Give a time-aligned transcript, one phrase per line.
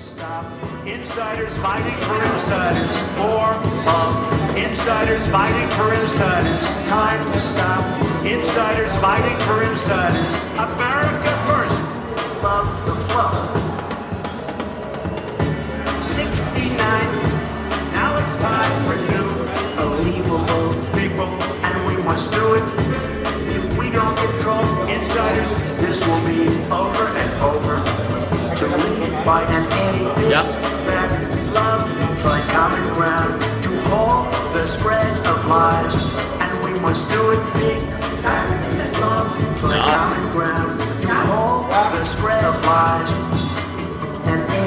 [0.00, 0.44] stop.
[0.86, 3.02] Insiders fighting for insiders.
[3.18, 3.52] More
[3.86, 6.88] of insiders fighting for insiders.
[6.88, 7.84] Time to stop.
[8.24, 10.28] Insiders fighting for insiders.
[10.56, 11.78] America first.
[12.42, 13.44] Love the flow.
[16.00, 16.80] 69.
[17.92, 19.28] Now it's time for new,
[19.76, 21.28] believable people,
[21.60, 22.64] and we must do it.
[23.54, 27.09] If we don't control insiders, this will be over
[29.30, 30.42] by an A, big Yeah.
[30.86, 31.10] fat
[31.54, 31.82] love,
[32.22, 35.94] find common ground, to halt the spread of lies,
[36.42, 37.80] and we must do it big
[38.24, 38.48] fat
[39.00, 39.30] love,
[39.62, 40.70] find common ground,
[41.02, 43.10] to halt the spread of lies.
[44.32, 44.64] And A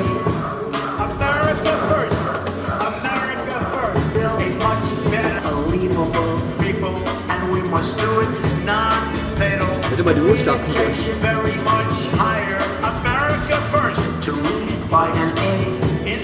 [1.09, 2.21] America first.
[2.91, 4.04] America first.
[4.16, 6.95] Build a much better, believable people,
[7.32, 8.32] and we must do it
[8.71, 9.68] non-fatal.
[9.90, 10.55] Jetzt immer die Ruhestadt.
[10.55, 11.95] Education very much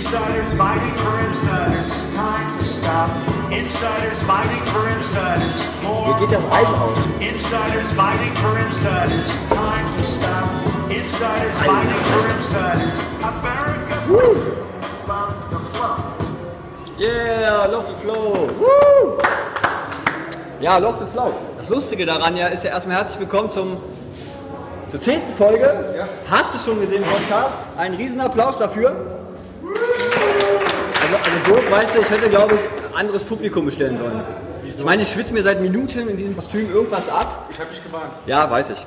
[0.10, 2.16] Insiders fighting for insiders.
[2.16, 3.10] Time to stop.
[3.52, 5.68] Insiders fighting for insiders.
[5.84, 6.18] More.
[6.18, 6.98] Hier geht das Eis aus.
[7.20, 9.38] Insiders fighting for insiders.
[9.50, 10.50] Time to stop.
[10.90, 12.92] Insiders fighting for insiders.
[13.22, 13.96] America.
[15.08, 15.98] Love the flow.
[16.98, 18.48] Yeah, love the flow.
[18.58, 19.20] Woo!
[20.60, 21.34] Ja, love the flow.
[21.60, 23.78] Das Lustige daran ja ist ja erstmal herzlich willkommen zum,
[24.88, 26.10] zur zehnten Folge.
[26.28, 27.62] Hast du schon gesehen, Podcast?
[27.78, 29.19] Ein Riesenapplaus dafür.
[31.10, 34.22] Also, also Dirk, weißt du, ich hätte, glaube ich, ein anderes Publikum bestellen sollen.
[34.64, 37.50] Ich meine, ich schwitze mir seit Minuten in diesem Kostüm irgendwas ab.
[37.52, 38.14] Ich habe dich gewarnt.
[38.28, 38.86] Ja, weiß ich.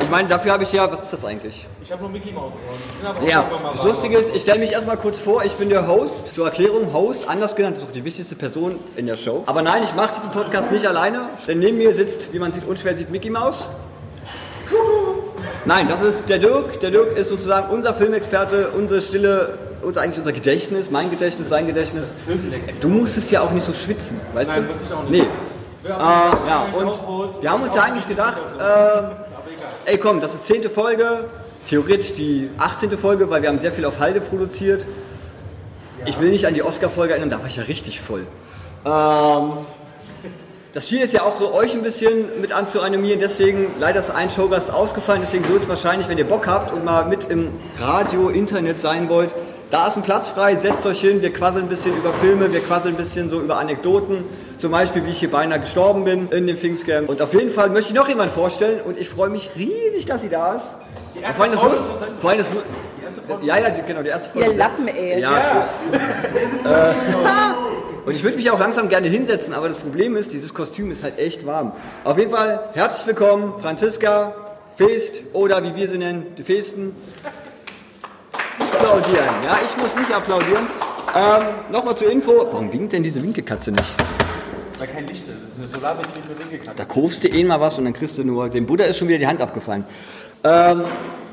[0.00, 1.66] Ich meine, dafür habe ich ja, was ist das eigentlich?
[1.82, 3.28] Ich habe nur Mickey Maus geworden.
[3.28, 3.44] Ja,
[3.74, 3.82] das.
[3.82, 6.32] Lustige ist, ich stelle mich erstmal kurz vor, ich bin der Host.
[6.34, 9.42] Zur Erklärung, Host, anders genannt, ist auch die wichtigste Person in der Show.
[9.46, 12.66] Aber nein, ich mache diesen Podcast nicht alleine, denn neben mir sitzt, wie man sieht,
[12.66, 13.68] unschwer sieht, Mickey Maus.
[15.64, 16.78] Nein, das ist der Dirk.
[16.80, 21.66] Der Dirk ist sozusagen unser Filmexperte, unsere stille, unser, eigentlich unser Gedächtnis, mein Gedächtnis, sein
[21.66, 22.16] Gedächtnis.
[22.80, 24.72] Du musstest ja auch nicht so schwitzen, weißt Nein, du?
[24.72, 25.22] muss ich auch nicht.
[25.22, 25.28] Nee.
[25.84, 29.26] Äh, ja, und wir haben uns ja eigentlich gedacht, egal.
[29.86, 31.26] Ey komm, das ist zehnte Folge,
[31.68, 32.96] theoretisch die 18.
[32.96, 34.86] Folge, weil wir haben sehr viel auf Halde produziert.
[36.06, 38.26] Ich will nicht an die Oscar-Folge erinnern, da war ich ja richtig voll.
[38.86, 39.52] Ähm,
[40.72, 44.30] das Ziel ist ja auch so, euch ein bisschen mit anzuanimieren, deswegen leider ist ein
[44.30, 48.80] Showgast ausgefallen, deswegen wird wahrscheinlich, wenn ihr Bock habt und mal mit im Radio, Internet
[48.80, 49.34] sein wollt,
[49.74, 52.60] da ist ein Platz frei, setzt euch hin, wir quasseln ein bisschen über Filme, wir
[52.60, 54.18] quasseln ein bisschen so über Anekdoten,
[54.56, 57.08] zum Beispiel wie ich hier beinahe gestorben bin in dem Pfingstcamp.
[57.08, 60.22] Und auf jeden Fall möchte ich noch jemanden vorstellen und ich freue mich riesig, dass
[60.22, 60.76] sie da ist.
[61.16, 61.90] Die erste vor allem das Frau das-
[62.20, 62.60] vor allem das Lu-
[63.00, 64.50] Die erste Frau- ja, ja, die- genau, die erste Folge.
[64.52, 65.20] Ihr Lappen, ey.
[65.20, 66.00] Ja, tschüss.
[66.70, 70.92] Äh, und ich würde mich auch langsam gerne hinsetzen, aber das Problem ist, dieses Kostüm
[70.92, 71.72] ist halt echt warm.
[72.04, 74.34] Auf jeden Fall herzlich willkommen, Franziska
[74.76, 76.94] Feest oder wie wir sie nennen, die Feesten.
[78.84, 79.24] Applaudieren.
[79.42, 80.66] Ja, ich muss nicht applaudieren.
[81.16, 82.32] Ähm, Nochmal zur Info.
[82.52, 83.94] Warum winkt denn diese Winkelkatze nicht?
[84.78, 85.42] Weil kein Licht ist.
[85.42, 86.76] Das ist eine solarbetriebene Winkelkatze.
[86.76, 88.50] Da kurfst du eh mal was und dann kriegst du nur.
[88.50, 89.86] Dem Buddha ist schon wieder die Hand abgefallen.
[90.44, 90.82] Ähm,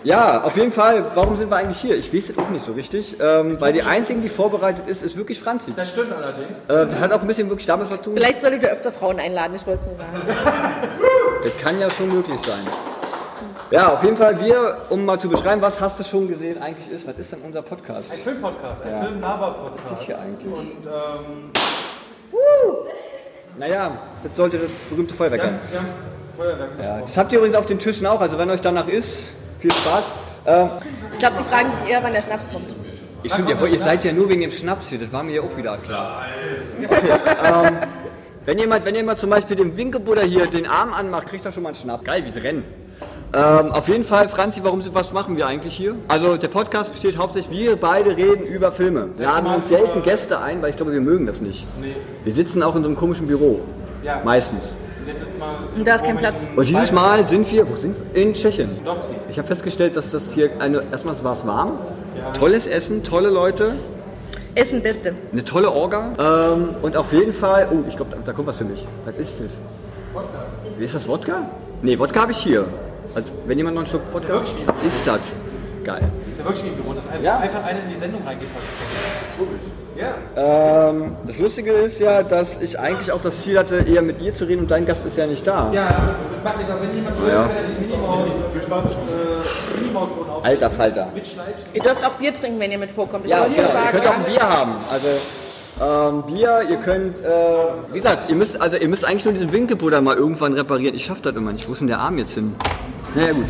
[0.05, 1.11] ja, auf jeden Fall.
[1.13, 1.97] Warum sind wir eigentlich hier?
[1.97, 3.17] Ich weiß es auch nicht so richtig.
[3.19, 5.73] Ähm, weil die einzigen, die vorbereitet ist, ist wirklich Franzi.
[5.75, 6.59] Das stimmt allerdings.
[6.69, 8.13] Äh, das hat auch ein bisschen wirklich damit zu tun.
[8.15, 10.21] Vielleicht solltet ihr öfter Frauen einladen, ich wollte es nur sagen.
[11.43, 12.59] Das kann ja schon möglich sein.
[13.71, 16.91] Ja, auf jeden Fall, wir, um mal zu beschreiben, was hast du schon gesehen eigentlich
[16.91, 18.11] ist, was ist denn unser Podcast?
[18.11, 19.01] Ein Filmpodcast, ein Ja.
[19.03, 19.85] Film-Lava-Podcast.
[19.85, 20.53] Was ist das hier eigentlich?
[20.53, 21.51] Und ähm,
[23.57, 23.91] Naja,
[24.23, 25.59] das sollte das berühmte Feuerwerk sein.
[25.71, 25.87] wir haben
[26.37, 29.31] Feuerwerk Ja, das habt ihr übrigens auf den Tischen auch, also wenn euch danach ist,
[29.59, 30.11] viel Spaß.
[30.47, 30.69] Ähm,
[31.13, 32.75] Ich glaube, die fragen sich eher, wann der Schnaps kommt.
[33.23, 35.41] ich stimmt, ihr, ihr seid ja nur wegen dem Schnaps hier, das war mir ja
[35.43, 36.23] auch wieder klar.
[36.83, 37.09] Okay,
[37.67, 37.77] ähm,
[38.43, 41.63] wenn jemand, wenn jemand zum Beispiel dem Winkelbuddha hier den Arm anmacht, kriegt er schon
[41.63, 42.03] mal einen Schnaps.
[42.03, 42.80] Geil, wie sie rennen.
[43.33, 45.95] Ähm, auf jeden Fall, Franzi, warum, was machen wir eigentlich hier?
[46.09, 49.07] Also der Podcast besteht hauptsächlich, wir beide reden über Filme.
[49.15, 51.65] Wir laden uns selten Gäste ein, weil ich glaube, wir mögen das nicht.
[51.79, 51.95] Nee.
[52.25, 53.61] Wir sitzen auch in so einem komischen Büro.
[54.03, 54.21] Ja.
[54.25, 54.75] Meistens.
[54.99, 55.47] Und jetzt jetzt mal.
[55.75, 56.45] Und da ist kein Platz.
[56.55, 58.21] Und dieses Mal sind wir, wo sind wir?
[58.21, 58.69] In Tschechien.
[59.29, 61.79] Ich habe festgestellt, dass das hier eine, erstmal war es warm,
[62.37, 63.75] tolles Essen, tolle Leute,
[64.55, 65.15] Essen Beste.
[65.31, 68.57] eine tolle Orga ähm, und auf jeden Fall, oh, ich glaube, da, da kommt was
[68.57, 68.85] für mich.
[69.05, 69.57] Was ist das?
[70.77, 71.49] Wie ist das Wodka?
[71.81, 72.65] Nee, Wodka habe ich hier.
[73.15, 75.19] Also, wenn jemand noch einen Schluck Wodka wie- ist das
[75.83, 76.01] geil.
[76.31, 77.37] ist ja wirklich wie ein Büro, dass einfach, Ja.
[77.39, 78.47] einfach einer in die Sendung reingeht.
[79.97, 80.89] Ja.
[80.89, 84.33] Ähm, das Lustige ist ja, dass ich eigentlich auch das Ziel hatte, eher mit ihr
[84.33, 85.69] zu reden und dein Gast ist ja nicht da.
[85.73, 85.87] Ja,
[86.33, 87.41] das macht nichts, aber wenn jemand will, Ja.
[87.43, 90.47] kann er die Minimaus, äh.
[90.47, 91.07] Alter Falter.
[91.73, 93.25] Ihr dürft auch Bier trinken, wenn ihr mit vorkommt.
[93.25, 93.67] Ich Ja, wollte genau.
[93.69, 94.71] nur ihr könnt auch ein sagen, Bier haben.
[94.91, 95.07] Also
[95.81, 97.23] ähm, Bier, ihr könnt, äh,
[97.91, 100.95] wie gesagt, ihr müsst, also ihr müsst eigentlich nur diesen Winkelbuddha mal irgendwann reparieren.
[100.95, 101.67] Ich schaff das immer nicht.
[101.67, 102.55] Wo ist denn der Arm jetzt hin?
[103.15, 103.45] Naja gut.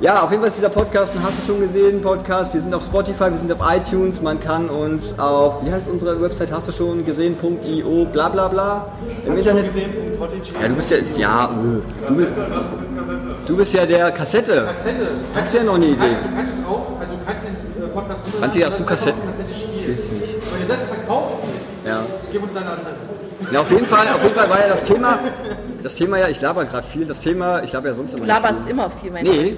[0.00, 2.54] Ja, auf jeden Fall ist dieser Podcast, den hast du schon gesehen, Podcast.
[2.54, 4.22] Wir sind auf Spotify, wir sind auf iTunes.
[4.22, 7.36] Man kann uns auf, wie heißt unsere Website, hast du schon gesehen,
[7.66, 8.86] .io, bla bla bla.
[9.26, 9.66] Im Internet.
[9.66, 10.54] gesehen, Podigy.
[10.58, 12.30] Ja, du bist ja, ja, äh, du, bist-
[13.44, 14.64] du bist ja der Kassette.
[14.68, 15.06] Kassette.
[15.34, 15.96] Das wäre noch eine Idee.
[15.98, 18.64] Kannst, du kannst es auch, also du kannst den äh, Podcast runterladen.
[18.64, 19.18] Hast du auf Kassette
[19.76, 20.34] Ich weiß nicht.
[20.50, 22.00] Wenn ihr das verkaufen willst, Ja.
[22.32, 23.00] gib uns deine Adresse.
[23.52, 25.18] Ja, auf jeden Fall, auf jeden Fall war ja das Thema,
[25.82, 28.24] das Thema ja, ich laber gerade viel, das Thema, ich laber ja sonst immer Du
[28.24, 28.72] nicht laberst viel.
[28.72, 29.56] immer viel, mein Nee,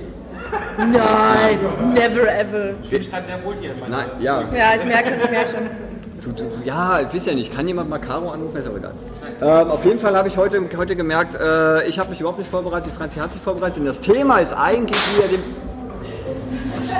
[0.78, 1.58] Nein,
[1.94, 2.74] never ever.
[2.82, 4.40] Ich fühle mich gerade sehr wohl hier nein, ja.
[4.54, 5.70] Ja, ich merke, ich merke schon.
[6.22, 8.92] Du, du, ja, ich weiß ja nicht, kann jemand mal Caro anrufen, ist auch egal.
[9.40, 12.50] Ähm, auf jeden Fall habe ich heute, heute gemerkt, äh, ich habe mich überhaupt nicht
[12.50, 15.42] vorbereitet, die Franzi hat sich vorbereitet, denn das Thema ist eigentlich wieder dem...
[16.78, 16.94] Das,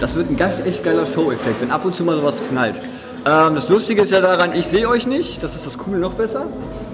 [0.00, 2.80] das wird ein ganz echt geiler Show-Effekt, wenn ab und zu mal sowas knallt.
[3.26, 6.12] Ähm, das Lustige ist ja daran, ich sehe euch nicht, das ist das Coole noch
[6.14, 6.46] besser.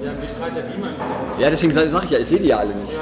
[0.03, 1.41] Ja, mich strahlt der Beamer ins Gesicht.
[1.41, 2.93] Ja, deswegen sage ich ja, ich sehe die ja alle nicht.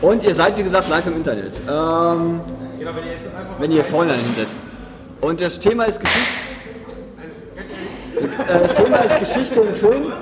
[0.00, 1.56] Und ihr seid, wie gesagt, live im Internet.
[1.68, 2.40] Ähm,
[2.78, 4.56] Genau, wenn ihr jetzt einfach wenn ihr vorne hinsetzt.
[5.20, 6.32] Und das Thema ist Geschichte.
[8.48, 10.12] Äh, Das Thema ist Geschichte im Film.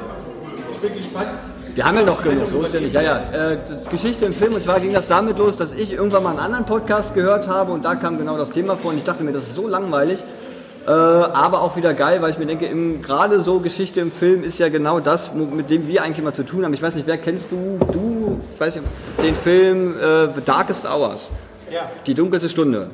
[0.72, 1.28] Ich bin gespannt.
[1.74, 2.92] Wir haben ja noch genug, so ist ja nicht.
[2.92, 3.16] Ja, ja.
[3.32, 6.30] Äh, Das Geschichte im Film und zwar ging das damit los, dass ich irgendwann mal
[6.30, 9.24] einen anderen Podcast gehört habe und da kam genau das Thema vor und ich dachte
[9.24, 10.22] mir, das ist so langweilig.
[10.90, 12.68] Äh, aber auch wieder geil, weil ich mir denke,
[13.00, 16.42] gerade so Geschichte im Film ist ja genau das, mit dem wir eigentlich immer zu
[16.42, 16.74] tun haben.
[16.74, 17.78] Ich weiß nicht, wer kennst du?
[17.92, 18.86] Du, ich weiß nicht,
[19.22, 21.30] den Film äh, The Darkest Hours.
[21.70, 21.82] Ja.
[22.06, 22.90] Die dunkelste Stunde.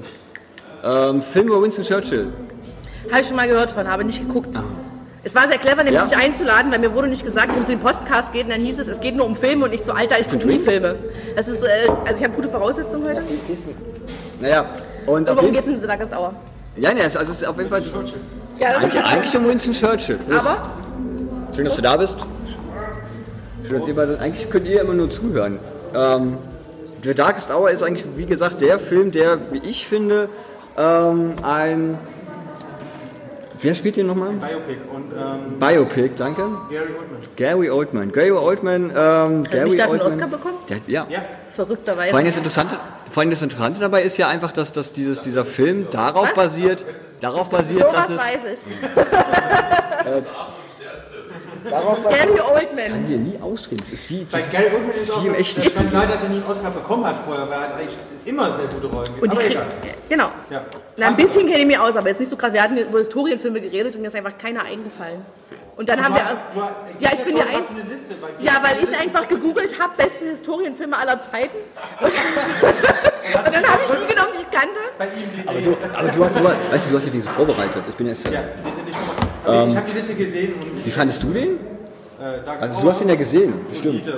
[0.85, 2.27] Ähm, Film über Winston Churchill.
[3.11, 4.55] Habe ich schon mal gehört von, habe nicht geguckt.
[5.25, 6.07] Es war sehr clever, nämlich Ja.
[6.07, 8.45] dich einzuladen, weil mir wurde nicht gesagt, worum es in den Podcast geht.
[8.45, 10.47] Und dann hieß es, es geht nur um Filme und nicht so, Alter, ich gucke
[10.47, 10.97] nie Filme.
[11.35, 13.23] Das ist, äh, also ich habe gute Voraussetzungen heute.
[14.39, 14.67] Naja,
[15.07, 16.35] und Und geht es in dieser Tagesdauer?
[16.77, 17.83] Ja, nee, also es ist auf jeden Fall
[18.59, 20.17] Ja, eigentlich, eigentlich um Winston Churchill.
[20.17, 20.47] Prost.
[20.47, 20.71] aber
[21.55, 22.19] Schön, dass du da bist.
[23.67, 25.59] Schön, dass ihr beide, eigentlich könnt ihr immer nur zuhören.
[25.95, 26.37] Ähm,
[27.03, 30.29] The Darkest Hour ist eigentlich, wie gesagt, der Film, der, wie ich finde,
[30.77, 31.99] ähm, ein.
[33.61, 34.31] Wer spielt den nochmal?
[34.33, 36.43] Biopic und ähm, Biopic, danke.
[36.71, 37.21] Gary Oldman.
[37.37, 38.13] Gary Oldman.
[38.13, 38.91] Gary Oldman.
[38.91, 38.93] Ähm,
[39.45, 40.55] hat Gary mich dafür einen Oldman- Oscar bekommen?
[40.69, 41.07] Der, ja.
[41.09, 41.25] Ja.
[41.55, 42.11] Verrückterweise.
[42.11, 42.77] Vor allem das Interessante,
[43.11, 46.35] vor allem das Interessante dabei ist ja einfach, dass, dass dieses, dieser Film darauf Was?
[46.35, 46.85] basiert,
[47.21, 48.61] darauf basiert, so dass es weiß ich.
[51.65, 53.05] Gary Oldman.
[53.07, 53.83] hier nie ausreden.
[53.87, 56.07] Es ist wie, Bei das Gary Oldman ist auch wie im das, echten der Skandal,
[56.09, 58.87] dass er nie einen Oscar bekommen hat vorher, weil er hat eigentlich immer sehr gute
[58.87, 59.31] Rollen Und gegeben.
[59.51, 59.67] die Aber egal.
[60.09, 60.29] genau.
[60.51, 60.65] Ja.
[60.97, 62.55] Na, ein bisschen kenne ich mich aus, aber jetzt nicht so gerade.
[62.55, 65.23] Wir hatten über Historienfilme geredet und mir ist einfach keiner eingefallen.
[65.77, 66.43] Und dann haben Du wir hast- erst.
[66.55, 67.49] du hast- Ja, ich bin ja ein.
[67.55, 68.45] eine Liste dir.
[68.47, 71.57] Ja, weil ich einfach gegoogelt habe, beste Historienfilme aller Zeiten.
[72.01, 74.81] Und, und dann habe ich die genommen, die ich kannte.
[74.99, 77.83] Bei ihm Aber du, aber du, du, weißt du, du hast dich wie so vorbereitet.
[77.89, 78.25] Ich bin jetzt.
[78.25, 78.97] Ja, die sind nicht.
[79.45, 81.59] Aber ich habe die Liste gesehen und Wie fandest du den?
[82.21, 84.07] äh, Also du hast ihn ja gesehen, bestimmt.
[84.09, 84.17] Okay.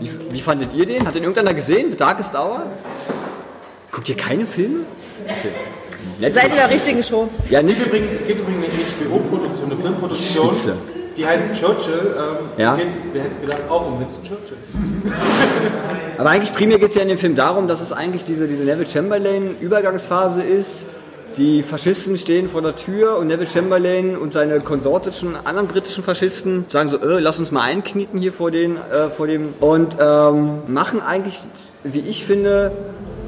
[0.00, 1.06] Wie, wie fandet ihr den?
[1.06, 1.90] Hat den irgendeiner gesehen?
[1.90, 2.62] The Darkest Hour?
[3.92, 4.80] Guckt ihr keine Filme?
[5.24, 5.34] Okay.
[6.18, 6.46] Seid Netflix.
[6.46, 7.28] in der richtigen Show.
[7.50, 7.76] Ja, Es nicht.
[7.82, 10.74] gibt übrigens, es gibt übrigens eine HBO-Produktion, eine Filmproduktion, Spitze.
[11.16, 12.14] die heißt Churchill.
[12.16, 12.76] Ähm, Ja.
[12.76, 14.56] geht, wer hätte es gedacht, auch um Winston Churchill.
[16.16, 18.62] Aber eigentlich primär geht es ja in dem Film darum, dass es eigentlich diese, diese
[18.64, 20.86] Neville Chamberlain Übergangsphase ist.
[21.40, 26.66] Die Faschisten stehen vor der Tür und Neville Chamberlain und seine konsortischen anderen britischen Faschisten
[26.68, 30.64] sagen so, äh, lass uns mal einknicken hier vor, den, äh, vor dem und ähm,
[30.66, 31.40] machen eigentlich,
[31.82, 32.72] wie ich finde,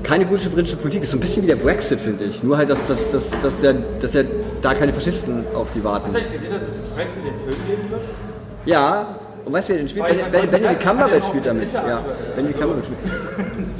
[0.02, 1.04] keine gute britische Politik.
[1.04, 2.42] Ist so ein bisschen wie der Brexit, finde ich.
[2.42, 4.24] Nur halt, dass, dass, dass, dass, ja, dass ja
[4.60, 6.04] da keine Faschisten auf die warten.
[6.04, 8.10] Hast du eigentlich gesehen, dass es Brexit den Film geben wird?
[8.66, 10.04] Ja, und weißt du, wer den spielt?
[10.04, 11.72] Hat ja Cumberbatch spielt damit.
[11.72, 11.80] Ja,
[12.36, 12.98] Also- Cumberbatch spielt.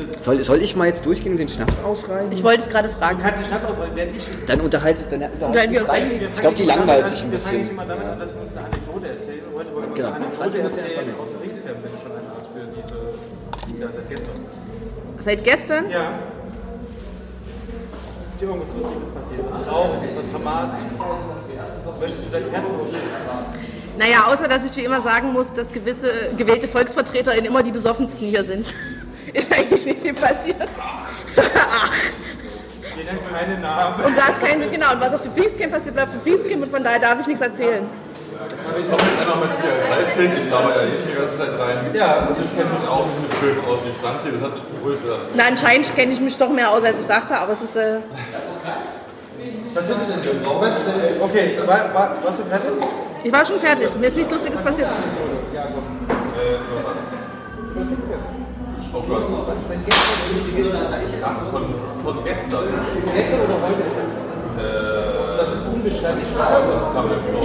[0.25, 2.31] Soll, soll ich mal jetzt durchgehen und den Schnaps ausreiben?
[2.33, 3.19] Ich wollte es gerade Du fragen.
[3.21, 4.29] kannst die Stadt auswählen, während ich...
[4.47, 6.35] Dann unterhaltet, dann Unterhalten unterhalten wir uns.
[6.35, 7.75] Ich glaube, die langweilt sich ein Wir fangen bisschen.
[7.75, 9.41] immer damit an, dass wir uns eine Anekdote erzählen.
[9.55, 10.09] Heute wollen wir Genau.
[10.09, 13.81] uns eine Anekdote erzählen aus dem Kriegsfilm, wenn du schon eine hast für diese...
[13.81, 14.35] Ja, seit gestern.
[15.21, 15.85] Seit gestern?
[15.91, 16.07] Ja.
[18.33, 19.41] Ist dir irgendwas Lustiges passiert?
[19.47, 20.99] Was Trauriges, was Dramatisches?
[22.01, 23.72] Möchtest du dein Herz ausschütten?
[23.99, 28.27] Naja, außer dass ich wie immer sagen muss, dass gewisse gewählte VolksvertreterInnen immer die besoffensten
[28.27, 28.75] hier sind.
[29.33, 30.57] Ist eigentlich nicht viel passiert.
[31.37, 31.93] Ach.
[32.97, 34.05] Wir nennen keine Namen.
[34.05, 36.63] Und da ist kein, genau, und was auf dem Pfingstcamp passiert, bleibt auf dem Pfingstcamp
[36.63, 37.89] und von daher darf ich nichts erzählen.
[38.77, 39.59] Ich komme jetzt einfach als
[39.89, 41.79] Sidekick, ich laber ja nicht die ganze Zeit rein.
[41.95, 42.27] Ja.
[42.27, 45.03] Und ich kenne mich auch nicht mit Filmen aus wie Franzi, das hat mich begrüßt.
[45.35, 47.99] Na, anscheinend kenne ich mich doch mehr aus, als ich dachte, aber es ist, äh,
[49.75, 50.45] Was wird denn denn?
[50.61, 51.23] Was denn?
[51.23, 52.71] Okay, war, war, warst du fertig?
[53.25, 53.97] ich war schon fertig.
[53.97, 54.89] Mir ist nichts Lustiges passiert.
[54.89, 54.93] Äh,
[56.67, 57.01] für was?
[58.95, 59.23] Oh Gott.
[61.25, 61.65] Ach, von,
[62.05, 62.65] von gestern.
[63.15, 63.83] Gestern oder heute?
[65.39, 66.25] das ist unbeständig.
[66.37, 67.39] Das kam jetzt so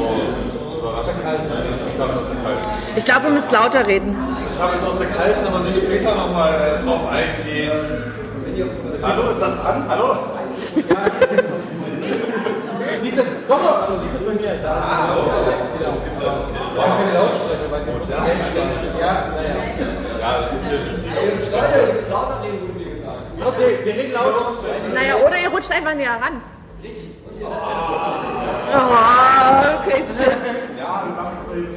[0.79, 1.23] überraschend.
[1.23, 2.67] Das kam aus der Kalten.
[2.95, 4.17] Ich glaube, ihr müsst lauter reden.
[4.47, 8.13] Das kam jetzt aus der Kalten, aber sie später nochmal drauf eingehen.
[9.01, 9.85] Hallo, ist das an?
[9.87, 10.36] Hallo?
[10.77, 10.83] Du
[13.01, 14.41] siehst das, doch, doch, du siehst das bei mir.
[14.41, 14.67] Da ist es
[16.97, 18.13] keine Lautsprecher, weil wir mussten
[18.99, 19.55] Ja, naja.
[20.19, 20.97] Ja, das sind hier die
[23.43, 24.51] Okay, wir reden lauter.
[24.93, 26.41] Naja, oder ihr rutscht einfach näher ran.
[28.73, 30.33] Oh, crazy shit.
[30.77, 31.69] Ja, wir machen es mal hier.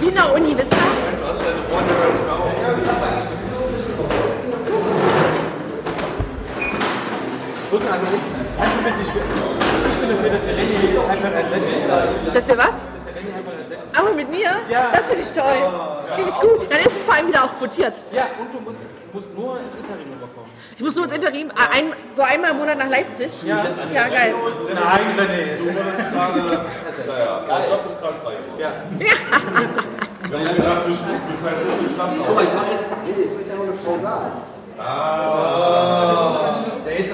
[0.00, 0.78] Wie in der Uni, wisst ihr?
[0.78, 2.42] Du hast deine Freunde gar nicht mehr auf.
[7.72, 8.20] Rückenanruf.
[8.58, 9.22] Kannst du bitte, ich bin,
[9.90, 11.80] ich bin dafür, dass wir René einfach ersetzen.
[11.88, 12.82] Dass Dass wir was?
[13.04, 13.90] wir René einfach ersetzen.
[13.96, 14.50] Aber mit mir?
[14.68, 14.90] Ja.
[14.94, 15.58] Das finde ich toll.
[16.14, 16.70] Finde ich gut.
[16.70, 17.94] Dann ist es vor allem wieder auch quotiert.
[18.12, 20.50] Ja, und du musst, du musst nur ins Interim rüberkommen.
[20.76, 23.42] Ich muss nur ins Interim, äh, ein, so einmal im Monat nach Leipzig.
[23.44, 23.56] Ja.
[23.92, 24.34] Ja, geil.
[24.68, 25.56] Nein, René.
[25.56, 26.60] Du wurdest gerade.
[26.92, 28.34] Naja, dein Job ist gerade frei.
[28.58, 28.70] Ja.
[28.98, 32.26] Wir haben gedacht, du, du schmeißt nur den Schnaps auf.
[32.36, 34.51] Der jetzt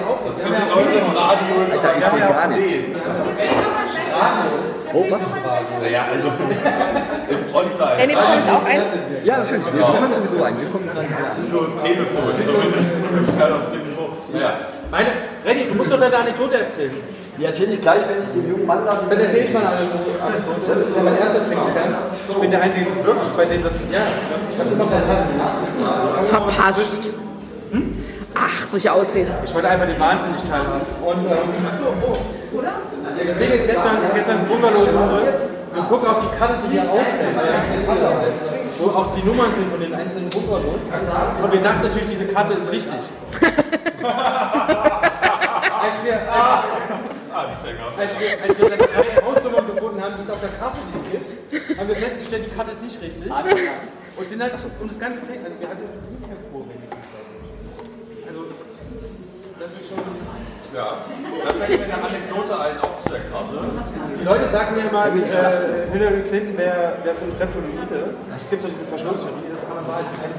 [0.01, 0.17] auch.
[0.27, 2.69] Das können die Leute im Radio jetzt aber ist gar gar nicht nicht.
[2.69, 2.95] sehen.
[4.91, 5.21] Oh, was?
[5.81, 6.27] Naja, also
[7.29, 7.97] im Online.
[8.01, 8.81] René, bekomme ich auch ein?
[9.23, 9.65] Ja, natürlich.
[9.73, 10.59] Wir kommen sowieso ein.
[10.59, 11.07] Wir kommen rein.
[11.35, 14.09] Sinnlos Telefon, zumindest ungefähr auf dem Niveau.
[14.33, 14.53] Naja,
[14.89, 15.09] Meine,
[15.45, 16.91] René, du musst doch deine Anekdote erzählen.
[17.37, 19.01] Die erzähle ich gleich, wenn ich dem jungen Mann da...
[19.09, 20.09] Dann erzähle ich mal eine Anekdote.
[20.67, 21.95] Das ist ja mein erstes Wechselgang.
[22.27, 22.85] Ich bin der Einzige,
[23.37, 23.73] bei dem das.
[23.91, 24.01] Ja,
[24.57, 25.39] kannst du mal verpassen.
[26.25, 27.13] Verpasst.
[28.35, 29.31] Ach, solche Ausreden.
[29.43, 30.81] Ich wollte einfach den Wahnsinn nicht teilhaben.
[31.01, 31.49] Und ähm,
[33.25, 37.35] das Ding ist, gestern, gestern Bungalow suche und gucke auf die Karte, die hier aussehen,
[38.79, 40.87] wo auch die Nummern sind von den einzelnen Bungalows.
[41.43, 42.93] Und wir dachten natürlich, diese Karte ist richtig.
[45.79, 46.63] als, wir, als,
[47.33, 47.87] Anfänger.
[47.97, 51.11] als, wir, als wir dann drei Hausnummern gefunden haben, die es auf der Karte nicht
[51.11, 53.31] gibt, haben wir festgestellt, die Karte ist nicht richtig.
[53.31, 56.88] Und sind halt, und das ganze Feld, also wir hatten eine Fußgängerspur wenigstens.
[59.59, 59.97] Das ist schon.
[60.73, 60.97] Ja,
[61.43, 63.53] da fällt mir eine Anekdote ein, auch zu der Karte.
[64.19, 68.13] Die Leute sagen mir immer, äh, Hillary Clinton wäre wär so ein Reptiloide.
[68.37, 70.31] Es gibt so diese Verschwörungstheorie, das ist aber Wahrheit kein.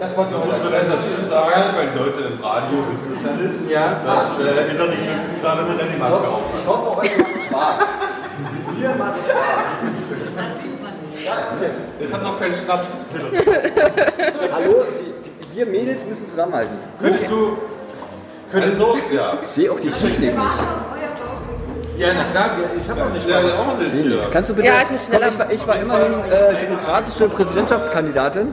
[0.00, 3.70] Das wollte ich will erst dazu sagen, weil Leute im Radio wissen das ja nicht,
[3.70, 4.00] Ja.
[4.04, 4.42] dass äh,
[4.72, 7.78] Hillary Clinton gerade eine Renny-Maske auf Ich hoffe, euch macht Spaß.
[8.78, 9.62] Mir macht Spaß.
[12.00, 13.06] Ich habe noch keinen Schnaps.
[14.52, 14.84] Hallo,
[15.54, 16.76] wir Mädels müssen zusammenhalten.
[16.98, 17.56] Könntest du.
[18.50, 19.32] Könntest Also, ja.
[19.44, 20.34] Ich sehe auch die Technik nicht.
[21.98, 23.28] Ja, na klar, wir- ich habe noch nicht.
[23.28, 24.20] Ja, mal ja, auch nicht hier.
[24.30, 24.68] Kannst du bitte...
[24.68, 28.52] Ja, ich muss schneller- Komm, ich, war, ich war immerhin äh, demokratische Präsidentschaftskandidatin.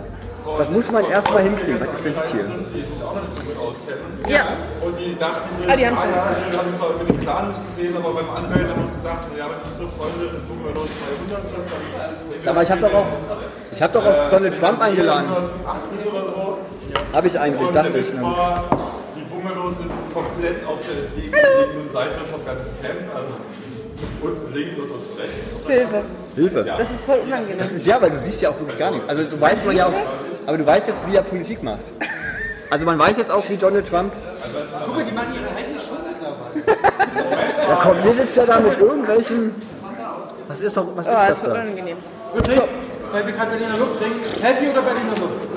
[0.57, 1.75] Das muss man erstmal hinkriegen.
[1.79, 2.43] Was ist denn hier?
[2.43, 4.03] die sich auch noch nicht so gut auskennen.
[4.27, 4.43] Ja.
[4.81, 6.11] Und die dachten sich, Ah, die haben ah, schon.
[6.11, 8.93] ja, wir haben zwar über den Plan nicht gesehen, aber beim Anmelden haben wir uns
[8.95, 10.85] gedacht, ja, wenn unsere Freunde in Bungalow
[11.27, 11.63] 200 sind,
[12.43, 13.05] dann Aber ich habe doch auch...
[13.71, 15.27] Ich habe doch auch Donald Trump eingeladen.
[15.31, 16.57] 180 oder so.
[17.13, 18.21] Habe ich eigentlich, dachte ich.
[18.21, 18.63] War,
[19.43, 23.29] Bungalows sind komplett auf der gegenüberliegenden Seite vom ganzen Camp, also
[24.21, 25.67] unten links und unten rechts.
[25.67, 26.01] Hilfe.
[26.35, 26.63] Hilfe.
[26.63, 27.57] Das ist voll unangenehm.
[27.59, 29.07] Das ist ja, weil du siehst ja auch wirklich gar nichts.
[29.07, 29.93] Also du weißt ja auch,
[30.45, 31.81] aber du weißt jetzt, wie er Politik macht.
[32.69, 34.13] Also man weiß jetzt auch, wie Donald Trump.
[34.85, 36.79] Guck mal, die machen ihre eigene Show mittlerweile.
[37.63, 39.55] Ja komm, ihr sitzt ja da mit irgendwelchen.
[40.47, 41.61] Was ist doch, was ist Oh, das das ist voll da?
[41.61, 41.97] unangenehm.
[42.33, 42.61] Und trink,
[43.11, 44.19] weil wir gerade Berliner Luft trinken.
[44.41, 45.47] Helfi oder Berliner Luft?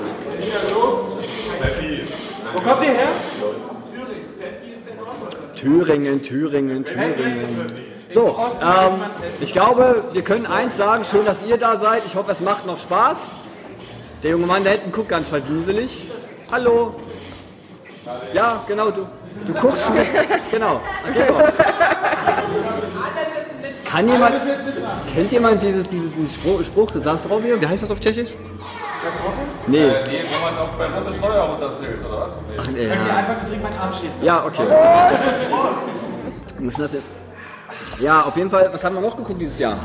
[1.59, 2.07] Pfeffi.
[2.55, 3.07] Wo kommt ihr her?
[5.57, 7.71] Thüringen, Thüringen, Thüringen.
[8.09, 9.01] So, ähm,
[9.41, 12.05] ich glaube, wir können eins sagen, schön, dass ihr da seid.
[12.05, 13.31] Ich hoffe, es macht noch Spaß.
[14.23, 16.07] Der junge Mann da hinten guckt ganz verduselig.
[16.51, 16.95] Hallo.
[18.33, 19.07] Ja, genau, du,
[19.45, 20.05] du guckst mir.
[20.51, 21.27] Genau, okay.
[23.83, 24.35] Kann jemand,
[25.13, 27.59] kennt jemand dieses, dieses, dieses Spruch, Spruch, das drauf hier?
[27.59, 28.35] Wie heißt das auf Tschechisch?
[29.03, 29.33] Was drauf?
[29.67, 29.77] Nee.
[29.79, 32.35] Äh, nee, wo man auch beim Russisch Steuer runterzählt, oder was?
[32.59, 32.83] Ach, Ja.
[32.83, 33.15] ja.
[33.17, 34.09] Einfach, ich trinke meinen Arm schief.
[34.21, 34.63] ja, okay.
[36.59, 37.03] Müssen das jetzt?
[37.99, 39.77] Ja, auf jeden Fall, was haben wir noch geguckt dieses Jahr?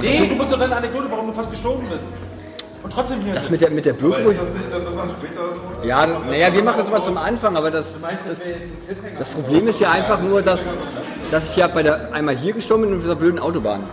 [0.00, 2.06] Nee, du musst doch deine Anekdote, warum du fast gestorben bist.
[2.82, 4.18] Und trotzdem hier Das mit der, mit der Bürger.
[4.30, 5.86] ist das nicht das, was man später so...
[5.86, 8.38] Ja, naja, wir machen das immer zum Anfang, aber das, Meinst das
[9.18, 10.64] das Problem ist ja einfach nur, dass,
[11.30, 13.84] dass ich ja bei der einmal hier gestorben bin und auf dieser blöden Autobahn.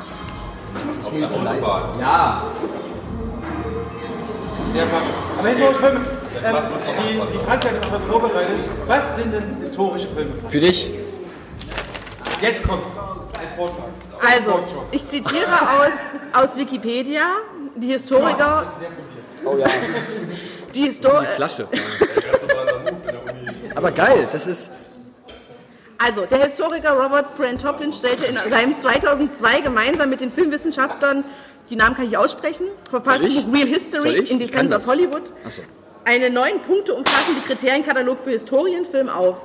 [1.03, 1.81] Auf der Autobahn.
[1.99, 2.43] Ja.
[4.73, 5.13] Sehr verrückt.
[5.39, 5.99] Aber historische Filme.
[6.45, 6.55] Ähm,
[7.31, 8.55] die, die Franz hat etwas vorbereitet.
[8.87, 10.31] Was sind denn historische Filme?
[10.49, 10.89] Für dich?
[12.41, 12.91] Jetzt kommt's.
[13.39, 13.85] Ein Vortrag.
[14.25, 15.47] Also, ich zitiere
[15.79, 17.23] aus, aus Wikipedia,
[17.75, 18.71] die Historiker,
[19.45, 19.67] Oh ja.
[20.75, 21.67] die Histor Flasche.
[21.71, 23.71] Erster Move in der Uni.
[23.75, 24.69] Aber geil, das ist.
[25.97, 31.23] also der Historiker Robert Brent Toplin stellte in seinem 2002 gemeinsam mit den Filmwissenschaftlern,
[31.69, 33.45] die Namen kann ich aussprechen, verfassten Soll ich?
[33.45, 34.87] Buch Real History in Defense of.
[34.87, 35.61] Hollywood, Achso.
[36.05, 39.37] einen neun Punkte umfassenden Kriterienkatalog für Historienfilm auf.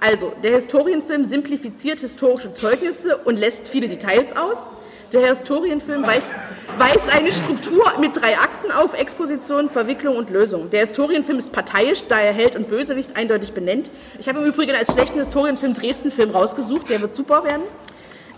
[0.00, 4.66] Also, der Historienfilm simplifiziert historische Zeugnisse und lässt viele Details aus.
[5.12, 6.30] Der Historienfilm weist,
[6.76, 10.70] weist eine Struktur mit drei Akten auf, Exposition, Verwicklung und Lösung.
[10.70, 13.90] Der Historienfilm ist parteiisch, da er Held und Bösewicht eindeutig benennt.
[14.18, 17.62] Ich habe im Übrigen als schlechten Historienfilm Dresden-Film rausgesucht, der wird super werden.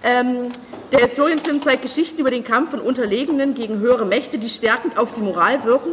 [0.02, 0.48] Ähm,
[0.92, 5.14] der Historienfilm zeigt Geschichten über den Kampf von Unterlegenen gegen höhere Mächte, die stärkend auf
[5.14, 5.90] die Moral wirken.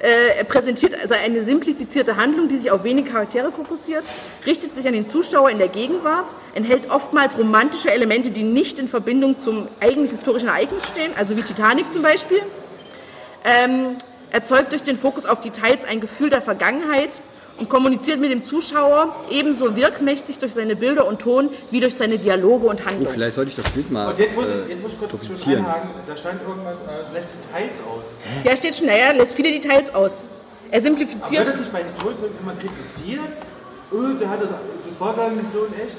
[0.00, 4.04] Äh, er präsentiert also eine simplifizierte Handlung, die sich auf wenige Charaktere fokussiert,
[4.46, 8.86] richtet sich an den Zuschauer in der Gegenwart, enthält oftmals romantische Elemente, die nicht in
[8.86, 12.42] Verbindung zum eigentlich historischen Ereignis stehen, also wie Titanic zum Beispiel.
[13.44, 13.96] Ähm,
[14.30, 17.20] erzeugt durch den Fokus auf Details ein Gefühl der Vergangenheit
[17.58, 22.18] und kommuniziert mit dem Zuschauer ebenso wirkmächtig durch seine Bilder und Ton wie durch seine
[22.18, 23.08] Dialoge und Oh, Handlungen.
[23.12, 25.42] vielleicht sollte ich das Bild mal Und jetzt muss, äh, ich, jetzt muss ich kurz
[25.42, 25.90] schon einhaken.
[26.06, 28.14] Da stand irgendwas, äh, lässt Details aus.
[28.44, 30.24] Ja, steht schon, naja, lässt viele Details aus.
[30.70, 31.46] Er Wird simplifiziert.
[31.46, 33.36] das sich bei Historienfilmen immer kritisiert?
[33.90, 34.50] Oh, der hat das,
[34.88, 35.96] das war gar nicht so in echt.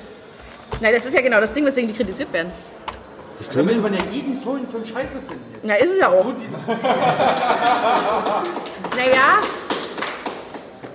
[0.79, 2.51] Nein, das ist ja genau das Ding, weswegen die kritisiert werden.
[3.53, 5.65] Da müsste man ja jeden Historienfilm scheiße finden jetzt.
[5.65, 6.23] Na, ist es ja auch.
[6.25, 6.35] Gut,
[8.95, 9.39] Naja,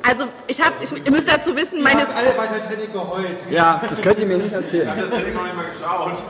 [0.06, 3.38] also ich habe, ich, ihr müsst dazu wissen, ihr meine, habt alle bei Titanic geheult.
[3.50, 4.86] Ja, das könnt ihr mir nicht erzählen.
[4.88, 6.22] Das hätte ich noch nicht mal geschaut.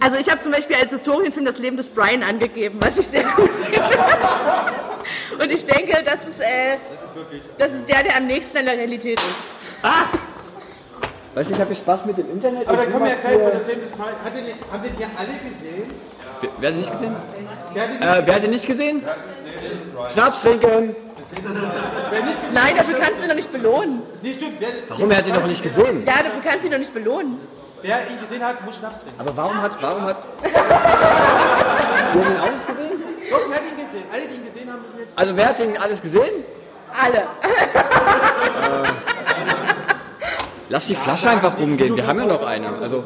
[0.00, 3.24] also ich habe zum Beispiel als Historienfilm das Leben des Brian angegeben, was ich sehr
[3.24, 3.80] gut finde.
[5.42, 6.76] Und ich denke, das ist, äh,
[7.56, 9.42] das ist der, der am nächsten an der Realität ist.
[11.34, 12.68] Weißt du, ich habe Spaß mit dem Internet.
[12.68, 14.08] Aber da Ich kommen wir ja gleich bei das Leben des Brian.
[14.24, 15.90] Hat den, haben den hier alle gesehen?
[16.40, 17.16] Wer, wer hat den nicht gesehen?
[17.74, 19.02] Wer hat den Äh, wer hat den nicht gesehen?
[20.12, 20.96] Schnaps trinken.
[21.44, 22.54] Wer nicht gesehen?
[22.54, 24.02] Nein, dafür kannst du ihn doch nicht belohnen.
[24.22, 24.54] Nee, stimmt.
[24.60, 25.10] Wer, Warum?
[25.10, 26.04] Er hat ihn noch nicht gesehen.
[26.06, 27.38] Ja, dafür kannst du ihn doch nicht belohnen.
[27.82, 29.20] wer ihn gesehen hat, muss Schnaps trinken.
[29.20, 30.16] Aber warum hat, warum hat...
[30.42, 33.02] Sie haben ihn auch nicht gesehen?
[33.30, 34.04] Doch, wer hat ihn gesehen?
[34.12, 35.18] Alle, die ihn gesehen haben, müssen jetzt...
[35.18, 36.44] Also wer hat denn alles gesehen?
[37.00, 37.24] Alle.
[40.70, 42.68] Lass die Flasche einfach rumgehen, wir haben ja noch eine.
[42.82, 43.04] Also,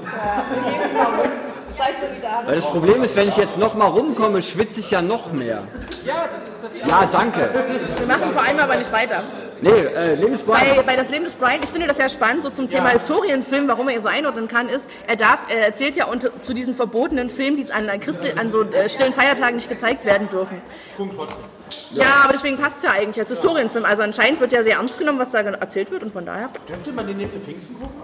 [2.46, 5.64] weil das Problem ist, wenn ich jetzt noch mal rumkomme, schwitze ich ja noch mehr.
[6.04, 6.88] Ja, das ist das.
[6.90, 7.50] Ja, danke.
[7.96, 9.24] Wir machen vor allem aber nicht weiter.
[9.60, 10.60] Nee, äh, Lebensbrand.
[10.60, 13.68] Bei, bei das Leben des Brian, ich finde das ja spannend, so zum Thema Historienfilm,
[13.68, 16.74] warum er ihn so einordnen kann, ist, er darf, er erzählt ja unter, zu diesen
[16.74, 20.60] verbotenen Filmen, die an, Christi, an so äh, stillen Feiertagen nicht gezeigt werden dürfen.
[20.96, 21.44] Gucke trotzdem.
[21.92, 23.84] Ja, aber deswegen passt es ja eigentlich als Historienfilm.
[23.84, 26.92] Also anscheinend wird ja sehr ernst genommen, was da erzählt wird und von daher, Dürfte
[26.92, 27.94] man den jetzt zu Pfingsten gucken?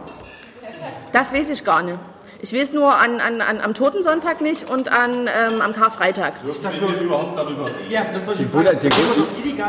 [1.13, 1.99] das weiß ich gar nicht.
[2.41, 6.35] Ich weiß nur an, an, an, am Totensonntag nicht und an, ähm, am Karfreitag.
[6.63, 7.77] Das wird überhaupt darüber reden.
[7.91, 8.79] Ja, das wollte ich so illegalen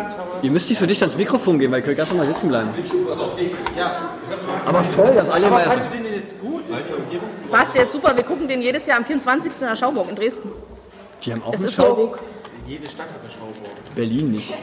[0.10, 0.40] Terror.
[0.44, 2.70] Ihr müsst nicht so dicht ans Mikrofon gehen, weil ihr könnt ganz normal sitzen bleiben.
[3.76, 4.10] Ja.
[4.66, 5.64] Aber ist toll, dass alle Aber mal...
[5.66, 6.64] fandst du den denn jetzt gut?
[7.50, 8.16] Was, der ist super.
[8.16, 9.52] Wir gucken den jedes Jahr am 24.
[9.52, 10.52] in der Schauburg in Dresden.
[11.24, 12.20] Die haben auch Das eine ist so- Schauburg?
[12.68, 13.96] Jede Stadt hat eine Schauburg.
[13.96, 14.54] Berlin nicht.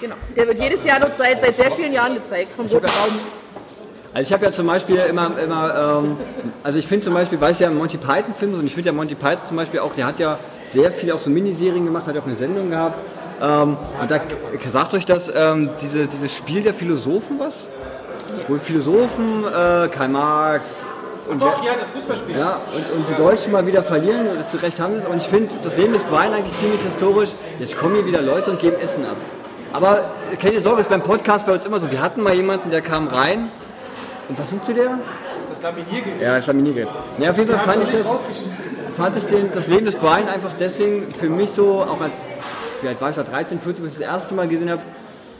[0.00, 0.14] Genau.
[0.36, 3.18] Der wird jedes Jahr dort seit, seit sehr vielen Jahren gezeigt, vom Roten Raum.
[4.14, 6.16] Also ich habe ja zum Beispiel immer, immer ähm,
[6.62, 9.14] also ich finde zum Beispiel, weiß ja Monty Python Filme und ich finde ja Monty
[9.14, 12.20] Python zum Beispiel auch, der hat ja sehr viele auch so Miniserien gemacht, hat ja
[12.20, 12.98] auch eine Sendung gehabt.
[13.40, 14.20] Ähm, und da
[14.68, 17.68] sagt euch das, ähm, diese, dieses Spiel der Philosophen was?
[18.48, 20.84] Wo Philosophen, äh, Karl Marx
[21.28, 22.38] und Doch, ja, das Fußballspiel.
[22.38, 25.06] ja, und, und die Deutschen mal wieder verlieren, und zu Recht haben sie es.
[25.06, 27.30] Und ich finde, das Leben des Brian eigentlich ziemlich historisch.
[27.58, 29.16] Jetzt kommen hier wieder Leute und geben Essen ab.
[29.72, 31.90] Aber keine Sorge, ist beim Podcast bei uns immer so.
[31.90, 33.50] Wir hatten mal jemanden, der kam rein.
[34.28, 34.98] Und was suchte der?
[35.48, 36.20] Das Laminiergerät.
[36.20, 36.88] Ja, das Laminiergerät.
[37.18, 38.06] Ja, auf jeden Fall fand ich, das,
[38.96, 42.12] fand ich den, das Leben des Brian einfach deswegen für mich so, auch als,
[42.86, 44.82] alt war ich da, 13, 14, als ich das erste Mal gesehen habe,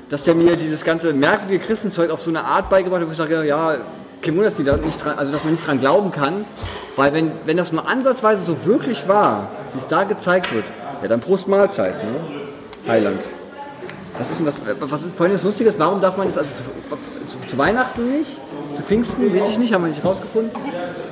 [0.09, 3.19] dass der mir dieses ganze merkwürdige Christenzeug auf so eine Art beigebracht hat, wo ich
[3.19, 3.77] sage, ja,
[4.23, 6.45] kein Wunder, dass, die da nicht dran, also dass man nicht dran glauben kann,
[6.97, 10.65] weil wenn, wenn das nur ansatzweise so wirklich war, wie es da gezeigt wird,
[11.03, 12.21] ja dann Prost Mahlzeit, ne?
[12.89, 13.23] Heiland.
[14.19, 16.63] Was ist denn das, was ist vorhin das Lustiges, warum darf man das also zu,
[17.29, 18.41] zu, zu Weihnachten nicht,
[18.79, 20.53] zu Pfingsten, weiß ich nicht, haben wir nicht rausgefunden.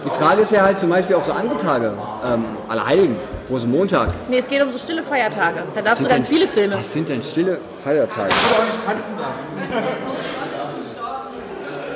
[0.05, 1.93] Die Frage ist ja halt zum Beispiel auch so andere Tage,
[2.25, 3.17] ähm, Allerheiligen,
[3.51, 4.11] Rosenmontag.
[4.29, 5.63] Nee, es geht um so stille Feiertage.
[5.75, 6.75] Da darfst du ganz denn- viele Filme.
[6.75, 8.29] Was sind denn stille Feiertage?
[8.31, 9.15] Oder auch nicht tanzen.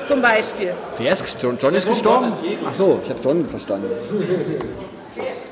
[0.07, 0.75] Zum Beispiel.
[0.99, 1.59] Wer ist gestorben?
[1.63, 2.33] John ist gestorben?
[2.69, 3.87] Ach so, ich habe John verstanden.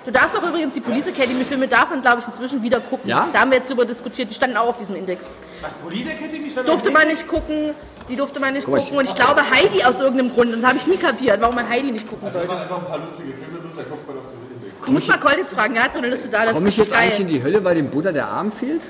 [0.05, 3.09] Du darfst auch übrigens die Police Academy Filme darf man, glaube ich, inzwischen wieder gucken.
[3.09, 3.29] Ja?
[3.33, 4.31] Da haben wir jetzt drüber diskutiert.
[4.31, 5.37] Die standen auch auf diesem Index.
[5.61, 7.75] Was, Police Academy stand Durfte auf man nicht gucken.
[8.09, 8.99] Die durfte man nicht mal, gucken.
[8.99, 10.53] Und ich glaube Heidi aus irgendeinem Grund.
[10.53, 12.49] Und das habe ich nie kapiert, warum man Heidi nicht gucken Wenn sollte.
[12.49, 14.87] man einfach ein paar lustige Filme sucht, dann guckt man auf diese Index.
[14.87, 15.77] Du musst mal Colt jetzt fragen.
[15.77, 16.45] Er hat so eine Liste da.
[16.45, 17.37] Das Komme ich jetzt richtig eigentlich in geil.
[17.39, 18.83] die Hölle, weil dem Buddha der Arm fehlt?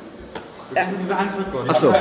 [0.74, 1.64] Das ist eine andere Gott.
[1.66, 1.88] Ach so.
[1.88, 1.94] Ja,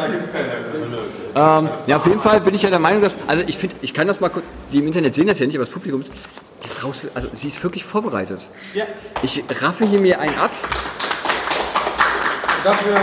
[0.00, 0.98] da gibt es keine Hölle.
[1.34, 3.94] Ähm, ja, auf jeden Fall bin ich ja der Meinung, dass, also ich finde, ich
[3.94, 6.10] kann das mal kurz, die im Internet sehen das ja nicht, aber das Publikum, ist-
[6.62, 8.40] die Frau ist, also sie ist wirklich vorbereitet.
[8.74, 8.84] Ja,
[9.22, 10.50] Ich raffe hier mir einen ab.
[12.62, 12.94] dafür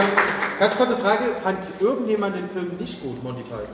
[0.60, 3.68] Ganz kurze Frage, fand irgendjemand den Film nicht gut, Monty Python?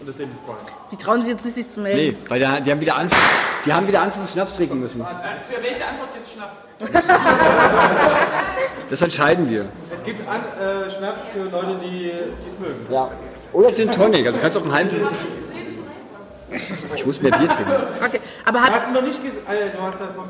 [0.00, 0.58] Und das Dennis Bryan?
[0.90, 1.98] Die trauen sich jetzt nicht, sich zu melden.
[1.98, 3.14] Nee, weil die, die haben wieder Angst,
[3.64, 5.00] die haben wieder Angst, dass sie Schnaps trinken müssen.
[5.00, 6.56] Für welche Antwort jetzt Schnaps?
[8.90, 9.64] Das entscheiden wir.
[9.90, 12.10] Es gibt an, äh, Schnaps für Leute, die
[12.46, 12.86] es mögen.
[12.90, 13.10] Ja.
[13.54, 15.06] Oder Gin Tonic, also du kannst auch einen halben...
[16.94, 17.72] Ich muss mehr Bier trinken.
[18.04, 18.20] Okay.
[18.44, 19.38] Aber, habt, Hast du noch nicht gesehen?
[19.48, 20.28] Äh, du hast da von.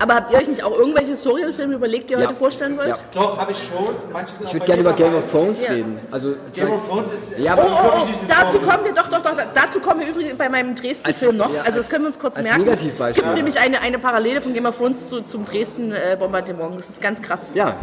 [0.00, 2.26] Aber habt ihr euch nicht auch irgendwelche Historienfilme überlegt, die ihr Ja.
[2.28, 2.88] heute vorstellen wollt?
[2.88, 2.96] Ja.
[3.14, 3.94] Doch, habe ich schon.
[4.12, 5.70] Manche sind Ich würde gerne über Game of Thrones Ja.
[5.70, 5.98] reden.
[6.10, 7.38] Also, Game of Thrones ist.
[7.38, 10.08] Ja, Oh, aber oh, oh, dieses dazu kommen wir, doch, doch, doch, dazu kommen wir
[10.08, 11.52] übrigens bei meinem Dresden-Film noch.
[11.54, 12.68] ja, Also das können wir uns kurz als merken.
[13.06, 16.78] Es gibt nämlich eine, eine Parallele von Game of Thrones zu, zum Dresden-Bombardement.
[16.78, 17.50] Das ist ganz krass.
[17.54, 17.76] ja,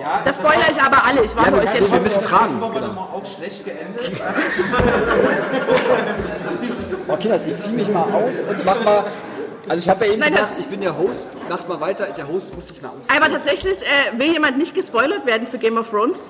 [0.00, 2.02] Ja, Das spoilere ich aber alle, ich warne wir- euch wir- jetzt wir schon.
[2.02, 2.60] müssen Das fragen.
[2.60, 3.08] war genau.
[3.14, 4.10] auch schlecht geendet.
[7.08, 9.04] Oh, Kinder, ich ziehe mich mal aus und mach mal.
[9.72, 11.28] Also ich habe ja eben Nein, gesagt, ich bin der Host.
[11.48, 12.04] Macht mal weiter.
[12.04, 12.96] Der Host muss sich mal aus.
[13.08, 16.28] Aber tatsächlich, äh, will jemand nicht gespoilert werden für Game of Thrones?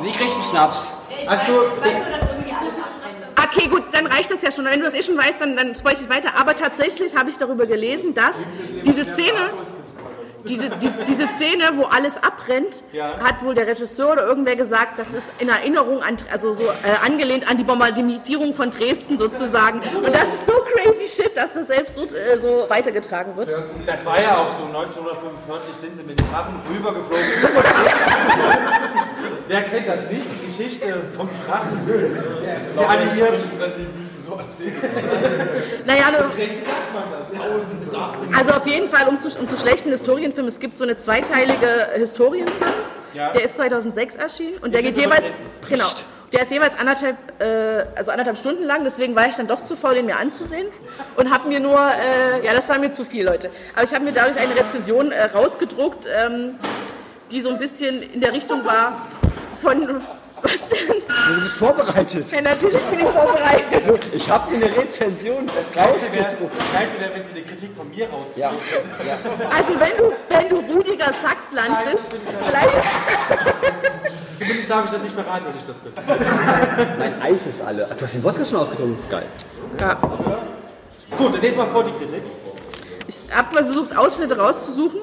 [0.00, 0.94] Sie kriegt einen Schnaps.
[1.26, 1.54] Hast du.
[3.48, 4.64] Okay, gut, dann reicht das ja schon.
[4.66, 6.38] Wenn du das eh schon weißt, dann, dann spoilere ich weiter.
[6.38, 8.36] Aber tatsächlich habe ich darüber gelesen, dass
[8.84, 9.54] diese Szene,
[10.48, 12.82] diese, die, diese Szene, wo alles abbrennt,
[13.22, 17.04] hat wohl der Regisseur oder irgendwer gesagt, das ist in Erinnerung an, also so äh,
[17.04, 19.80] angelehnt an die Bombardierung von Dresden sozusagen.
[19.80, 23.48] Und das ist so crazy shit, dass das selbst so, äh, so weitergetragen wird.
[23.86, 27.24] Das war ja auch so, 1945 sind sie mit dem Drachen rübergeflogen.
[29.48, 30.26] Wer kennt das nicht?
[30.40, 31.78] Die Geschichte vom Drachen.
[32.76, 34.05] Der Alliierten.
[34.26, 34.74] So erzählen.
[35.86, 36.18] Naja, ne,
[38.36, 41.90] also auf jeden Fall, um zu, um zu schlechten Historienfilmen, es gibt so eine zweiteilige
[41.94, 42.72] Historienfilm,
[43.14, 43.30] Ja.
[43.32, 45.34] der ist 2006 erschienen und der Jetzt geht sind wir jeweils,
[45.68, 45.84] genau,
[46.32, 49.76] der ist jeweils anderthalb, äh, also anderthalb Stunden lang, deswegen war ich dann doch zu
[49.76, 50.66] faul, den mir anzusehen
[51.16, 54.04] und habe mir nur, äh, ja, das war mir zu viel, Leute, aber ich habe
[54.04, 56.56] mir dadurch eine Rezession äh, rausgedruckt, ähm,
[57.30, 59.02] die so ein bisschen in der Richtung war
[59.62, 60.00] von,
[60.52, 60.88] was denn?
[61.36, 62.26] Du bist vorbereitet.
[62.32, 64.04] Ja, natürlich bin ich vorbereitet.
[64.12, 66.52] Ich habe eine Rezension Das rausgedruckt.
[66.58, 68.50] das Geilste wäre, wenn sie eine Kritik von mir rausgeben.
[69.06, 69.18] Ja.
[69.56, 72.08] Also wenn du, wenn du Rudiger Sachsland bist,
[72.46, 72.86] vielleicht...
[74.38, 75.92] Zumindest darf ich das nicht verraten, dass ich das bin.
[76.98, 77.88] Mein Eis ist alle.
[77.90, 78.98] Ach, Du hast den Wodka schon ausgetrunken.
[79.10, 79.24] Geil.
[79.80, 79.94] Ja.
[81.16, 82.22] Gut, dann lese mal vor die Kritik.
[83.08, 85.00] Ich habe mal versucht, Ausschnitte rauszusuchen.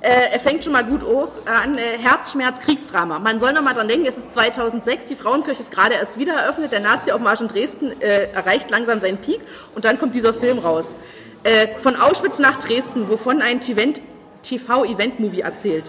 [0.00, 1.78] Äh, er fängt schon mal gut auf, an.
[1.78, 3.18] Äh, Herzschmerz, Kriegsdrama.
[3.18, 6.34] Man soll noch mal dran denken, es ist 2006, die Frauenkirche ist gerade erst wieder
[6.34, 9.40] eröffnet, der Nazi auf Marsch in Dresden äh, erreicht langsam seinen Peak
[9.74, 10.96] und dann kommt dieser Film raus.
[11.44, 15.84] Äh, von Auschwitz nach Dresden, wovon ein TV-Event-Movie erzählt.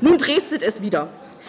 [0.00, 1.08] Nun Dresden es wieder.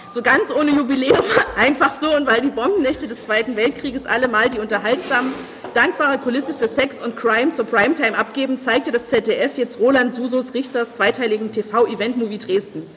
[0.09, 1.19] So ganz ohne Jubiläum,
[1.57, 5.33] einfach so und weil die Bombennächte des Zweiten Weltkrieges allemal die unterhaltsam
[5.73, 10.53] dankbare Kulisse für Sex und Crime zur Primetime abgeben, zeigte das ZDF jetzt Roland Susos
[10.53, 12.87] Richters zweiteiligen TV-Event-Movie Dresden.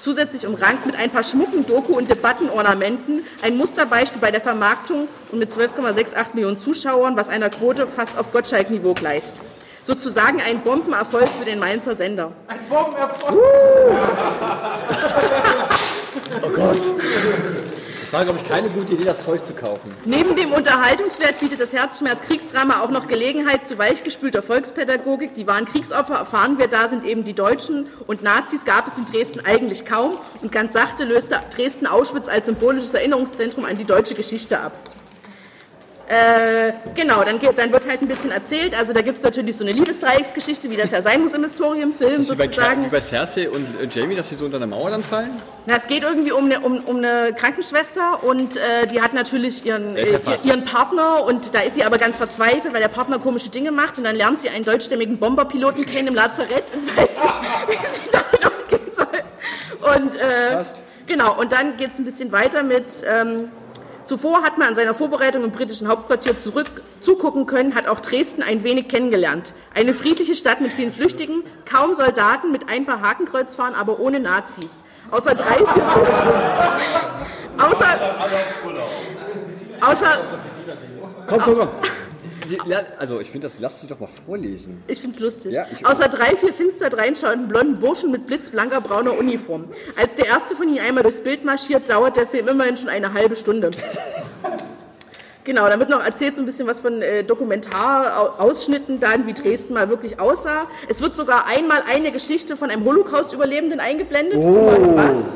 [0.00, 5.38] Zusätzlich umrankt mit ein paar schmucken Doku- und Debattenornamenten, ein Musterbeispiel bei der Vermarktung und
[5.40, 9.34] mit 12,68 Millionen Zuschauern, was einer Quote fast auf Gottschalk-Niveau gleicht.
[9.82, 12.32] Sozusagen ein Bombenerfolg für den Mainzer Sender.
[12.46, 13.42] Ein Bombenerfolg!
[18.08, 19.94] Es war, glaube ich, keine gute Idee, das Zeug zu kaufen.
[20.06, 25.34] Neben dem Unterhaltungswert bietet das Herzschmerz-Kriegsdrama auch noch Gelegenheit zu weichgespülter Volkspädagogik.
[25.34, 29.04] Die wahren Kriegsopfer erfahren wir da, sind eben die Deutschen und Nazis gab es in
[29.04, 30.12] Dresden eigentlich kaum.
[30.40, 34.72] Und ganz sachte löste Dresden Auschwitz als symbolisches Erinnerungszentrum an die deutsche Geschichte ab.
[36.08, 38.74] Äh, genau, dann, geht, dann wird halt ein bisschen erzählt.
[38.74, 42.26] Also da gibt es natürlich so eine Liebesdreiecksgeschichte, wie das ja sein muss im Historienfilm
[42.30, 42.82] Wie bei, sozusagen.
[42.82, 45.30] wie bei Cersei und äh, Jamie, dass sie so unter einer Mauer dann fallen?
[45.66, 49.66] Na, es geht irgendwie um eine, um, um eine Krankenschwester und äh, die hat natürlich
[49.66, 53.18] ihren, ist äh, ihren Partner und da ist sie aber ganz verzweifelt, weil der Partner
[53.18, 57.18] komische Dinge macht und dann lernt sie einen deutschstämmigen Bomberpiloten kennen im Lazarett und weiß
[57.22, 59.94] nicht, wie sie damit umgehen soll.
[59.94, 60.64] Und äh,
[61.06, 62.86] genau, und dann geht es ein bisschen weiter mit...
[63.06, 63.50] Ähm,
[64.08, 68.42] Zuvor hat man an seiner Vorbereitung im britischen Hauptquartier zurück zugucken können, hat auch Dresden
[68.42, 69.52] ein wenig kennengelernt.
[69.74, 74.80] Eine friedliche Stadt mit vielen Flüchtigen, kaum Soldaten, mit ein paar Hakenkreuzfahren, aber ohne Nazis.
[75.10, 75.84] Außer drei, vier,
[77.58, 77.86] außer,
[79.82, 80.20] außer,
[81.26, 81.68] Komm, komm, komm.
[82.98, 84.82] Also, ich finde das, lasst sie doch mal vorlesen.
[84.86, 89.66] ich find's lustig, Ja, außer drei, vier finster dreinschauenden blonden Burschen mit blitzblanker brauner Uniform.
[89.96, 93.12] Als der erste von ihnen einmal durchs Bild marschiert, dauert der Film immerhin schon eine
[93.12, 93.70] halbe Stunde.
[95.44, 99.72] Genau, da wird noch erzählt so ein bisschen was von äh, Dokumentarausschnitten dann, wie Dresden
[99.72, 100.66] mal wirklich aussah.
[100.90, 104.36] Es wird sogar einmal eine Geschichte von einem Holocaust-Überlebenden eingeblendet.
[104.36, 104.94] Oh.
[104.94, 105.30] Was?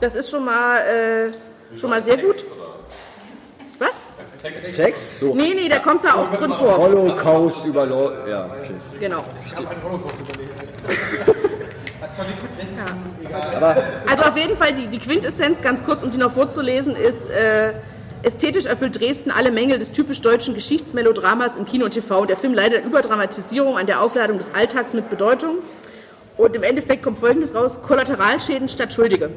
[0.00, 2.34] Das ist schon mal, äh, schon mal sehr gut.
[3.78, 4.00] Was?
[4.76, 5.20] Text?
[5.20, 5.34] So.
[5.34, 6.78] Nee, nee, der kommt da auch drin vor.
[6.78, 7.86] Holocaust über.
[8.28, 8.74] Ja, okay.
[9.00, 9.24] Genau.
[14.06, 17.74] Also auf jeden Fall die, die Quintessenz, ganz kurz, um die noch vorzulesen, ist, äh,
[18.22, 22.24] ästhetisch erfüllt Dresden alle Mängel des typisch deutschen Geschichtsmelodramas im Kino und TV.
[22.24, 25.58] Der Film leidet an Überdramatisierung, an der Aufladung des Alltags mit Bedeutung.
[26.36, 29.30] Und im Endeffekt kommt Folgendes raus, Kollateralschäden statt Schuldige.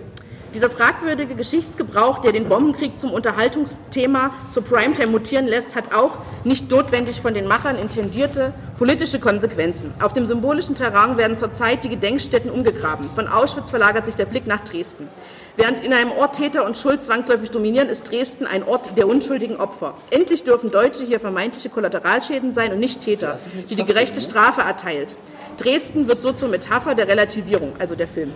[0.54, 6.70] Dieser fragwürdige Geschichtsgebrauch, der den Bombenkrieg zum Unterhaltungsthema zur Primetime mutieren lässt, hat auch nicht
[6.70, 9.94] notwendig von den Machern intendierte politische Konsequenzen.
[10.02, 13.10] Auf dem symbolischen Terrain werden zurzeit die Gedenkstätten umgegraben.
[13.16, 15.08] Von Auschwitz verlagert sich der Blick nach Dresden.
[15.56, 19.58] Während in einem Ort Täter und Schuld zwangsläufig dominieren, ist Dresden ein Ort der unschuldigen
[19.58, 19.94] Opfer.
[20.10, 25.16] Endlich dürfen Deutsche hier vermeintliche Kollateralschäden sein und nicht Täter, die die gerechte Strafe erteilt.
[25.58, 28.32] Dresden wird so zur Metapher der Relativierung, also der Film.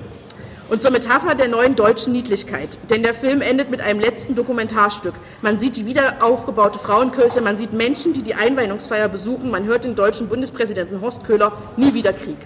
[0.68, 2.80] Und zur Metapher der neuen deutschen Niedlichkeit.
[2.90, 5.14] Denn der Film endet mit einem letzten Dokumentarstück.
[5.44, 9.84] Man sieht die wieder aufgebaute Frauenkirche, man sieht Menschen, die die Einweihungsfeier besuchen, man hört
[9.84, 12.38] den deutschen Bundespräsidenten Horst Köhler, nie wieder Krieg.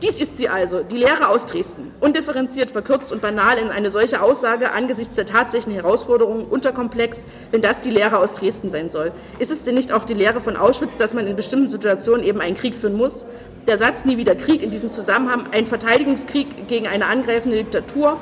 [0.00, 1.90] Dies ist sie also, die Lehre aus Dresden.
[2.00, 7.80] Undifferenziert, verkürzt und banal in eine solche Aussage angesichts der tatsächlichen Herausforderungen, unterkomplex, wenn das
[7.80, 9.12] die Lehre aus Dresden sein soll.
[9.38, 12.40] Ist es denn nicht auch die Lehre von Auschwitz, dass man in bestimmten Situationen eben
[12.40, 13.24] einen Krieg führen muss?
[13.66, 18.18] Der Satz nie wieder Krieg in diesem Zusammenhang, ein Verteidigungskrieg gegen eine angreifende Diktatur,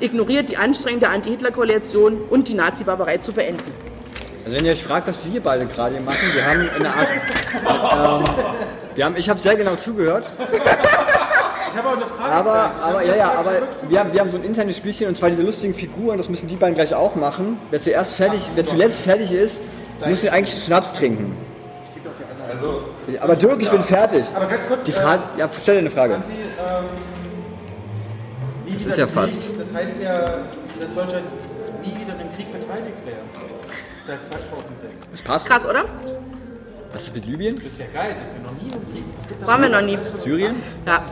[0.00, 3.70] ignoriert die Anstrengungen der Anti-Hitler-Koalition und die Nazi-Barbarei zu beenden.
[4.44, 8.24] Also wenn ihr euch fragt, was wir beide gerade hier machen, wir haben eine Art,
[8.28, 8.34] ähm,
[8.94, 10.30] wir haben, ich habe sehr genau zugehört,
[11.70, 12.32] Ich habe auch eine Frage.
[12.32, 13.52] aber, aber ja, ja, aber
[13.88, 16.48] wir haben, wir haben so ein internes Spielchen und zwar diese lustigen Figuren, das müssen
[16.48, 17.58] die beiden gleich auch machen.
[17.70, 19.60] Wer zuerst fertig, wer zuletzt fertig ist,
[20.06, 21.36] muss eigentlich Schnaps trinken.
[22.52, 22.82] Also,
[23.20, 24.24] Aber Dirk, ich bin fertig.
[24.34, 26.12] Aber ganz kurz, Die Frage, ja, stell dir eine Frage.
[26.14, 26.84] Franzi, ähm,
[28.74, 29.42] Das ist ja Krieg, fast.
[29.58, 30.14] Das heißt ja,
[30.80, 31.24] dass Deutschland
[31.82, 33.18] nie wieder im Krieg beteiligt wäre.
[34.06, 35.10] Seit 2006.
[35.12, 35.46] Das passt.
[35.46, 35.84] Krass, oder?
[36.92, 37.54] Was ist mit Libyen?
[37.56, 39.98] Das ist ja geil, dass wir noch nie im Krieg Waren wir noch nie.
[40.02, 40.56] Syrien?
[40.86, 41.02] Ja.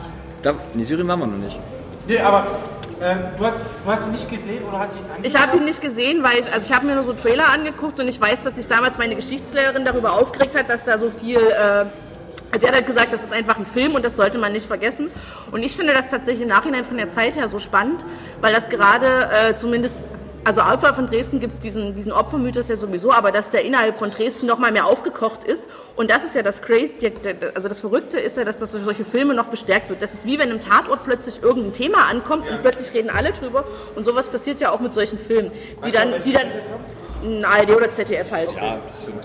[0.43, 1.59] Da, nee, Syrien waren wir noch nicht.
[2.07, 2.45] Nee, aber
[3.01, 5.25] äh, du, hast, du hast ihn nicht gesehen oder hast ihn angeschaut?
[5.25, 7.99] Ich habe ihn nicht gesehen, weil ich, also ich habe mir nur so Trailer angeguckt
[7.99, 11.37] und ich weiß, dass sich damals meine Geschichtslehrerin darüber aufgeregt hat, dass da so viel,
[11.37, 11.85] äh,
[12.51, 14.67] also sie hat halt gesagt, das ist einfach ein Film und das sollte man nicht
[14.67, 15.09] vergessen.
[15.51, 18.03] Und ich finde das tatsächlich im Nachhinein von der Zeit her so spannend,
[18.39, 20.01] weil das gerade äh, zumindest,
[20.43, 23.97] also außerhalb von Dresden gibt es diesen, diesen Opfermythos ja sowieso, aber dass der innerhalb
[23.97, 25.69] von Dresden nochmal mehr aufgekocht ist.
[25.95, 26.93] Und das ist ja das Crazy,
[27.53, 30.01] also das Verrückte ist ja, dass das durch solche Filme noch bestärkt wird.
[30.01, 33.65] Das ist wie wenn im Tatort plötzlich irgendein Thema ankommt und plötzlich reden alle drüber.
[33.95, 35.51] Und sowas passiert ja auch mit solchen Filmen,
[35.85, 36.47] die dann, die dann,
[37.23, 38.49] ein ARD oder ZDF halt.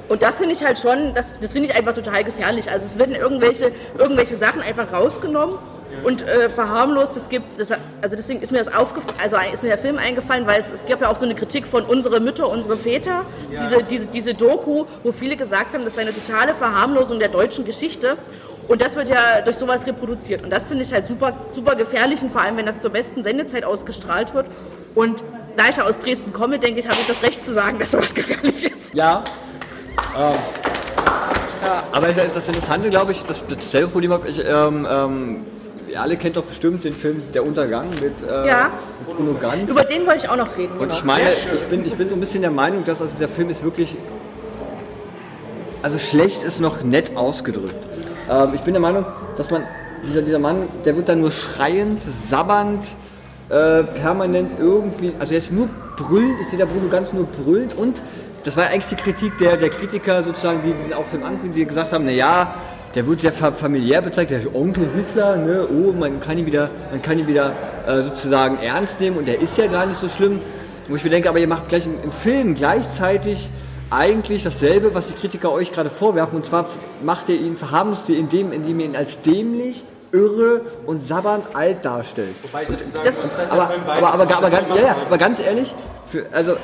[0.09, 2.71] Und das finde ich halt schon, das, das finde ich einfach total gefährlich.
[2.71, 5.59] Also es werden irgendwelche, irgendwelche Sachen einfach rausgenommen
[6.05, 7.17] und äh, verharmlost.
[7.17, 10.47] Das gibt's, das, also deswegen ist mir das aufgefallen, also ist mir der Film eingefallen,
[10.47, 13.83] weil es, es gab ja auch so eine Kritik von unsere Mütter, unsere Väter, diese,
[13.83, 18.17] diese, diese Doku, wo viele gesagt haben, das sei eine totale Verharmlosung der deutschen Geschichte.
[18.69, 20.43] Und das wird ja durch sowas reproduziert.
[20.43, 23.23] Und das finde ich halt super, super gefährlich und vor allem, wenn das zur besten
[23.23, 24.47] Sendezeit ausgestrahlt wird.
[24.97, 25.23] Und
[25.57, 27.91] da ich ja aus Dresden komme, denke ich, habe ich das Recht zu sagen, dass
[27.91, 28.95] sowas gefährlich ist.
[28.95, 29.25] Ja.
[30.17, 30.35] Ähm,
[31.93, 34.45] aber ich, das Interessante, glaube ich, das, dasselbe Problem habe ich.
[34.45, 35.47] Ähm, ähm,
[35.89, 38.71] ihr alle kennt doch bestimmt den Film Der Untergang mit, äh, Ja.
[39.07, 39.71] mit Bruno Ganz.
[39.71, 40.73] Über den wollte ich auch noch reden.
[40.75, 40.95] Und genau.
[40.95, 43.49] ich meine, ich bin, ich bin so ein bisschen der Meinung, dass also der Film
[43.51, 43.97] ist wirklich.
[45.83, 47.77] Also schlecht ist noch nett ausgedrückt.
[48.31, 49.67] Ähm, ich bin der Meinung, dass man.
[50.07, 52.85] Dieser, dieser Mann, der wird dann nur schreiend, sabbernd,
[53.49, 55.13] äh, permanent irgendwie.
[55.19, 55.69] Also er ist nur
[56.41, 58.03] ich sehe der Bruno ganz nur brüllend und
[58.45, 61.65] das war eigentlich die Kritik der, der Kritiker sozusagen, die diesen auch Film angucken, die
[61.65, 62.55] gesagt haben, naja,
[62.95, 65.67] der wird sehr fa- familiär bezeichnet, der ist Onkel Hitler, ne?
[65.69, 67.53] oh, man kann ihn wieder, man kann ihn wieder
[67.87, 70.41] äh, sozusagen ernst nehmen und der ist ja gar nicht so schlimm.
[70.89, 73.51] Wo ich mir denke, aber ihr macht gleich im, im Film gleichzeitig
[73.91, 76.37] eigentlich dasselbe, was die Kritiker euch gerade vorwerfen.
[76.37, 76.67] Und zwar
[77.03, 81.55] macht ihr ihn, verharmlost ihr ihn dem, indem ihr ihn als dämlich, irre und sabbernd
[81.55, 82.35] alt darstellt.
[82.43, 85.19] Wobei ich dazu sagen Das- dass Aber, aber, ganz, Film ja, ja, macht aber beides.
[85.27, 85.75] ganz ehrlich,
[86.07, 86.57] für, also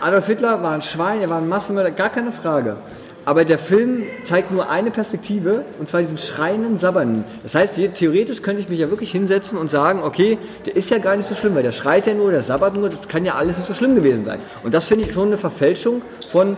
[0.00, 2.76] Adolf Hitler war ein Schwein, er war ein Massenmörder, gar keine Frage.
[3.24, 7.24] Aber der Film zeigt nur eine Perspektive, und zwar diesen schreienden Sabbernden.
[7.42, 10.96] Das heißt, theoretisch könnte ich mich ja wirklich hinsetzen und sagen, okay, der ist ja
[10.96, 13.34] gar nicht so schlimm, weil der schreit ja nur, der sabbert nur, das kann ja
[13.34, 14.38] alles nicht so schlimm gewesen sein.
[14.62, 16.56] Und das finde ich schon eine Verfälschung von,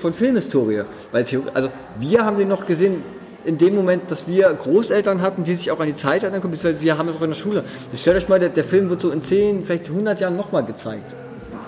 [0.00, 0.84] von Filmhistorie.
[1.12, 1.68] Weil, also
[1.98, 3.02] wir haben den noch gesehen,
[3.44, 6.58] in dem Moment, dass wir Großeltern hatten, die sich auch an die Zeit erinnern können,
[6.80, 7.64] wir haben das auch in der Schule.
[7.96, 11.14] Stellt euch mal, der, der Film wird so in 10, vielleicht 100 Jahren nochmal gezeigt.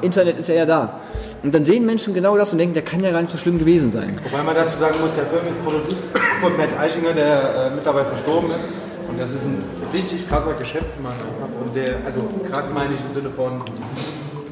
[0.02, 1.00] Internet ist ja ja da.
[1.42, 3.58] Und dann sehen Menschen genau das und denken, der kann ja gar nicht so schlimm
[3.58, 4.16] gewesen sein.
[4.30, 5.98] Wobei man dazu sagen muss, der Film ist produziert
[6.40, 8.68] von Matt Eichinger, der äh, mittlerweile verstorben ist.
[9.08, 11.14] Und das ist ein richtig krasser Geschäftsmann.
[11.60, 13.62] Und der, also krass meine ich im Sinne von,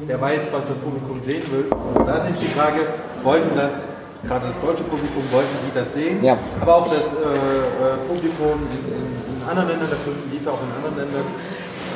[0.07, 1.65] der weiß, was das Publikum sehen will.
[1.71, 2.81] Und da ist die Frage,
[3.23, 3.87] wollten das
[4.23, 6.37] gerade das deutsche Publikum wollten die das sehen, Ja.
[6.61, 10.51] aber auch das äh, äh, Publikum in, in, in anderen Ländern, der Film lief ja
[10.51, 11.25] auch in anderen Ländern.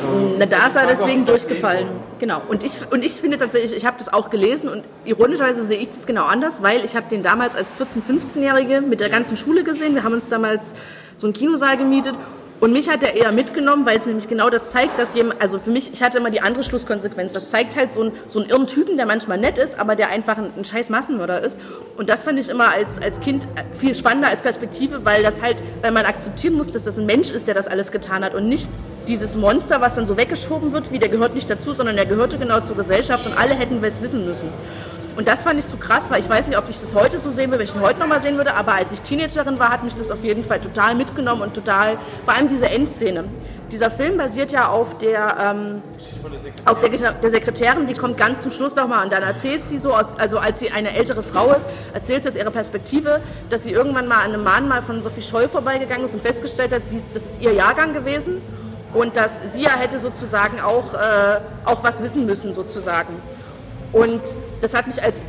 [0.04, 1.88] Ähm, Na, da ist er deswegen durchgefallen.
[2.20, 2.42] Genau.
[2.50, 5.90] Und ich, und ich finde tatsächlich, ich habe das auch gelesen und ironischerweise sehe ich
[5.90, 9.64] das genau anders, weil ich habe den damals als 14-, 15-Jährige mit der ganzen Schule
[9.64, 9.96] gesehen.
[9.96, 10.74] Wir haben uns damals
[11.18, 12.16] so einen Kinosaal gemietet
[12.62, 15.60] und mich hat er eher mitgenommen, weil es nämlich genau das zeigt, dass jemand, also
[15.60, 17.34] für mich, ich hatte immer die andere Schlusskonsequenz.
[17.34, 20.10] Das zeigt halt so einen, so einen irren Typen, der manchmal nett ist, aber der
[20.10, 21.60] einfach ein, ein scheiß Massenmörder ist.
[21.98, 25.58] Und das fand ich immer als, als Kind viel spannender als Perspektive, weil das halt,
[25.82, 28.48] weil man akzeptieren muss, dass das ein Mensch ist, der das alles getan hat und
[28.48, 28.70] nicht
[29.08, 32.38] dieses Monster, was dann so weggeschoben wird, wie der gehört nicht dazu, sondern der gehörte
[32.38, 34.50] genau zur Gesellschaft und alle hätten es wissen müssen.
[35.16, 37.32] Und das fand ich so krass, weil ich weiß nicht, ob ich das heute so
[37.32, 39.84] sehen würde, wenn ich ihn heute nochmal sehen würde, aber als ich Teenagerin war, hat
[39.84, 43.24] mich das auf jeden Fall total mitgenommen und total, vor allem diese Endszene.
[43.72, 45.82] Dieser Film basiert ja auf der, ähm,
[46.66, 49.94] auf der, der Sekretärin, die kommt ganz zum Schluss nochmal und dann erzählt sie so,
[49.94, 53.72] aus, also als sie eine ältere Frau ist, erzählt sie aus ihrer Perspektive, dass sie
[53.72, 57.16] irgendwann mal an einem Mahnmal von Sophie Scholl vorbeigegangen ist und festgestellt hat, sie ist,
[57.16, 58.42] das ist ihr Jahrgang gewesen
[58.94, 63.16] und dass sie ja hätte sozusagen auch, äh, auch was wissen müssen sozusagen.
[63.96, 64.20] Und
[64.60, 65.26] das hat mich als,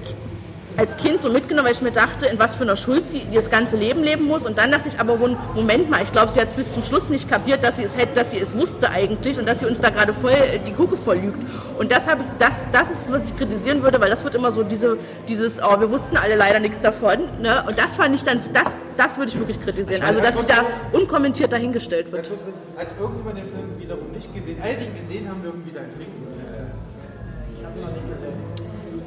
[0.76, 3.48] als Kind so mitgenommen, weil ich mir dachte, in was für einer Schuld sie das
[3.48, 4.44] ganze Leben leben muss.
[4.44, 5.16] Und dann dachte ich aber,
[5.54, 7.96] Moment mal, ich glaube, sie hat es bis zum Schluss nicht kapiert, dass sie es
[7.96, 10.32] hätte, dass sie es wusste eigentlich und dass sie uns da gerade voll
[10.66, 11.38] die Kucke voll lügt.
[11.78, 14.50] Und das, habe ich, das, das ist, was ich kritisieren würde, weil das wird immer
[14.50, 14.98] so diese,
[15.28, 17.20] dieses, oh, wir wussten alle leider nichts davon.
[17.40, 17.62] Ne?
[17.68, 20.02] Und das fand ich dann, das, das würde ich wirklich kritisieren.
[20.02, 22.28] Also, dass sie da unkommentiert dahingestellt wird.
[22.76, 24.58] Hat irgendjemand den Film wiederum nicht gesehen?
[24.60, 26.35] Alle, die ihn gesehen haben, dürfen wieder einen trinken.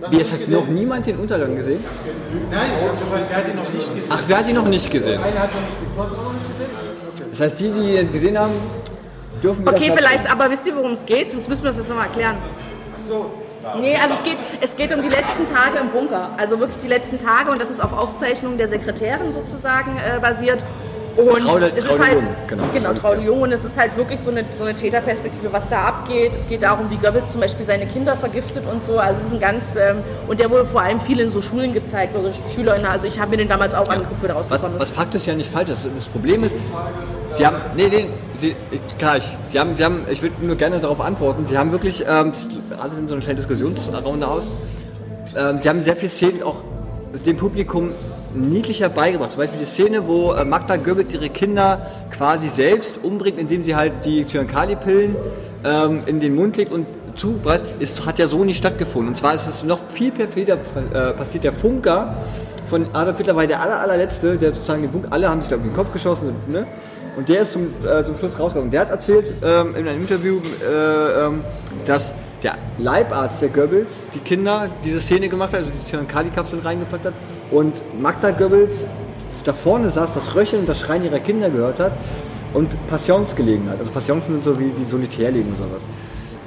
[0.10, 1.84] Wie, es hat noch niemand den Untergang gesehen?
[2.50, 4.12] Nein, ich habe gefragt, wer hat ihn noch nicht gesehen?
[4.12, 5.20] Ach, wer hat ihn noch nicht gesehen?
[5.20, 6.70] Einer hat noch nicht, gesehen?
[7.32, 8.54] Das heißt, die, die ihn gesehen haben,
[9.44, 11.32] dürfen wieder Okay, vielleicht, aber wisst ihr, worum es geht?
[11.34, 12.38] Sonst müssen wir das jetzt nochmal erklären.
[13.80, 16.30] Nee, also es geht, es geht um die letzten Tage im Bunker.
[16.38, 20.64] Also wirklich die letzten Tage und das ist auf Aufzeichnungen der Sekretärin sozusagen äh, basiert.
[21.18, 22.64] Und Traule- es ist halt, Jung, genau.
[22.74, 25.82] genau, Traule Jung und es ist halt wirklich so eine, so eine Täterperspektive, was da
[25.84, 26.32] abgeht.
[26.34, 28.98] Es geht darum, wie Goebbels zum Beispiel seine Kinder vergiftet und so.
[29.00, 31.74] Also es ist ein ganz, ähm, und der wurde vor allem viel in so Schulen
[31.74, 32.86] gezeigt, oder SchülerInnen.
[32.86, 34.96] Also ich habe mir den damals auch angeguckt, wie der Was, rausgekommen was ist.
[34.96, 35.86] faktisch ja nicht falsch ist.
[35.96, 36.56] Das Problem ist,
[37.36, 38.08] Sie haben, nee, nee,
[38.40, 38.56] Sie,
[38.98, 39.38] gleich.
[39.48, 41.46] Sie haben, Sie haben, ich würde nur gerne darauf antworten.
[41.46, 44.50] Sie haben wirklich, ähm, das alles in so einer kleinen Diskussionsrunde aus.
[45.38, 46.56] Ähm, Sie haben sehr viele Szenen auch
[47.26, 47.92] dem Publikum
[48.34, 49.32] niedlicher beigebracht.
[49.32, 53.76] Zum Beispiel die Szene, wo äh, Magda Goebbels ihre Kinder quasi selbst umbringt, indem sie
[53.76, 55.16] halt die Zyankali-Pillen
[55.64, 59.10] ähm, in den Mund legt und zupreist, ist, hat ja so nicht stattgefunden.
[59.10, 61.44] Und zwar ist es noch viel perfider äh, passiert.
[61.44, 62.16] Der Funker
[62.70, 65.56] von Adolf Hitler war der aller, allerletzte, der sozusagen den Bunker, alle haben sich da
[65.56, 66.66] auf den Kopf geschossen, ne?
[67.18, 68.72] Und der ist zum, äh, zum Schluss rausgekommen.
[68.72, 71.44] Der hat erzählt ähm, in einem Interview, äh, ähm,
[71.86, 72.14] dass
[72.44, 77.14] der Leibarzt der Goebbels die Kinder diese Szene gemacht hat, also die Zyankali-Kapseln reingepackt hat
[77.52, 78.86] und Magda Goebbels
[79.50, 81.94] da vorne saß, das Röcheln und das Schreien ihrer Kinder gehört hat
[82.54, 83.80] und Passions gelegen hat.
[83.80, 85.88] Also Passions sind so wie, wie Solitärleben oder sowas.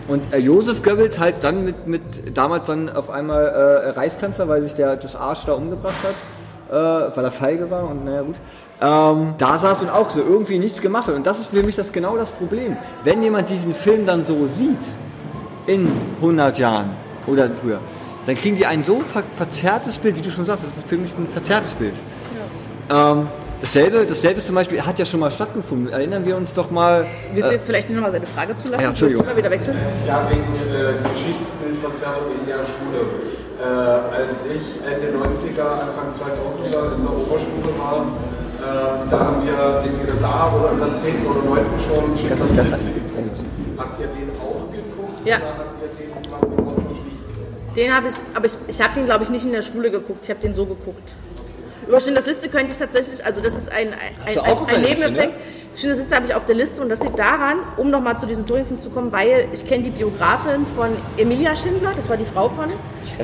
[0.09, 4.63] Und äh, Josef Goebbels halt dann mit, mit damals dann auf einmal äh, Reichskanzler, weil
[4.63, 8.37] sich der das Arsch da umgebracht hat, äh, weil er feige war und naja gut.
[8.81, 11.15] Ähm, da saß und auch so irgendwie nichts gemacht hat.
[11.15, 12.77] Und das ist für mich das genau das Problem.
[13.05, 14.85] Wenn jemand diesen Film dann so sieht,
[15.67, 15.89] in
[16.21, 16.91] 100 Jahren
[17.29, 17.81] oder früher,
[18.27, 20.97] dann kriegen die ein so ver verzerrtes Bild, wie du schon sagst, das ist für
[20.97, 21.95] mich ein verzerrtes Bild.
[22.91, 23.27] Ähm,
[23.61, 25.93] dasselbe, dasselbe zum Beispiel hat ja schon mal stattgefunden.
[25.93, 27.07] Erinnern wir uns doch mal.
[27.33, 28.83] Willst du jetzt vielleicht nicht nochmal seine Frage zulassen?
[28.83, 29.27] Ja, Entschuldigung.
[29.27, 29.77] Mal wieder wechseln?
[30.07, 33.01] Ja, wegen äh, Geschichtsbildverzerrung in der Schule.
[33.63, 38.07] Äh, als ich Ende 90er, Anfang 2000er in der Oberstufe war,
[38.59, 41.27] äh, da haben wir entweder da oder in der 10.
[41.27, 41.65] oder 9.
[41.79, 43.47] schon Das ist das Schindlers Liste.
[43.79, 45.21] Habt ihr den auch geguckt?
[45.25, 45.37] Ja.
[45.37, 47.23] Oder habt ihr den quasi ausgeschlichen?
[47.77, 50.21] Den habe ich, aber ich, ich habe den glaube ich nicht in der Schule geguckt,
[50.25, 51.13] ich habe den so geguckt.
[51.87, 55.11] Über Schindlers Liste könnte ich tatsächlich, also das ist ein, ein, ein, ein, der Liste,
[55.11, 55.35] Nebeneffekt.
[55.75, 58.47] Schindlers Liste habe ich auf der Liste und das liegt daran, um nochmal zu diesem
[58.47, 62.49] Turing-Film zu kommen, weil ich kenne die Biografin von Emilia Schindler, das war die Frau
[62.51, 62.69] von,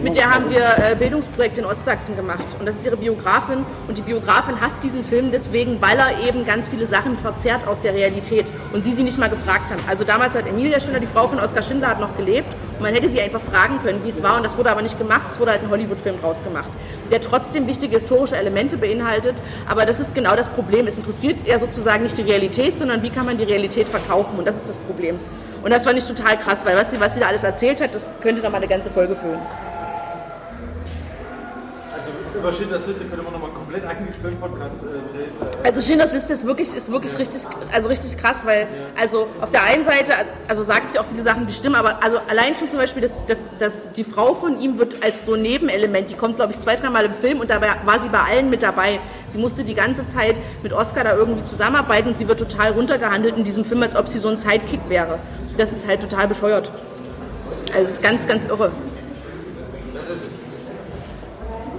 [0.03, 3.99] mit der haben wir äh, Bildungsprojekte in Ostsachsen gemacht und das ist ihre Biografin und
[3.99, 7.93] die Biografin hasst diesen Film deswegen, weil er eben ganz viele Sachen verzerrt aus der
[7.93, 9.83] Realität und sie sie nicht mal gefragt haben.
[9.87, 12.95] Also damals hat Emilia Schindler, die Frau von Oskar Schindler, hat noch gelebt und man
[12.95, 15.39] hätte sie einfach fragen können, wie es war und das wurde aber nicht gemacht, es
[15.39, 16.71] wurde halt ein Hollywood-Film draus gemacht,
[17.11, 19.37] der trotzdem wichtige historische Elemente beinhaltet,
[19.69, 20.87] aber das ist genau das Problem.
[20.87, 24.47] Es interessiert eher sozusagen nicht die Realität, sondern wie kann man die Realität verkaufen und
[24.47, 25.19] das ist das Problem.
[25.63, 27.95] Und das fand ich total krass, weil was sie, was sie da alles erzählt hat,
[27.95, 29.41] das könnte noch mal eine ganze Folge füllen.
[32.39, 35.31] Über Schindlers Liste könnte man nochmal einen komplett eigenen Filmpodcast äh, drehen.
[35.63, 38.69] Äh, Also Schindlers Liste ist wirklich, ist wirklich richtig, also richtig krass, weil
[39.01, 40.13] also auf der einen Seite,
[40.47, 43.25] also sagt sie auch viele Sachen, die stimmen, aber also allein schon zum Beispiel, dass,
[43.27, 46.77] dass, dass die Frau von ihm wird als so Nebenelement, die kommt glaube ich zwei,
[46.77, 49.01] dreimal im Film und dabei war sie bei allen mit dabei.
[49.27, 53.37] Sie musste die ganze Zeit mit Oscar da irgendwie zusammenarbeiten und sie wird total runtergehandelt
[53.37, 55.19] in diesem Film, als ob sie so ein Sidekick wäre.
[55.57, 56.71] Das ist halt total bescheuert.
[57.75, 58.71] Also es ist ganz, ganz irre.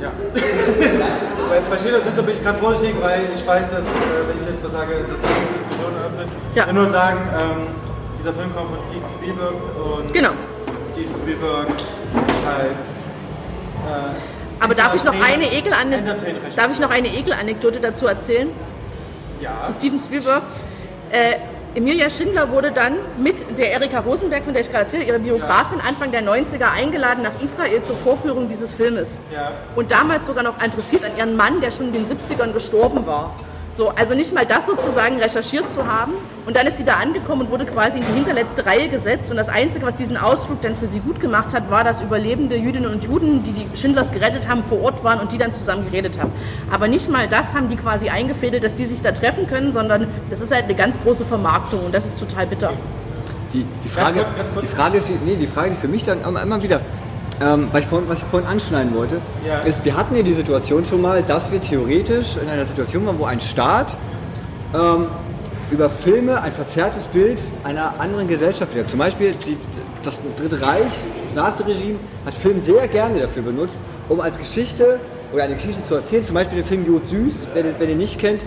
[0.02, 0.12] Ja.
[1.70, 4.64] bei, Schindlers Liste bin ich gerade vorsichtig, weil ich weiß, dass, äh, wenn ich jetzt
[4.64, 6.28] mal sage, dass das eine Diskussion eröffnet.
[6.56, 6.64] Ja.
[6.64, 7.68] Ich will nur sagen, ähm,
[8.20, 10.32] dieser Film kommt von Steven Spielberg und Genau.
[10.92, 12.72] Steven Spielberg ist halt.
[13.88, 16.56] Äh, Aber darf ich noch eine Entertainer-Regisseur.
[16.56, 18.50] darf ich noch eine Ekelanekdote dazu erzählen?
[19.42, 19.64] Ja.
[19.66, 20.44] zu Steven Spielberg.
[21.12, 21.36] Äh,
[21.76, 25.80] Emilia Schindler wurde dann mit der Erika Rosenberg, von der ich gerade erzähle, ihre Biografin,
[25.88, 29.20] Anfang der 90er eingeladen nach Israel zur Vorführung dieses Filmes.
[29.32, 29.52] Ja.
[29.76, 33.36] Und damals sogar noch interessiert an ihren Mann, der schon in den 70ern gestorben war.
[33.72, 36.14] So, also nicht mal das sozusagen recherchiert zu haben.
[36.46, 39.30] Und dann ist sie da angekommen und wurde quasi in die hinterletzte Reihe gesetzt.
[39.30, 42.56] Und das Einzige, was diesen Ausflug dann für sie gut gemacht hat, war, dass überlebende
[42.56, 45.86] Jüdinnen und Juden, die die Schindlers gerettet haben, vor Ort waren und die dann zusammen
[45.86, 46.32] geredet haben.
[46.72, 50.08] Aber nicht mal das haben die quasi eingefädelt, dass die sich da treffen können, sondern
[50.30, 52.74] das ist halt eine ganz große Vermarktung und das ist total bitter.
[53.54, 54.66] Die, die, Frage, kurz, ganz kurz.
[54.66, 56.82] die, Frage, die, nee, die Frage, die für mich dann immer wieder,
[57.42, 59.18] ähm, was, ich vorhin, was ich vorhin anschneiden wollte,
[59.48, 59.60] Ja.
[59.60, 63.20] ist, wir hatten ja die Situation schon mal, dass wir theoretisch in einer Situation waren,
[63.20, 63.96] wo ein Staat
[64.74, 65.08] ähm,
[65.72, 68.88] über Filme ein verzerrtes Bild einer anderen Gesellschaft wieder.
[68.88, 69.58] Zum Beispiel die,
[70.04, 70.92] das Dritte Reich,
[71.24, 73.78] das Naziregime, hat Film sehr gerne dafür benutzt,
[74.10, 75.00] um als Geschichte
[75.32, 76.24] oder eine Geschichte zu erzählen.
[76.24, 78.44] Zum Beispiel den Film Jod Süß, wer den, wer den nicht kennt.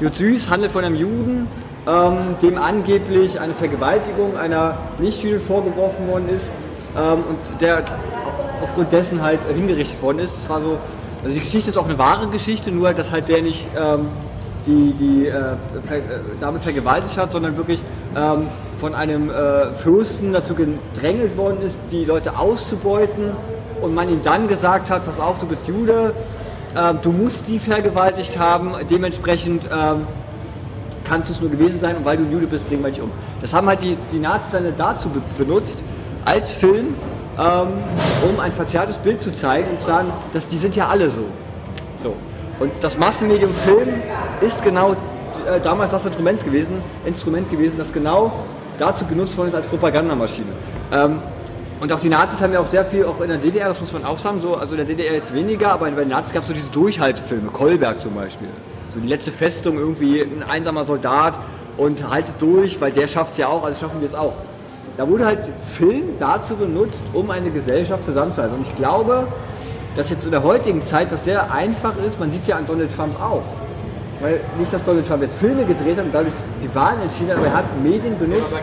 [0.00, 1.46] Jod Süß handelt von einem Juden,
[1.86, 6.50] ähm, dem angeblich eine Vergewaltigung einer Nichtjüdin vorgeworfen worden ist
[6.96, 7.84] ähm, und der
[8.62, 10.36] aufgrund dessen halt hingerichtet worden ist.
[10.36, 10.78] Das war so,
[11.22, 14.06] also die Geschichte ist auch eine wahre Geschichte, nur dass halt der nicht ähm,
[14.66, 16.00] die, die äh, ver, äh,
[16.40, 17.80] Dame vergewaltigt hat, sondern wirklich
[18.16, 18.48] ähm,
[18.78, 23.30] von einem äh, Fürsten dazu gedrängelt worden ist, die Leute auszubeuten
[23.80, 26.12] und man ihm dann gesagt hat, pass auf, du bist Jude,
[26.76, 30.06] ähm, du musst die vergewaltigt haben, dementsprechend ähm,
[31.04, 33.10] kannst du es nur gewesen sein und weil du Jude bist, bringen wir dich um.
[33.40, 35.78] Das haben halt die, die Nazis dann dazu be benutzt,
[36.24, 36.94] als Film,
[37.38, 41.24] um ein verzerrtes Bild zu zeigen und zu sagen, dass die sind ja alle so.
[42.02, 42.14] so.
[42.58, 43.88] Und das Massenmedium Film
[44.40, 48.32] ist genau äh, damals das Instrument gewesen, Instrument gewesen, das genau
[48.78, 50.48] dazu genutzt worden ist als Propagandamaschine.
[50.92, 51.18] Ähm,
[51.78, 53.92] und auch die Nazis haben ja auch sehr viel, auch in der DDR, das muss
[53.92, 56.42] man auch sagen, so, also in der DDR jetzt weniger, aber bei den Nazis gab
[56.42, 58.48] es so diese Durchhaltefilme, Kolberg zum Beispiel.
[58.94, 61.38] So die letzte Festung, irgendwie ein einsamer Soldat
[61.76, 64.34] und haltet durch, weil der schafft es ja auch, also schaffen wir es auch.
[64.96, 68.56] Da wurde halt Film dazu benutzt, um eine Gesellschaft zusammenzuhalten.
[68.56, 69.26] Und ich glaube,
[69.94, 72.66] dass jetzt in der heutigen Zeit das sehr einfach ist, man sieht es ja an
[72.66, 73.42] Donald Trump auch.
[74.20, 76.32] Weil nicht, dass Donald Trump jetzt Filme gedreht hat und dadurch
[76.62, 78.58] die Wahlen entschieden hat, aber er hat Medien benutzt,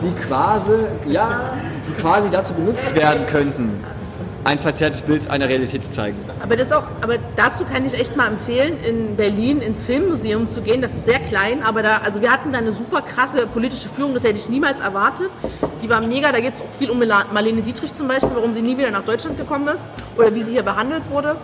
[0.00, 0.72] die quasi,
[1.06, 1.52] ja,
[1.86, 3.84] die quasi dazu benutzt werden könnten,
[4.46, 6.16] ein verzerrtes Bild einer Realität zu zeigen.
[6.40, 10.62] Aber, das auch, aber dazu kann ich echt mal empfehlen, in Berlin ins Filmmuseum zu
[10.62, 10.80] gehen.
[10.80, 14.14] Das ist sehr klein, aber da, also wir hatten da eine super krasse politische Führung,
[14.14, 15.30] das hätte ich niemals erwartet.
[15.82, 16.98] Die war mega, da geht es auch viel um
[17.32, 20.52] Marlene Dietrich zum Beispiel, warum sie nie wieder nach Deutschland gekommen ist oder wie sie
[20.52, 21.36] hier behandelt wurde.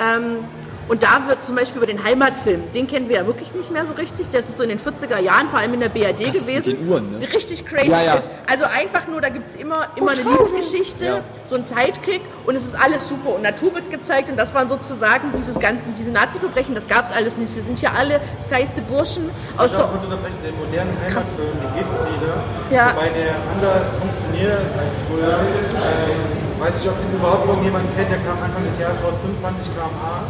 [0.00, 0.44] Ähm,
[0.88, 3.84] und da wird zum Beispiel über den Heimatfilm, den kennen wir ja wirklich nicht mehr
[3.84, 4.28] so richtig.
[4.30, 6.76] Das ist so in den 40er Jahren, vor allem in der BRD gewesen.
[6.78, 7.26] den Uhren, ne?
[7.32, 8.12] Richtig crazy Ja, ja.
[8.16, 8.28] shit.
[8.50, 11.20] Also einfach nur, da gibt es immer, immer eine Liebesgeschichte, Ja.
[11.44, 13.34] so ein Sidekick und es ist alles super.
[13.34, 17.12] Und Natur wird gezeigt und das waren sozusagen dieses ganzen, diese Nazi-Verbrechen, das gab es
[17.12, 17.54] alles nicht.
[17.54, 19.78] Wir sind hier alle feiste Burschen aus Ich so.
[19.78, 22.34] darf kurz unterbrechen, den modernen Heimatfilm, den gibt es wieder,
[22.70, 22.94] Ja.
[22.96, 25.38] wobei der anders funktioniert als früher.
[25.38, 29.68] Ähm, weiß ich, ob den überhaupt irgendjemand kennt, der kam Anfang des Jahres raus, 25
[29.74, 30.22] km/h.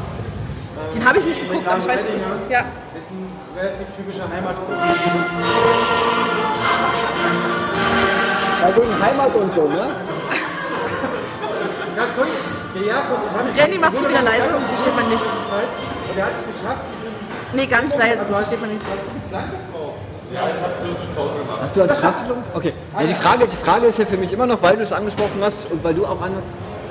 [0.94, 2.26] Den habe ich nicht geguckt, aber ich weiß, es ist.
[2.48, 2.60] Ja.
[2.60, 4.78] ist ein relativ typischer Heimatfilm.
[8.60, 9.88] Ja, wegen Heimat und so, ne?
[11.96, 12.28] Ganz kurz,
[12.74, 15.24] der Jakob, ich habe mich Renny, machst du wieder leise, sonst versteht man nichts.
[15.24, 15.68] Zeit
[16.10, 17.18] und er hat es geschafft, diesen
[17.52, 18.84] Nee, ganz leise, sonst versteht man nichts.
[20.32, 21.58] Ja, ich habe zwischendurch Pause gemacht.
[21.62, 22.44] Hast du als Schaffelung?
[22.54, 22.74] Okay.
[22.98, 25.40] Ja, die, Frage, die Frage ist ja für mich immer noch, weil du es angesprochen
[25.40, 26.32] hast und weil du auch an.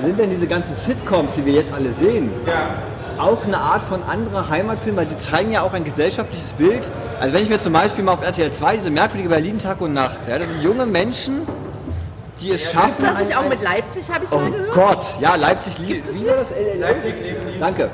[0.01, 2.31] Sind denn diese ganzen Sitcoms, die wir jetzt alle sehen,
[3.20, 4.95] auch eine Art von anderer Heimatfilm?
[4.95, 6.89] Weil die zeigen ja auch ein gesellschaftliches Bild.
[7.20, 9.93] Also wenn ich mir zum Beispiel mal auf RTL 2 diese merkwürdige Berlin Tag und
[9.93, 11.47] Nacht, ja, das sind junge Menschen,
[12.39, 13.03] die es schaffen.
[13.05, 14.72] Ist das nicht auch mit Leipzig, habe ich Oh mal gehört?
[14.74, 16.07] Gott, ja, Leipzig liegt.
[16.07, 16.49] es Wie war das?
[16.51, 16.80] nicht?
[16.80, 17.59] Leipzig lieben.
[17.59, 17.89] Danke.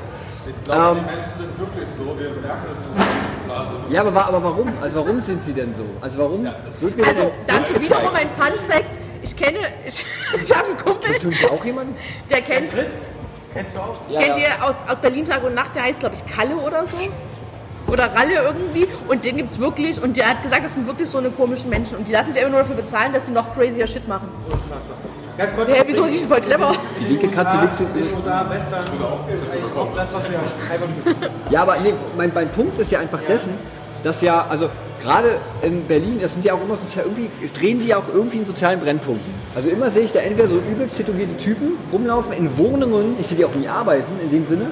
[0.46, 2.04] Ich glaube, die Menschen sind wirklich so.
[2.18, 3.70] Wir merken das in unserer Blase.
[3.88, 4.66] Ja, aber, aber warum?
[4.82, 5.84] Also warum sind sie denn so?
[6.02, 8.84] Also warum mir Also dazu wiederum ein Fun Fact.
[9.22, 10.04] Ich kenne, ich,
[10.44, 11.94] ich habe einen Kumpel, Kennst du auch jemanden?
[12.28, 12.98] der kennt, Chris,
[13.54, 13.94] Kennst du auch?
[14.08, 14.48] Ja, Kennt ja.
[14.48, 16.98] ihr aus, aus Berlin Tag und Nacht, der heißt, glaube ich, Kalle oder so?
[17.86, 18.88] Oder Ralle irgendwie.
[19.08, 20.02] Und den gibt's wirklich.
[20.02, 21.98] Und der hat gesagt, das sind wirklich so eine komischen Menschen.
[21.98, 24.28] Und die lassen sich einfach nur dafür bezahlen, dass sie noch crazier Shit machen.
[25.36, 25.68] Ganz kurz.
[25.68, 26.04] Hä, wieso?
[26.04, 26.72] Ist voll clever.
[26.98, 31.62] Die linke Katze liegt in den USA, Western, eigentlich auch das, was wir als Ja,
[31.62, 33.54] aber nee, mein, mein Punkt ist ja einfach dessen,
[34.02, 34.70] dass ja, also
[35.04, 38.38] gerade in Berlin, das sind ja auch immer sozial, irgendwie drehen die ja auch irgendwie
[38.38, 39.32] in sozialen Brennpunkten.
[39.54, 43.36] Also immer sehe ich da entweder so übelst tätowierte Typen rumlaufen in Wohnungen, ich sehe
[43.36, 44.66] die auch nie arbeiten in dem Sinne.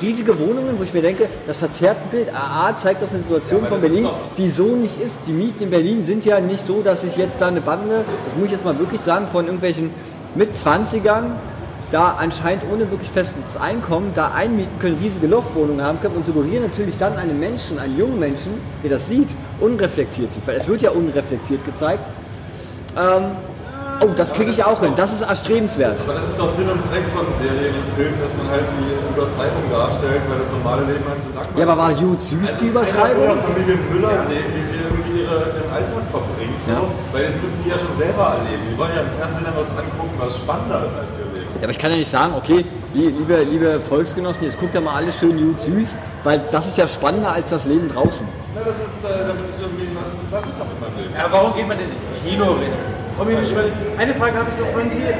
[0.00, 3.80] Riesige Wohnungen, wo ich mir denke, das verzerrte Bild AA zeigt das eine Situation von
[3.80, 5.20] Berlin, die so nicht ist.
[5.26, 8.36] Die Mieten in Berlin sind ja nicht so, dass ich jetzt da eine Bande, das
[8.36, 9.90] muss ich jetzt mal wirklich sagen, von irgendwelchen
[10.34, 11.36] mit 20ern
[11.94, 16.64] da anscheinend ohne wirklich festes Einkommen da einmieten können, riesige Loftwohnungen haben können und suggerieren
[16.64, 19.28] natürlich dann einem Menschen, einem jungen Menschen, der das sieht,
[19.60, 22.04] unreflektiert sieht, weil es wird ja unreflektiert gezeigt.
[22.98, 23.36] Ähm,
[24.00, 26.00] oh, das kriege ich auch hin, das ist erstrebenswert.
[26.02, 29.14] Aber das ist doch Sinn und Zweck von Serien und Filmen, dass man halt die
[29.14, 32.74] Übertreibung darstellt, weil das normale Leben halt so langweilig Ja, aber war Jud süß die
[32.74, 33.22] Übertreibung?
[33.22, 36.58] Oder Familie Müller sehen, wie sie irgendwie ihre, ihren Alltag verbringt.
[36.66, 36.74] So.
[36.74, 36.82] Ja.
[37.14, 38.66] Weil das müssen die ja schon selber erleben.
[38.66, 41.22] Die wollen ja im Fernsehen dann was angucken, was spannender ist als wir.
[41.22, 41.23] Ja,
[41.64, 44.94] aber ich kann ja nicht sagen, okay, li- liebe, liebe Volksgenossen, jetzt guckt ja mal
[44.94, 45.88] alles schön Jud süß,
[46.22, 48.26] weil das ist ja spannender als das Leben draußen.
[48.54, 51.14] Na, das ist, äh, damit ich irgendwie was Interessantes habe in meinem Leben.
[51.14, 52.70] Ja, warum geht man denn ins Kino, René?
[53.16, 55.14] Um Eine Frage habe ich noch, Franzi, äh,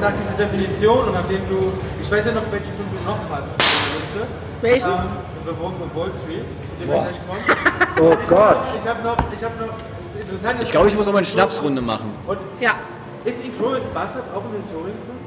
[0.00, 3.50] nach dieser Definition und nachdem du, ich weiß ja noch, welche Film du noch hast
[3.50, 4.20] auf der Liste.
[4.62, 4.90] Welchen?
[4.90, 5.10] Ähm,
[5.46, 7.42] The Wolf of Wall Street, zu dem wir gleich kommen.
[8.00, 8.56] Oh Gott.
[8.78, 10.56] Ich habe noch, ich habe noch, das ist interessant.
[10.62, 12.12] Ich glaube, ich muss auch mal eine Schnapsrunde machen.
[12.26, 12.72] Und Ja,
[13.24, 15.18] ist Inglourious Bastards auch ein Historienfilm?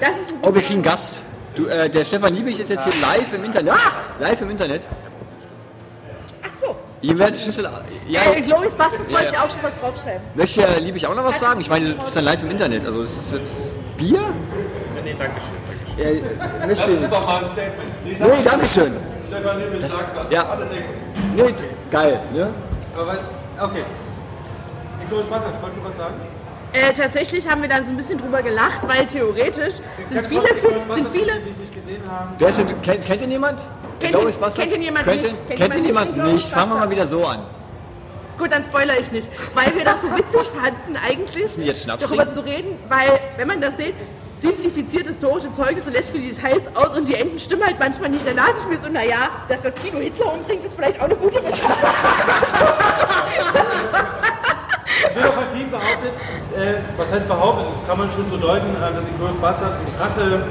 [0.00, 1.22] Das ist ein Oh, wir kriegen Gast.
[1.54, 3.74] Du, äh, der Stefan Liebig ist jetzt hier live im Internet.
[4.18, 4.82] Live im Internet.
[6.46, 6.76] Ach so.
[7.02, 7.68] Ihr werdet Schlüssel.
[8.08, 9.44] Ja, Äh, Glorious Bastards wollte Ja, ich ja.
[9.44, 10.20] auch schon was draufschreiben.
[10.34, 11.60] möchte Herr Liebig auch noch was sagen?
[11.60, 12.84] Ich meine, du bist dann live im Internet.
[12.84, 14.20] Also, das ist jetzt Bier?
[15.04, 16.04] Nee, danke schön.
[16.04, 18.04] Ja, möchte Das ist doch mal ein Statement.
[18.04, 18.92] Nee, Nee, danke schön.
[19.28, 20.46] Stefan Liebig sagt, was ja.
[20.46, 20.94] alle denken.
[21.34, 21.54] Nee,
[21.90, 22.48] geil, ne?
[22.94, 23.18] Aber was,
[23.62, 23.82] okay.
[25.02, 26.14] Inglourious Bastards, wolltest du was sagen?
[26.76, 29.76] Äh, tatsächlich haben wir dann so ein bisschen drüber gelacht, weil theoretisch
[30.08, 30.42] sind viele,
[30.90, 32.34] sind viele, Die, sich gesehen haben.
[32.36, 33.60] Wer ist denn, kennt, kennt ihn jemand?
[33.98, 35.48] Kennt kennt ihn jemand kennt nicht?
[35.48, 36.50] Kennt ihn jemand nicht?
[36.50, 37.40] Fangen wir mal wieder so an.
[38.36, 39.30] Gut, dann spoiler ich nicht.
[39.54, 42.34] Weil wir das so witzig fanden, eigentlich jetzt Schnaps darüber trinken?
[42.34, 43.94] zu reden, weil, wenn man das sieht,
[44.38, 48.26] simplifiziert historische Zeugnisse lässt für die Details aus und die Enden stimmen halt manchmal nicht.
[48.26, 51.16] Dann dachte ich mir so, naja, dass das Kino Hitler umbringt, ist vielleicht auch eine
[51.16, 51.88] gute Metapher.
[55.16, 56.12] Es wird auch von vielen behauptet,
[56.52, 59.88] äh, was heißt behauptet, das kann man schon so deuten, äh, dass Inglourious Bastards ein
[59.96, 60.44] Rache,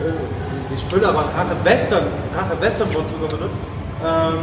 [0.00, 2.04] äh, nicht Füller, aber ein Rache-Western,
[2.34, 3.60] Rache-Western-Wort sogar benutzt,
[4.00, 4.40] ähm,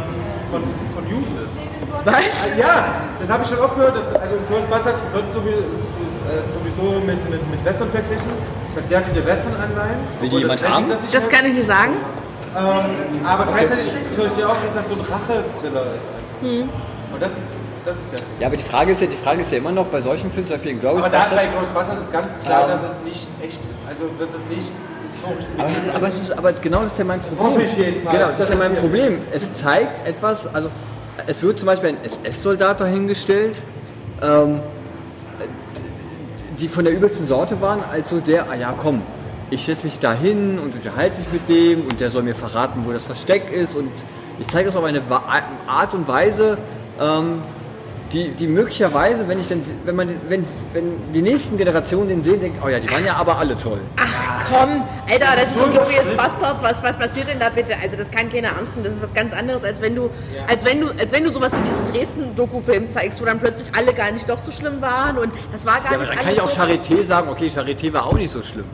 [0.54, 0.62] von,
[0.94, 1.58] von Juden ist.
[2.06, 2.50] Was?
[2.54, 6.46] Äh, Ja, das habe ich schon oft gehört, dass, also Inglourious Bastards wird sowieso, äh,
[6.54, 8.30] sowieso mit, mit, mit Western verglichen.
[8.70, 9.98] Es hat sehr viele Western-Anleihen.
[10.20, 10.88] Will die jemand das haben?
[10.88, 11.94] das nicht Das kann ich nicht sagen.
[12.54, 16.06] Ähm, aber gleichzeitig höre ich ja auch, dass das so ein Rache-Thriller ist.
[16.06, 16.70] einfach.
[17.12, 18.18] Und das ist, das ist ja.
[18.40, 20.46] Ja, aber die Frage ist ja, die Frage ist ja immer noch bei solchen Filmen,
[20.46, 21.54] zum Beispiel in Glorious Aber da bei Bastards.
[21.58, 22.66] Ghostbusters ist ganz klar, Ja.
[22.74, 23.82] dass es nicht echt ist.
[23.88, 24.72] Also, dass es nicht
[25.10, 27.66] historisch Aber, es ist, aber, es ist, aber genau das ist ja mein Problem.
[28.10, 29.18] Genau, das ist ja mein Das Problem.
[29.32, 30.68] Es zeigt etwas, also
[31.26, 33.62] es wird zum Beispiel ein SS-Soldat dahingestellt,
[34.22, 34.60] ähm,
[36.58, 39.02] die von der übelsten Sorte waren, als so der, ah ja komm,
[39.50, 42.82] ich setze mich da hin und unterhalte mich mit dem und der soll mir verraten,
[42.86, 43.90] wo das Versteck ist und
[44.38, 45.00] ich zeige das auf eine
[45.66, 46.58] Art und Weise,
[47.00, 47.42] ähm,
[48.12, 52.40] die, die möglicherweise, wenn ich dann, wenn man, wenn, wenn die nächsten Generationen den sehen,
[52.40, 53.80] denken, oh ja, die waren ja aber alle toll.
[53.96, 56.14] Ach komm, Alter, das ist so so Glorious.
[56.16, 56.62] Bastards.
[56.62, 57.74] Was, was passiert denn da bitte?
[57.82, 58.84] Also das kann keiner ernst nehmen.
[58.84, 60.08] Das ist was ganz anderes, als wenn du,
[60.48, 63.92] als wenn du, als wenn du sowas wie diesen Dresden-Doku-Film zeigst, wo dann plötzlich alle
[63.92, 66.24] gar nicht doch so schlimm waren und das war gar Ja, aber nicht dann alles
[66.26, 66.60] kann ich auch so.
[66.60, 68.66] Charité sagen, okay, Charité war auch nicht so schlimm.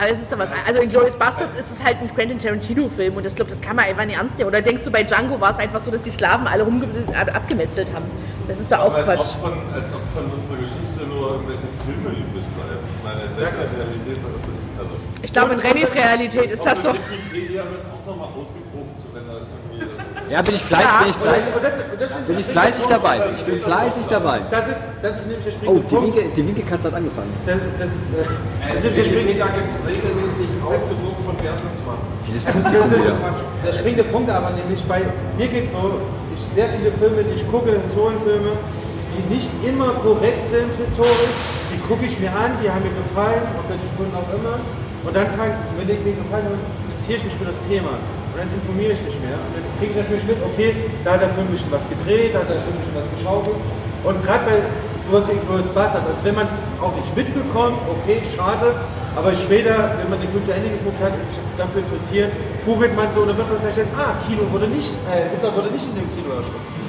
[0.00, 0.50] Aber es ist doch was.
[0.66, 3.76] Also in Glorious Bastards ist es halt ein Quentin Tarantino-Film und das glaube, das kann
[3.76, 4.48] man einfach nicht ernst nehmen.
[4.48, 7.92] Oder denkst du, bei Django war es einfach so, dass die Sklaven alle rumge abgemetzelt
[7.92, 8.06] haben?
[8.48, 9.36] Das ist doch auch als, Quatsch.
[9.36, 12.80] ob von, als ob von unserer Geschichte nur irgendwelche Filme übrig bleiben.
[12.80, 14.80] Ich meine, in welcher Realität ist das?
[14.80, 16.94] Also, Ich glaube, in Rennys Realität ist das so.
[16.94, 20.19] Wikipedia wird auch nochmal ausgedruckt, wenn da irgendwie das.
[20.30, 22.86] Ja, bin ich fleißig, bin ich Und fleißig, das, und das sind bin ich fleißig
[22.86, 23.16] dabei.
[23.34, 24.38] Ich bin fleißig dabei.
[24.48, 26.16] Das ist, das ist nämlich der Oh, springende die Punkt.
[26.16, 27.32] Winke, die Winkelkatze hat angefangen.
[27.44, 31.98] Das, das, äh, das ist der springende Wikipedia gibt es regelmäßig ausgedruckt von Bertelsmann.
[32.22, 33.18] Dieses Das ist
[33.66, 35.02] der springende Punkt aber nämlich bei
[35.36, 35.98] mir geht so,
[36.30, 38.54] ich sehr viele Filme, die ich gucke, Historienfilme,
[39.10, 41.34] die nicht immer korrekt sind historisch,
[41.74, 44.62] die gucke ich mir an, die haben mir gefallen, auf welchen Gründen auch immer.
[45.02, 47.98] Und dann fang, wenn die mir gefallen haben, interessiere ich mich für das Thema.
[48.30, 49.38] Und dann informiere ich mich mehr.
[49.38, 50.70] Und dann kriege ich natürlich mit, okay,
[51.04, 53.10] da hat der Film ein bisschen was gedreht, da hat der Film ein bisschen was
[53.10, 53.58] geschaukelt.
[54.04, 54.56] Und gerade bei
[55.04, 58.74] sowas wie Glorious Bastards, also wenn man es auch nicht mitbekommt, okay, schade,
[59.16, 62.32] Aber später, wenn man den Film zu Ende geguckt hat und sich dafür interessiert,
[62.64, 65.70] googelt man so und dann wird man feststellen, ah, Kino wurde nicht, äh, Hitler wurde
[65.70, 66.79] nicht in dem Kino erschossen.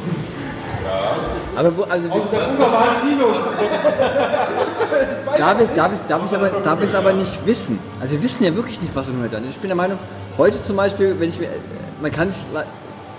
[1.55, 3.27] Aber wo, also, Also der Bunker war im Kino.
[5.37, 7.79] darf ich, darf ich, darf ich aber, darf ich es aber nicht wissen.
[7.99, 9.51] Also wir wissen ja wirklich nicht, was im heute an ist.
[9.51, 9.99] Ich bin der Meinung,
[10.37, 11.49] heute zum Beispiel, wenn ich mir,
[12.01, 12.43] man kann sich,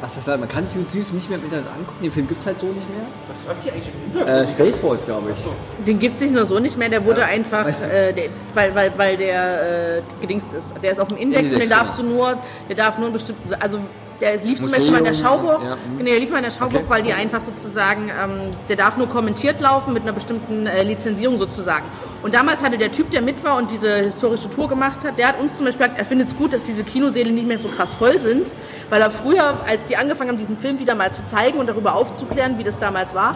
[0.03, 2.03] was das heißt, man kann sich Jud Süß nicht mehr im Internet angucken.
[2.03, 3.05] Den Film gibt es halt so nicht mehr.
[3.29, 4.49] Was läuft hier eigentlich im Hintergrund?
[4.49, 5.85] Äh, Spaceballs, glaube ich.
[5.87, 8.25] Den gibt es nicht nur so nicht mehr, der wurde einfach, Weißt du- äh, der,
[8.55, 10.75] weil, weil, weil der äh, gedingst ist.
[10.83, 12.09] Der ist auf dem Index, Index, und den darfst genau.
[12.09, 12.39] du nur,
[12.69, 13.79] der darf nur in bestimmten, also
[14.23, 16.51] der lief zum Beispiel mal in der Schauburg, ja, genau, der lief mal in der
[16.51, 16.91] Schauburg, Okay.
[16.91, 21.37] weil die einfach sozusagen, ähm, der darf nur kommentiert laufen mit einer bestimmten äh, Lizenzierung
[21.37, 21.85] sozusagen.
[22.23, 25.27] Und damals hatte der Typ, der mit war und diese historische Tour gemacht hat, der
[25.29, 27.67] hat uns zum Beispiel gesagt, er findet es gut, dass diese Kinosäle nicht mehr so
[27.69, 28.53] krass voll sind,
[28.91, 31.95] weil er früher, als die angefangen haben, diesen Film wieder mal zu zeigen und darüber
[31.97, 33.35] aufzuklären, wie das damals war,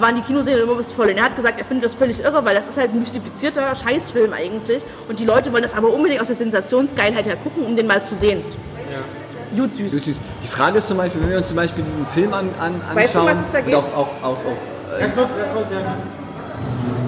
[0.00, 1.10] waren die Kinosäle immer bis voll.
[1.10, 3.74] Und er hat gesagt, er findet das völlig irre, weil das ist halt ein mystifizierter
[3.74, 4.82] Scheißfilm eigentlich.
[5.10, 8.02] Und die Leute wollen das aber unbedingt aus der Sensationsgeilheit her gucken, um den mal
[8.02, 8.42] zu sehen.
[9.56, 9.92] Gut süß.
[9.92, 10.20] Jud Süß.
[10.42, 12.96] Die Frage ist zum Beispiel, wenn wir uns zum Beispiel diesen Film an, an, anschauen.
[12.96, 13.74] Weißt du, was es da geht?
[13.74, 15.06] Auch, auch, auch, auch, ja.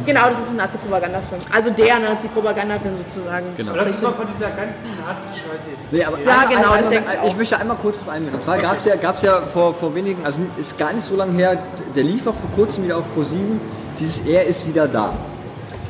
[0.06, 1.40] Genau, das ist ein Nazi-Propagandafilm.
[1.50, 3.46] Also der Nazi-Propagandafilm sozusagen.
[3.56, 3.72] Genau.
[3.72, 5.90] Uns mal von dieser ganzen Nazi-Scheiße jetzt.
[5.92, 8.34] Nee, aber Ja, genau, einmal- das denke ich ich möchte einmal kurz was einwenden.
[8.34, 11.16] Und zwar gab es ja, gab's ja vor, vor wenigen, also ist gar nicht so
[11.16, 11.56] lange her,
[11.94, 13.58] der lief auch vor kurzem wieder auf Pro7,
[13.98, 15.10] dieses Er ist wieder da.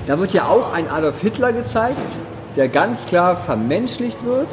[0.06, 1.96] Da wird ja auch ein Adolf Hitler gezeigt,
[2.56, 4.48] der ganz klar vermenschlicht wird,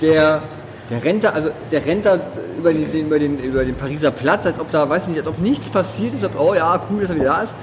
[0.00, 0.42] der,
[0.90, 2.18] der rennt da, also der rennt da
[2.58, 5.28] über den, den, über, den, über den Pariser Platz, als ob da, weiß nicht, als
[5.28, 7.54] ob nichts passiert ist, als ob, oh ja, cool, dass er wieder da ist.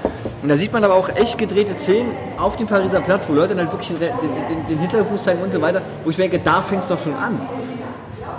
[0.42, 3.54] Und da sieht man aber auch echt gedrehte Szenen auf dem Pariser Platz, wo Leute
[3.54, 6.62] dann halt wirklich den, den, den, Hitlergruß zeigen und so weiter, wo ich denke, da
[6.62, 7.40] fängt es doch schon an.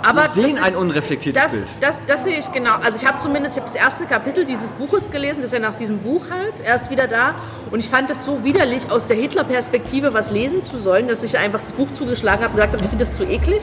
[0.02, 1.66] Aber Wir sehen das ein ist- unreflektiertes das, Bild.
[1.80, 2.72] das, das sehe ich genau.
[2.82, 5.58] Also ich habe zumindest ich habe das erste Kapitel dieses Buches gelesen, das ist ja
[5.60, 7.34] nach diesem Buch halt, er ist wieder da.
[7.70, 11.36] Und ich fand das so widerlich, aus der Hitler-Perspektive was lesen zu sollen, dass ich
[11.38, 13.60] einfach das Buch zugeschlagen habe und gesagt habe, ich finde das zu eklig.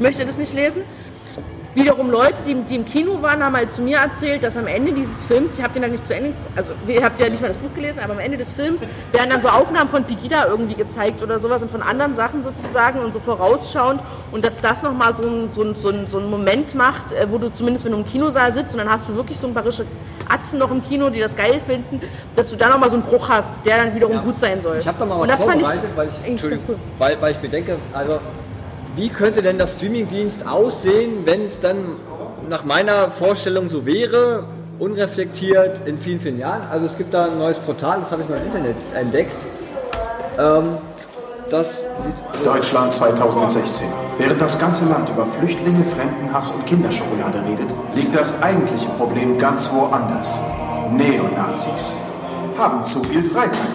[0.00, 0.82] Ich möchte das nicht lesen.
[1.74, 4.94] Wiederum Leute, die, die im Kino waren, haben halt zu mir erzählt, dass am Ende
[4.94, 7.48] dieses Films, ich habe den halt nicht zu Ende, also ihr habt ja nicht mal
[7.48, 10.74] das Buch gelesen, aber am Ende des Films werden dann so Aufnahmen von Pegida irgendwie
[10.74, 14.00] gezeigt oder sowas und von anderen Sachen sozusagen und so vorausschauend
[14.32, 17.26] und dass das nochmal so ein, so, ein, so, ein, so ein Moment macht, äh,
[17.30, 19.52] wo du zumindest, wenn du im Kinosaal sitzt und dann hast du wirklich so ein
[19.52, 19.84] paar rische
[20.30, 22.00] Atzen noch im Kino, die das geil finden,
[22.36, 24.78] dass du da nochmal so einen Bruch hast, der dann wiederum gut sein soll.
[24.78, 26.76] Ich habe da mal was fand ich vorbereitet, weil, ich, cool.
[26.96, 28.18] weil, weil ich mir denke, also
[28.96, 31.76] wie könnte denn das Streamingdienst aussehen, wenn es dann
[32.48, 34.44] nach meiner Vorstellung so wäre,
[34.78, 36.62] unreflektiert in vielen, vielen Jahren.
[36.70, 39.36] Also es gibt da ein neues Portal, das habe ich noch im Internet entdeckt.
[40.38, 40.78] Ähm,
[41.50, 41.84] das
[42.44, 43.86] Deutschland 2016.
[44.18, 49.70] Während das ganze Land über Flüchtlinge, Fremdenhass und Kinderschokolade redet, liegt das eigentliche Problem ganz
[49.72, 50.38] woanders.
[50.92, 51.98] Neonazis
[52.56, 53.66] haben zu viel Freizeit.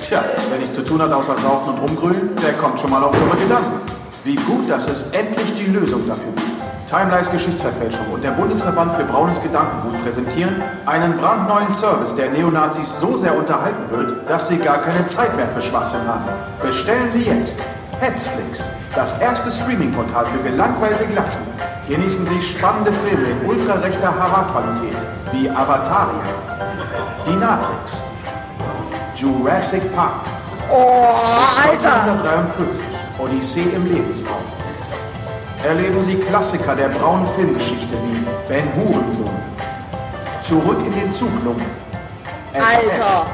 [0.00, 3.12] Tja, wer nichts zu tun hat außer saufen und rumgrölen, der kommt schon mal auf
[3.12, 3.93] dumme Gedanken.
[4.24, 6.50] Wie gut, dass es endlich die Lösung dafür gibt.
[6.86, 13.18] Timelice Geschichtsverfälschung und der Bundesverband für braunes Gedankengut präsentieren einen brandneuen Service, der Neonazis so
[13.18, 16.24] sehr unterhalten wird, dass sie gar keine Zeit mehr für Schwachsinn haben.
[16.62, 17.58] Bestellen Sie jetzt
[18.00, 21.44] Hetzflix, das erste Streaming-Portal für gelangweilte Glatzen.
[21.86, 24.96] Genießen Sie spannende Filme in ultrarechter HD-Qualität
[25.32, 26.24] wie Avataria,
[27.26, 28.02] Die Natrix,
[29.16, 30.22] Jurassic Park,
[30.72, 31.12] Oh,
[31.62, 32.04] Alter!
[32.04, 32.82] 1943,
[33.18, 34.42] Odyssee im Lebensraum.
[35.64, 39.30] Erleben Sie Klassiker der braunen Filmgeschichte wie Ben Hurensohn,
[40.40, 41.64] Zurück in den Zuglungen,
[42.52, 43.26] Alter!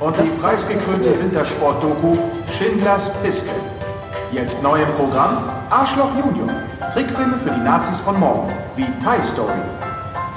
[0.00, 2.16] und die preisgekrönte Wintersport-Doku
[2.50, 3.50] Schindlers Piste.
[4.32, 6.48] Jetzt neu im Programm Arschloch Junior.
[6.92, 9.52] Trickfilme für die Nazis von morgen, wie Thai Story.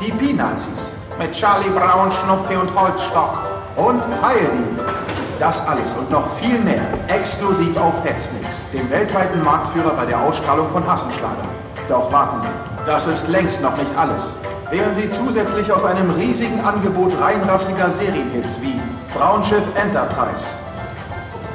[0.02, 3.38] Die P-Nazis mit Charlie Brown, Schnupfi und Holzstock.
[3.78, 5.05] Und Heidi.
[5.40, 10.70] Das alles und noch viel mehr exklusiv auf Hetzflix, dem weltweiten Marktführer bei der Ausstrahlung
[10.70, 11.48] von Hassenschlagern.
[11.90, 12.48] Doch warten Sie,
[12.86, 14.36] das ist längst noch nicht alles.
[14.70, 18.80] Wählen Sie zusätzlich aus einem riesigen Angebot reinrassiger Serienhits wie
[19.14, 20.56] Braunschiff Enterprise.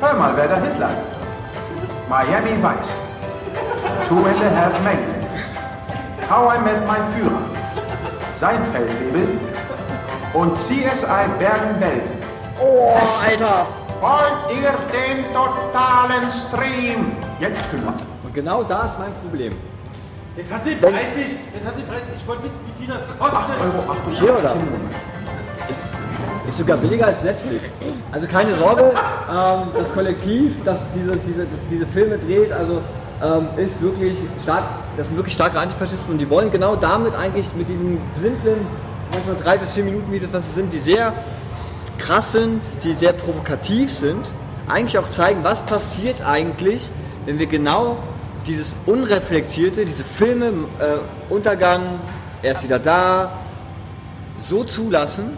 [0.01, 0.91] Hör mal, wer da Hitler
[2.09, 3.05] Miami Vice.
[4.07, 4.99] Two and a Half Men.
[6.29, 7.43] How I Met My Führer.
[8.33, 9.39] Sein Feldwebel.
[10.33, 12.17] Und CSI Bergen-Belsen.
[12.63, 12.95] Oh,
[13.27, 13.67] Alter!
[14.01, 17.15] Wollt ihr den totalen Stream?
[17.39, 17.95] Jetzt für mal.
[18.23, 19.55] Und genau da ist mein Problem.
[20.37, 22.03] Jetzt hast du den Preis nicht, jetzt hast du den Preis.
[22.15, 23.39] Ich wollte wissen, wie viel das kostet.
[23.39, 24.53] 8,88 Euro Hier, oder?
[24.53, 24.93] im Monat.
[25.69, 25.81] Ist,
[26.49, 27.65] ist sogar billiger als Netflix.
[28.13, 28.93] Also keine Sorge,
[29.31, 32.81] ähm, das Kollektiv, das diese, diese, diese Filme dreht, also
[33.23, 34.65] ähm, ist wirklich stark,
[34.97, 38.67] das sind wirklich starke Antifaschisten und die wollen genau damit eigentlich mit diesen simplen,
[39.13, 41.13] manchmal drei bis vier Minuten Videos, was es sind, die sehr
[41.99, 44.31] krass sind, die sehr provokativ sind,
[44.69, 46.91] eigentlich auch zeigen, was passiert eigentlich,
[47.27, 47.97] wenn wir genau
[48.47, 50.47] dieses Unreflektierte, diese Filme,
[50.79, 52.01] äh, Untergang,
[52.43, 53.33] er ist wieder da,
[54.39, 55.37] so zulassen.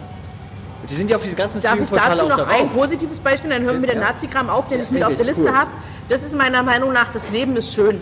[0.89, 3.75] Die sind ja auf diese ganzen Darf ich dazu noch ein positives Beispiel, dann hören
[3.75, 4.09] wir mit der Ja.
[4.09, 5.53] Nazi-Kram auf, den Ja, ich mit auf der Liste cool.
[5.53, 5.71] habe.
[6.09, 8.01] Das ist meiner Meinung nach, das Leben ist schön.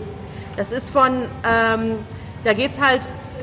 [0.56, 1.98] Das ist von, ähm,
[2.44, 3.00] da geht es halt,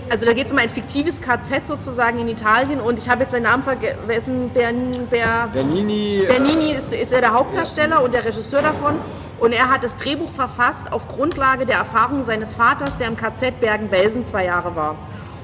[0.09, 3.31] also da geht es um ein fiktives KZ sozusagen in Italien und ich habe jetzt
[3.31, 8.25] seinen Namen vergessen, Bern, Ber, Bernini, äh, Bernini ist, ist er der Hauptdarsteller und der
[8.25, 8.95] Regisseur davon.
[9.39, 13.61] Und er hat das Drehbuch verfasst auf Grundlage der Erfahrung seines Vaters, der im KZ
[13.61, 14.95] Bergen-Belsen zwei Jahre war.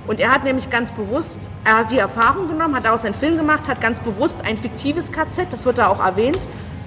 [0.07, 3.37] Und er hat nämlich ganz bewusst, er hat die Erfahrung genommen, hat daraus einen Film
[3.37, 6.39] gemacht, hat ganz bewusst ein fiktives KZ, das wird da auch erwähnt,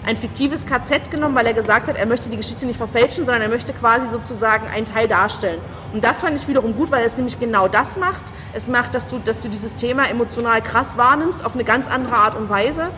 [0.09, 3.42] ein fiktives KZ genommen, weil er gesagt hat, er möchte die Geschichte nicht verfälschen, sondern
[3.42, 5.61] er möchte quasi sozusagen einen Teil darstellen.
[5.92, 8.24] Und das fand ich wiederum gut, weil es nämlich genau das macht.
[8.54, 12.14] Es macht, dass du, dass du dieses Thema emotional krass wahrnimmst, auf eine ganz andere
[12.14, 12.88] Art und Weise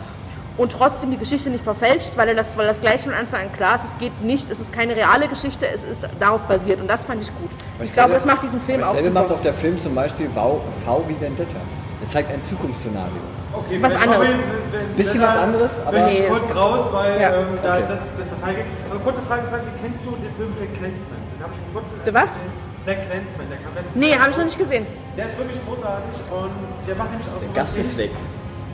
[0.57, 3.51] und trotzdem die Geschichte nicht verfälscht, weil, er das, weil das gleich von Anfang an
[3.51, 6.87] klar ist, es geht nicht, es ist keine reale Geschichte, es ist darauf basiert und
[6.87, 7.49] das fand ich gut.
[7.83, 10.61] Ich glaube, das macht diesen Film auch Dasselbe macht auch der Film zum Beispiel V,
[10.85, 11.59] v wie Vendetta.
[12.01, 13.40] Er zeigt ein Zukunftsszenario.
[13.53, 14.29] Okay, Was anderes.
[14.29, 14.39] wenn-
[14.71, 17.29] wenn- Bisschen wenn was anderes, aber- Nee, kurz ist- raus, weil Ja.
[17.35, 17.83] ähm, da, Okay.
[17.87, 18.65] das, das verteidigt.
[18.89, 21.19] Aber kurze Frage, Franzi, kennst du den Film Black Clansman?
[21.35, 21.59] Den habe ich
[22.05, 22.33] Der erst was?
[22.39, 22.51] gesehen.
[22.85, 24.85] Black Clansman, der kam letztes Nee, habe ich noch nicht gesehen.
[25.17, 26.51] Der ist wirklich großartig und
[26.87, 28.11] der macht nämlich auch so Der Gast ist weg.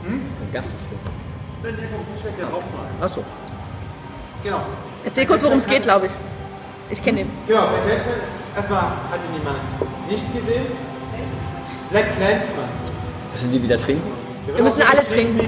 [0.06, 0.98] Der Gast ist weg.
[1.62, 3.04] Der kommt nicht weg, der raucht mal.
[3.04, 3.24] Achso.
[4.42, 4.60] Genau.
[5.04, 6.12] Erzähl kurz, worum es geht, glaube ich.
[6.90, 7.30] Ich kenne den.
[7.46, 8.14] Genau, Black Clansman,
[8.56, 9.58] erstmal hat ihn jemand
[10.08, 10.66] nicht gesehen.
[11.90, 12.68] Black Clansman.
[13.32, 14.10] Müssen die wieder trinken?
[14.54, 15.36] Wir müssen alle trinken.
[15.36, 15.44] Ne?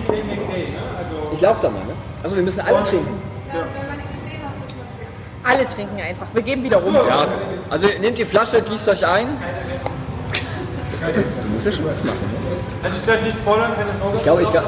[0.99, 1.95] Also, Ich laufe da mal, ne?
[2.23, 3.23] Achso, wir müssen alle trinken.
[5.43, 6.27] Alle trinken einfach.
[6.33, 6.95] Wir geben wieder rum.
[6.95, 7.27] Ja,
[7.71, 9.29] also nehmt die Flasche, gießt euch ein.
[11.01, 12.19] Du musst ja schon was machen.
[12.21, 12.85] Ne?
[12.85, 14.17] also ich werde nicht spoilern, keine Sorge.
[14.17, 14.67] Ich glaube, ich glaube,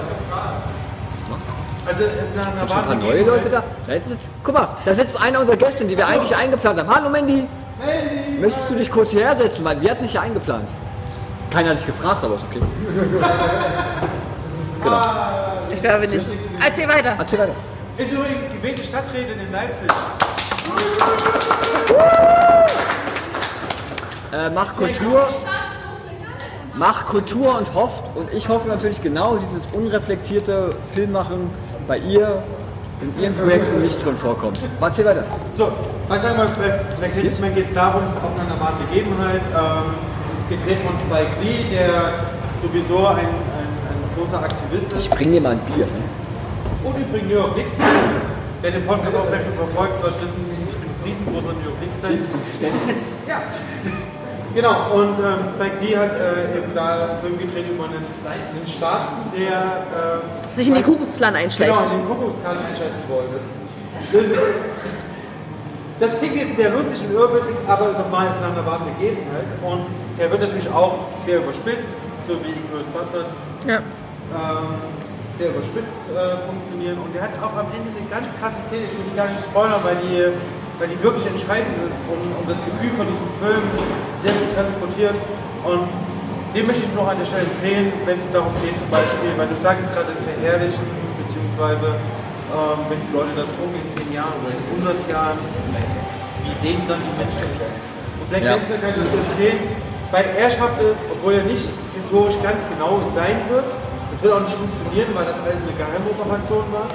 [1.87, 3.63] Also es ist eine sind schon ein paar neue Leute da.
[3.87, 6.95] da hinten sitzt, guck mal, da sitzt einer unserer Gäste, die wir eigentlich eingeplant haben.
[6.95, 7.47] Hallo Mandy!
[8.41, 9.65] Möchtest du dich kurz hierher setzen?
[9.65, 10.71] Weil wir hatten dich ja eingeplant.
[11.51, 12.61] Keiner hat dich gefragt, aber ist okay.
[15.73, 16.27] Ich werde nicht.
[16.65, 17.15] Erzähl weiter.
[17.19, 17.55] Erzähl weiter.
[17.99, 19.89] Ist übrigens gewählte Stadträtin in Leipzig.
[24.33, 25.29] Äh, mach Kultur.
[26.75, 28.05] Mach Kultur und hofft.
[28.17, 31.51] Und ich hoffe natürlich genau dieses unreflektierte Filmmachen
[31.87, 32.43] bei ihr
[33.03, 34.61] in ihren Projekten nicht drin vorkommt.
[34.81, 35.25] Erzähl weiter.
[35.57, 35.73] So,
[36.09, 39.43] was sagen wir, bei Clansman geht es darum, es ist auch eine normale Begebenheit.
[39.55, 39.95] Ähm,
[40.39, 42.13] es gedreht von Spike Lee, der
[42.63, 43.29] sowieso ein
[44.17, 45.11] großer Aktivist Ich ist.
[45.15, 45.87] bring dir mal ein Bier.
[45.87, 46.03] Ne?
[46.85, 47.87] Und übrigens New York Knicks Fan.
[48.61, 52.19] Wer den Podcast aufmerksam verfolgt, wird wissen, ich bin ein riesengroßer New York Knicks Fan.
[53.29, 53.41] Ja.
[54.55, 58.67] Genau, und ähm, Spike Lee hat äh, eben da einen Film gedreht über einen, einen
[58.67, 60.21] Schwarzen, der
[60.53, 61.73] äh, Sich in die Kuckucksklan einschleicht.
[61.73, 63.41] Genau, in den Kuckucksklan einschalten wollte.
[64.13, 69.47] Das, das klingt jetzt sehr lustig und irrwitzig, aber nochmal ist eine wahre Begebenheit.
[69.65, 69.87] Und
[70.19, 71.97] der wird natürlich auch sehr überspitzt,
[72.29, 73.37] so wie Chris Bastards
[73.67, 73.81] Ja.
[74.33, 74.81] Ähm,
[75.39, 76.99] sehr überspitzt äh, funktionieren.
[77.01, 79.41] Und der hat auch am Ende eine ganz krasse Szene, ich will die gar nicht
[79.43, 80.29] spoilern, weil die,
[80.81, 83.65] weil die wirklich entscheidend ist und, und das Gefühl von diesem Film
[84.21, 85.17] sehr gut transportiert.
[85.65, 85.89] Und
[86.53, 89.49] den möchte ich noch an der Stelle empfehlen, wenn es darum geht, zum Beispiel, weil
[89.49, 90.85] du sagtest gerade verherrlichen,
[91.17, 91.97] beziehungsweise
[92.53, 95.39] ähm, wenn die Leute das tun in 10 Jahren oder in 100 Jahren,
[96.45, 97.73] wie sehen dann die Menschen das?
[98.21, 98.61] Und Black Ja.
[98.61, 99.61] Panther kann ich dazu empfehlen,
[100.13, 101.65] weil er schafft es, obwohl er nicht
[101.97, 103.73] historisch ganz genau sein wird,
[104.23, 106.87] es wird auch nicht funktionieren, weil das alles eine Geheimoperation war,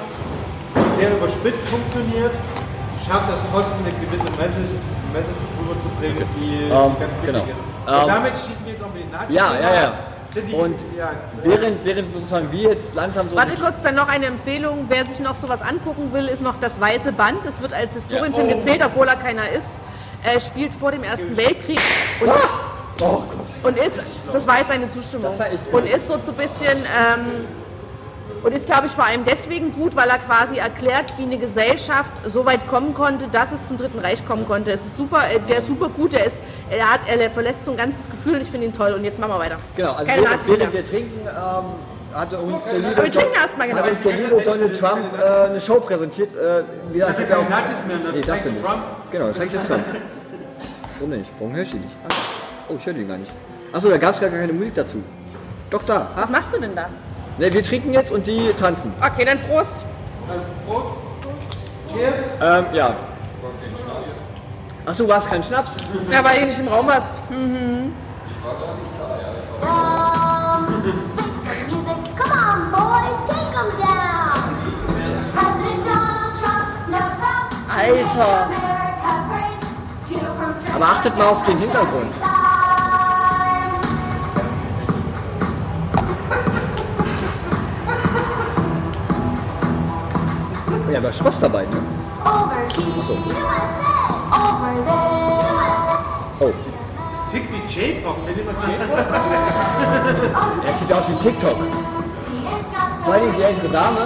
[0.79, 2.31] und sehr überspitzt funktioniert,
[3.03, 4.71] schafft es trotzdem eine gewisse Message,
[5.11, 7.43] Message rüberzubringen, die, Ähm, die ganz wichtig genau.
[7.51, 7.63] ist.
[7.85, 9.35] Und Ähm, damit schießen wir jetzt auch mit den Nazis.
[9.35, 9.93] Ja, ja, ja.
[10.35, 11.11] Die- Und ja,
[11.41, 13.35] während, während sozusagen wir jetzt langsam so.
[13.35, 14.85] Warte kurz, dann noch eine Empfehlung.
[14.87, 17.43] Wer sich noch sowas angucken will, ist noch das Weiße Band.
[17.43, 19.77] Das wird als Historienfilm gezählt, obwohl er keiner ist.
[20.23, 21.79] Er spielt vor dem Ersten Weltkrieg
[22.21, 22.37] und ist,
[23.01, 23.46] Oh Gott.
[23.63, 23.99] Und ist
[24.31, 27.45] das war jetzt eine Zustimmung, Das war echt und ist so ein bisschen, ähm,
[28.43, 32.11] und ist, glaube ich, vor allem deswegen gut, weil er quasi erklärt, wie eine Gesellschaft
[32.27, 34.71] so weit kommen konnte, dass es zum Dritten Reich kommen konnte.
[34.71, 37.71] Es ist super, äh, der ist super gut, der, ist, er, hat, er verlässt so
[37.71, 38.93] ein ganzes Gefühl und ich finde ihn toll.
[38.93, 39.57] Und jetzt machen wir weiter.
[39.75, 40.73] Genau, also Keine während mehr.
[40.73, 43.81] wir trinken, ähm, hatte uns der liebe, wir trinken erst mal, genau.
[43.81, 46.29] hat uns der liebe Donald Trump äh, eine Show präsentiert.
[46.35, 48.65] Äh, wie Ich dachte, hat er keine auch- Nazis mehr, das Nee, du du nicht.
[48.65, 48.83] Trump.
[49.11, 49.83] Genau, das zeigt jetzt Trump.
[50.99, 51.31] Warum nicht?
[51.39, 51.95] Warum hörst du die nicht?
[52.07, 52.13] Ah.
[52.69, 53.31] Oh, ich höre die gar nicht.
[53.71, 55.01] Achso, da gab es gar keine Musik dazu.
[55.69, 56.07] Doch da.
[56.15, 56.87] Was machst du denn da?
[57.37, 58.93] Ne, wir trinken jetzt und die tanzen.
[58.99, 59.81] Okay, dann Prost.
[60.29, 60.99] Also Prost.
[61.93, 62.19] Cheers.
[62.41, 62.95] Ähm, ja.
[64.85, 65.71] Ach, du warst kein Schnaps?
[66.11, 67.21] Ja, weil du nicht im Raum warst.
[67.29, 67.93] Um,
[71.15, 71.97] face the music.
[72.15, 74.37] Come on, boys, take 'em down.
[75.33, 76.77] President Donald Trump
[77.69, 78.49] Alter.
[80.75, 82.13] Aber achtet mal auf den Hintergrund.
[90.97, 91.77] Ja, da ist Spaß dabei, ne?
[96.39, 96.49] Oh,
[97.13, 98.17] Das klingt wie J-Pop.
[98.27, 98.97] Ihr mal J-Pop?
[100.65, 101.57] er sieht aus wie TikTok.
[103.03, 103.97] Zweijährige Dame.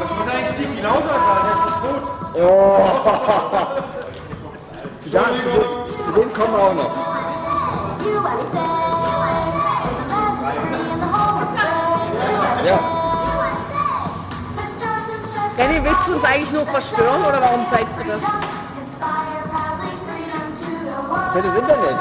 [0.00, 1.48] Was macht eigentlich Steve Klauser gerade?
[1.54, 2.02] Der ist tot.
[5.02, 6.92] Zu, da, zu, dem- zu dem kommen wir auch noch.
[12.64, 12.95] Ja.
[15.56, 18.20] Danny, willst du uns eigentlich nur verstören oder warum zeigst du das?
[21.32, 21.96] Für das Internet.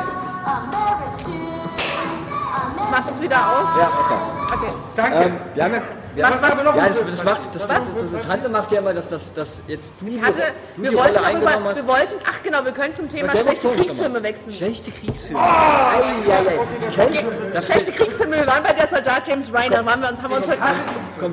[2.91, 3.67] Machst du es wieder aus?
[3.77, 4.19] Ja, okay.
[4.53, 4.73] Okay.
[4.95, 5.17] Danke.
[5.17, 5.73] Ähm, wir haben
[6.15, 6.75] ja, Was, haben, was?
[6.75, 7.93] Ja, das, das, macht, das, das, Was?
[7.93, 10.39] das Interessante macht ja immer, dass, das, dass jetzt du, Ich hatte,
[10.77, 11.75] du wir wollten, Rolle eingenommen darüber, hast.
[11.77, 14.51] wir wollten, ach genau, wir können zum Thema schlechte Kriegsfilme wechseln.
[14.53, 15.39] Schlechte Kriegsfilme.
[15.39, 16.59] Eieiei.
[17.53, 20.29] Das Schlechte Kriegsfilme, wir waren bei der Soldat James Ryan, da waren wir uns, haben
[20.29, 20.61] wir uns heute,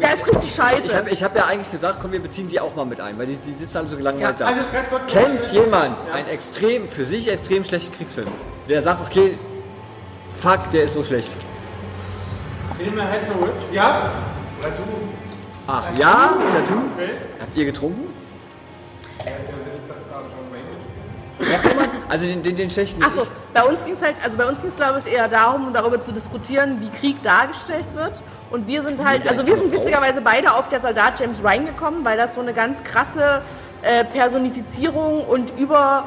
[0.01, 0.97] der ist richtig Ich scheiße.
[0.97, 3.26] habe ich hab ja eigentlich gesagt, komm, wir beziehen die auch mal mit ein, weil
[3.26, 4.47] die, die sitzen alle so gelangweilt Ja.
[4.47, 4.47] da.
[4.47, 4.61] Also.
[5.09, 8.28] Kennt jemand einen extrem, für sich extrem schlechten Kriegsfilm,
[8.68, 9.39] der sagt, okay,
[10.41, 11.30] fuck, der ist so schlecht.
[12.78, 13.53] Nehmen wir Hacksaw Ridge?
[13.72, 14.11] Ja?
[15.66, 16.82] Ach ja, Tattoo?
[17.40, 18.12] Habt ihr getrunken?
[21.40, 21.58] Ja,
[22.08, 23.02] also den, den, den schlechten.
[23.02, 25.72] Achso, bei uns ging es halt, also bei uns ging es glaube ich eher darum,
[25.72, 28.22] darüber zu diskutieren, wie Krieg dargestellt wird.
[28.50, 32.04] Und wir sind halt, also wir sind witzigerweise beide auf der Soldat James Ryan gekommen,
[32.04, 33.42] weil das so eine ganz krasse
[33.82, 36.04] äh, Personifizierung und über,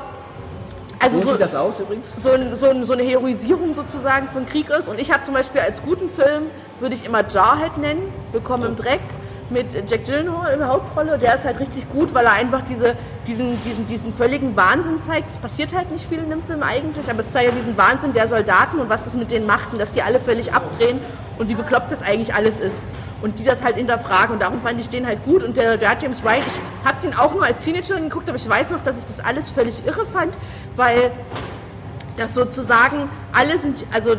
[1.06, 2.12] also Wie so, sieht das aus übrigens?
[2.18, 4.88] so, ein, so, ein, so eine Heroisierung sozusagen von Krieg ist.
[4.88, 6.47] Und ich habe zum Beispiel als guten Film,
[6.80, 9.01] würde ich immer Jarhead nennen, Willkommen im Dreck,
[9.51, 11.20] mit Jack Gyllenhaal in der Hauptrolle.
[11.20, 12.95] Der ist halt richtig gut, weil er einfach diese,
[13.28, 15.30] diesen, diesen, diesen völligen Wahnsinn zeigt.
[15.30, 18.14] Es passiert halt nicht viel in dem Film eigentlich, aber es zeigt ja diesen Wahnsinn
[18.14, 20.99] der Soldaten und was das mit denen macht und dass die alle völlig abdrehen
[21.38, 22.80] und wie bekloppt das eigentlich alles ist.
[23.26, 25.42] Und die das halt hinterfragen und darum fand ich den halt gut.
[25.42, 28.48] Und der, der James Ryan, ich habe den auch nur als Teenagerin geguckt, aber ich
[28.48, 30.38] weiß noch, dass ich das alles völlig irre fand,
[30.76, 31.10] weil
[32.18, 34.14] dass sozusagen alle sind, also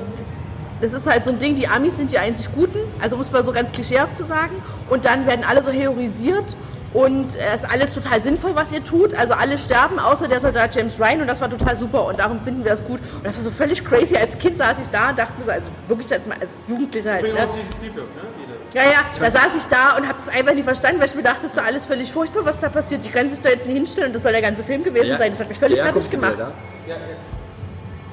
[0.80, 3.44] das ist halt so ein Ding, die Amis sind die einzig Guten, also muss man
[3.44, 4.60] so ganz klischeehaft zu sagen.
[4.90, 6.56] Und dann werden alle so heroisiert
[6.92, 9.14] und es ist alles total sinnvoll, was ihr tut.
[9.14, 12.40] Also alle sterben, außer der Soldat James Ryan und das war total super und darum
[12.40, 12.98] finden wir das gut.
[13.18, 14.16] Und das war so völlig crazy.
[14.16, 17.22] Als Kind saß ich da und dachte mir so, also wirklich als, als Jugendlicher halt.
[17.22, 17.30] Ne?
[17.68, 18.35] Sleeper, ne?
[18.76, 21.22] Ja, ja, da saß ich da und habe das einfach nicht verstanden, weil ich mir
[21.22, 23.02] dachte, das ist doch alles völlig furchtbar, was da passiert.
[23.06, 25.16] Die können sich da jetzt nicht hinstellen und das soll der ganze Film gewesen Ja.
[25.16, 25.30] sein.
[25.30, 26.52] Das hat mich völlig Der fertig guckst du dir gemacht.
[26.86, 27.00] Ja, ja.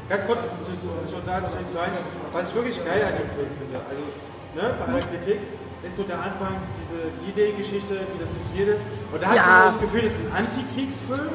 [0.07, 1.91] Ganz kurz um zu Ryan,
[2.31, 4.03] was ich wirklich geil an dem Film finde, also
[4.55, 5.39] ne, bei aller Kritik,
[5.83, 8.83] ist so der Anfang, diese D-Day-Geschichte, wie das inszeniert ist.
[9.11, 9.45] Und da hat Ja.
[9.45, 11.27] man das Gefühl, das ist ein Antikriegsfilm.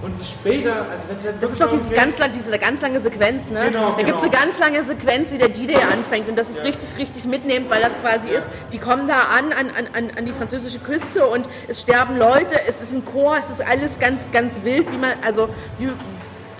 [0.00, 3.50] Und später, also wenn halt Das ist doch dieses ganz, lang, diese ganz lange Sequenz,
[3.50, 3.64] ne?
[3.66, 4.32] Genau, da gibt es genau.
[4.32, 7.82] eine ganz lange Sequenz, wie der D-Day anfängt und das ist richtig, richtig mitnehmend, weil
[7.82, 11.80] das quasi ist, die kommen da an, an, an- an, die französische Küste und es
[11.82, 15.48] sterben Leute, es ist ein Chor, es ist alles ganz, ganz wild, wie man, also
[15.78, 15.88] wie,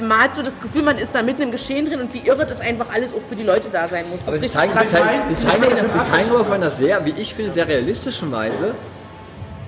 [0.02, 2.44] man hat so das Gefühl, man ist da mitten im Geschehen drin und wie irre
[2.44, 4.20] das einfach alles auch für die Leute da sein muss.
[4.24, 4.90] Das Aber ist richtig zeigen, krass.
[4.90, 8.74] sie zeigen, auf einer sehr, wie ich finde, sehr realistischen Weise,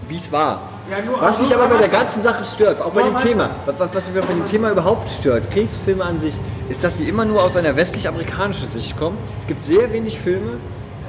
[0.08, 0.69] wie es war.
[0.90, 4.08] Ja, nur- was mich aber bei der ganzen Sache stört, auch bei dem Thema, was,
[4.10, 6.34] mich bei dem Thema überhaupt stört, Kriegsfilme an sich,
[6.68, 9.16] ist, dass sie immer nur aus einer westlich-amerikanischen Sicht kommen.
[9.38, 10.58] Es gibt sehr wenig Filme,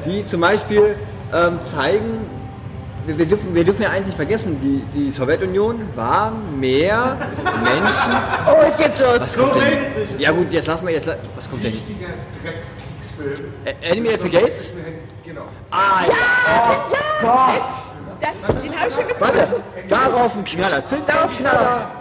[0.05, 0.95] die zum Beispiel
[1.34, 2.25] ähm, zeigen,
[3.07, 7.17] wir, wir, dürfen, wir dürfen ja eins nicht vergessen, die, die Sowjetunion waren mehr
[7.63, 8.13] Menschen.
[8.47, 9.19] Oh, jetzt geht's los.
[9.21, 9.69] Was kommt So denn?
[9.69, 10.19] redet sich.
[10.19, 11.07] Ja gut, jetzt lass mal jetzt.
[11.07, 11.71] Was kommt denn?
[11.71, 12.07] Richtiger
[12.43, 13.53] Dreckskriegsfilm.
[13.65, 14.71] Ä- Enemy at the Gates?
[15.25, 15.41] Genau.
[15.71, 16.86] Ah ja!
[17.21, 17.90] Gott!
[18.22, 19.19] Ja, den habe ich schon gefunden.
[19.19, 20.86] Warte, darauf ein Knaller.
[20.86, 21.91] Zünd darauf Knaller.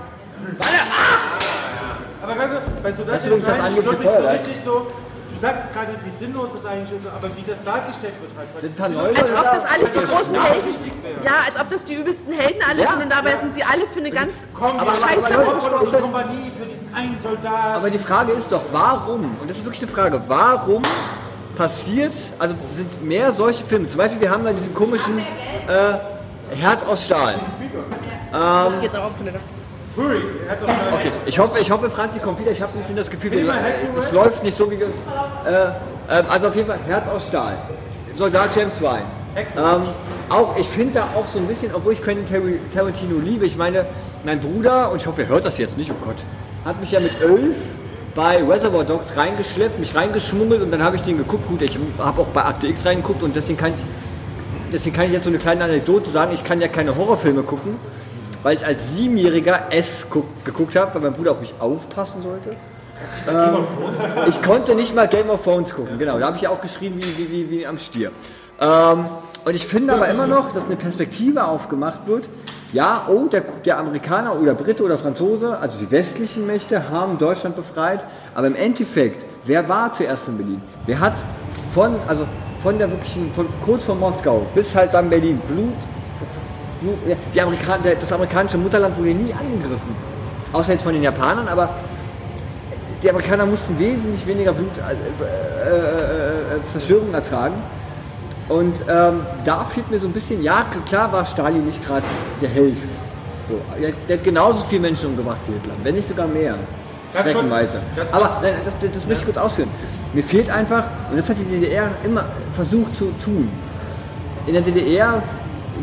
[2.23, 4.87] Aber weißt du, bei Soldat Das ist das stört mich so richtig so,
[5.33, 8.49] du sagst gerade, wie sinnlos das eigentlich ist, aber wie das dargestellt wird halt.
[8.61, 10.93] Sind das da neue Als ob das alles die großen Helden.
[11.25, 12.89] Ja, als ob das die übelsten Helden alle Ja.
[12.91, 15.99] sind und dabei sind sie alle für eine ganz Komm, Aber- aber- scheiße aber- aber-
[16.01, 17.77] Kompanie für diesen einen Soldat.
[17.77, 19.37] Aber die Frage ist doch, warum?
[19.41, 20.83] Und das ist wirklich eine Frage, warum
[21.61, 26.83] passiert, also sind mehr solche Filme, zum Beispiel wir haben da diesen komischen äh, Herz
[26.85, 27.35] aus Stahl.
[27.35, 29.41] Ich geh jetzt auch auf Toilette.
[29.95, 30.93] Fury, Herz auf Stahl.
[30.95, 32.51] Okay, ich hoffe, ich hoffe, Franzi kommt wieder.
[32.51, 33.47] Ich habe ein bisschen das Gefühl,
[33.99, 34.77] es läuft nicht so wie.
[34.77, 34.79] Äh,
[36.09, 37.59] äh, also auf jeden Fall Herz aus Stahl.
[38.15, 39.03] Soldat James Ryan.
[39.37, 39.83] Ähm,
[40.31, 42.41] auch, ich finde da auch so ein bisschen, obwohl ich Quentin Tar-
[42.75, 43.85] Tarantino liebe, ich meine,
[44.25, 46.17] mein Bruder, und ich hoffe, er hört das jetzt nicht, oh Gott,
[46.65, 47.57] hat mich ja mit elf
[48.21, 51.49] bei Reservoir Dogs reingeschleppt, mich reingeschmuggelt und dann habe ich den geguckt.
[51.49, 53.81] Gut, ich habe auch bei Akte X reingeguckt und deswegen kann ich
[54.71, 57.77] deswegen kann ich jetzt so eine kleine Anekdote sagen, ich kann ja keine Horrorfilme gucken,
[58.43, 62.51] weil ich als Siebenjähriger S guck, geguckt habe, weil mein Bruder auf mich aufpassen sollte.
[63.27, 63.65] Ähm,
[64.29, 66.19] ich konnte nicht mal Game of Thrones gucken, genau.
[66.19, 68.11] Da habe ich ja auch geschrien wie, wie, wie, wie am Stier.
[68.61, 69.07] Ähm,
[69.47, 72.25] und ich finde aber immer noch, dass eine Perspektive aufgemacht wird.
[72.73, 77.57] Ja, oh, der, der Amerikaner oder Brite oder Franzose, also die westlichen Mächte, haben Deutschland
[77.57, 78.05] befreit.
[78.35, 80.63] Aber im Endeffekt, wer war zuerst in Berlin?
[80.87, 81.15] Wer hat
[81.75, 82.27] von, also
[82.63, 85.75] von der wirklichen, von kurz vor Moskau bis halt dann Berlin Blut,
[86.81, 89.97] Blut die Amerikan der, das amerikanische Mutterland wurde nie angegriffen.
[90.53, 91.71] Außer jetzt von den Japanern, aber
[93.03, 95.77] die Amerikaner mussten wesentlich weniger Blut, äh, äh,
[96.57, 97.55] äh, Zerstörung ertragen.
[98.51, 102.03] Und ähm, da fehlt mir so ein bisschen, ja, klar war Stalin nicht gerade
[102.43, 102.77] der Held.
[103.49, 106.57] So, der, der hat genauso viele Menschen umgebracht wie Hitler, wenn nicht sogar mehr.
[107.15, 107.53] Ganz kurz.
[108.13, 109.71] Aber nein, das, das, das möchte ich kurz ausführen.
[110.13, 113.49] Mir fehlt einfach, und das hat die DDR immer versucht zu tun.
[114.49, 115.23] In der DDR,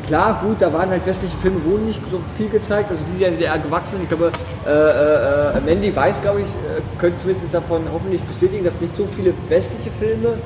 [0.05, 3.31] klar, gut, da waren halt westliche Filme, wurden nicht so viel gezeigt, also die der
[3.31, 4.03] DDR gewachsen sind.
[4.03, 4.31] Ich glaube,
[4.65, 8.95] äh, äh, äh, Mandy weiß, glaube ich, äh, könnte zumindest davon hoffentlich bestätigen, dass nicht
[8.95, 10.37] so viele westliche Filme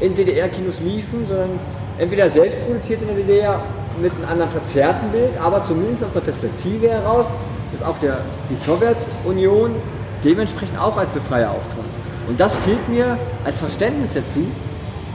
[0.00, 1.58] in DDR-Kinos liefen, sondern
[1.98, 3.62] entweder selbst produziert in der DDR
[4.00, 7.26] mit einem anderen verzerrten Bild, aber zumindest aus der Perspektive heraus,
[7.72, 8.18] dass auch der,
[8.50, 9.74] die Sowjetunion
[10.22, 11.84] dementsprechend auch als Befreier auftrat.
[12.28, 14.46] Und das fehlt mir als Verständnis dazu,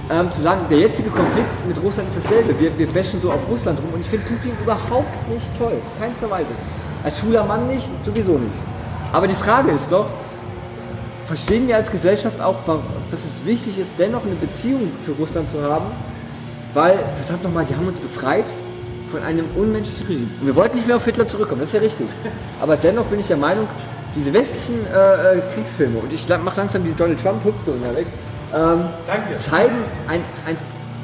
[0.09, 2.59] ähm, zu sagen, der jetzige Konflikt mit Russland ist dasselbe.
[2.59, 5.77] Wir, wir bashen so auf Russland rum und ich finde Putin überhaupt nicht toll.
[5.99, 6.49] Keinster Weise.
[7.03, 8.53] Als schwuler Mann nicht, sowieso nicht.
[9.11, 10.07] Aber die Frage ist doch,
[11.31, 12.57] verstehen wir als Gesellschaft auch,
[13.09, 15.85] dass es wichtig ist, dennoch eine Beziehung zu Russland zu haben?
[16.73, 18.45] Weil, verdammt nochmal, die haben uns befreit
[19.09, 20.29] von einem unmenschlichen Regime.
[20.41, 22.07] Und wir wollten nicht mehr auf Hitler zurückkommen, das ist ja richtig.
[22.59, 23.65] Aber dennoch bin ich der Meinung,
[24.13, 28.07] diese westlichen äh, äh, Kriegsfilme, und ich mache langsam die Donald Trump-Hüfte weg,
[28.53, 29.37] ähm, Danke.
[29.37, 29.75] zeigen
[30.09, 30.57] ein, ein,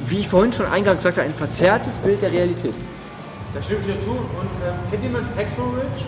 [0.07, 2.73] wie ich vorhin schon eingangs sagte, ein verzerrtes Bild der Realität.
[3.53, 4.11] Da stimme ich dir zu.
[4.11, 6.03] Und ähm, kennt jemand Hacksaw Ridge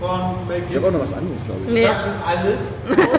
[0.00, 1.10] von Mel Ich habe auch noch Gibson?
[1.10, 1.74] was anderes, glaube ich.
[1.74, 2.78] Nee, Sagt schon alles.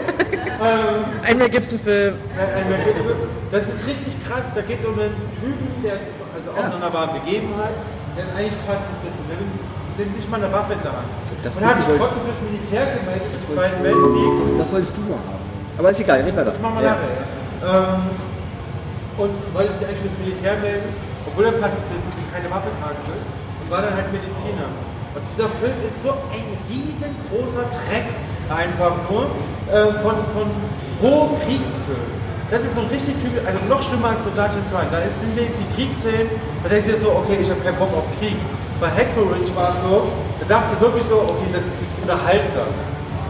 [1.24, 2.14] ein Mel Gibson-Film.
[2.36, 3.16] Ein Mel Gibson.
[3.50, 4.46] Das ist richtig krass.
[4.54, 6.06] Da geht es um einen Typen, der ist
[6.36, 7.74] also auch in einer wahren Begebenheit.
[8.16, 11.08] Der ist eigentlich Pazifist und der nimmt, nicht mal eine Waffe in der Hand.
[11.42, 14.58] Das und hat sich trotzdem fürs Militär gemeldet im Zweiten Weltkrieg.
[14.58, 15.42] Das wolltest du mal haben.
[15.78, 16.50] Aber ist egal, red weiter.
[16.50, 16.94] Das machen wir Ja.
[16.98, 17.22] nachher.
[17.62, 18.02] Ähm,
[19.18, 20.90] und wollte sich eigentlich fürs Militär melden,
[21.26, 23.22] obwohl er Pazifist ist und keine Waffe tragen will.
[23.62, 24.66] Und war dann halt Mediziner.
[25.14, 28.06] Und dieser Film ist so ein riesengroßer Dreck
[28.50, 29.28] einfach nur
[29.68, 30.48] äh, von, von
[31.02, 32.08] hohem Kriegsfilm.
[32.50, 34.88] Das ist so ein richtig typisch, also noch schlimmer als Soldat in Ryan.
[34.90, 36.32] Da ist, sind wenigstens die Kriegsszenen,
[36.64, 38.36] da denkst du dir so, okay, ich habe keinen Bock auf Krieg.
[38.80, 40.08] Bei Hacksaw Ridge war es so,
[40.40, 42.72] da dachte ich wirklich so, okay, das ist unterhaltsam.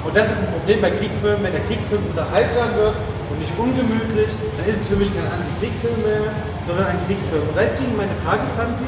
[0.06, 4.30] Und das ist ein Problem bei Kriegsfilmen, wenn der Kriegsfilm unterhaltsam wird und nicht ungemütlich,
[4.54, 6.30] dann ist es für mich kein Antikriegsfilm mehr,
[6.62, 7.42] sondern ein Kriegsfilm.
[7.42, 8.86] Und deswegen meine Frage, Franzi,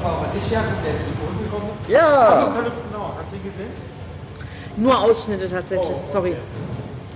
[0.00, 1.84] aber auch an dich, Jakob, der in die gekommen ist.
[1.92, 2.48] Ja.
[2.48, 3.95] Apokalypse Now, hast du ihn gesehen?
[4.76, 6.34] Nur Ausschnitte tatsächlich, sorry.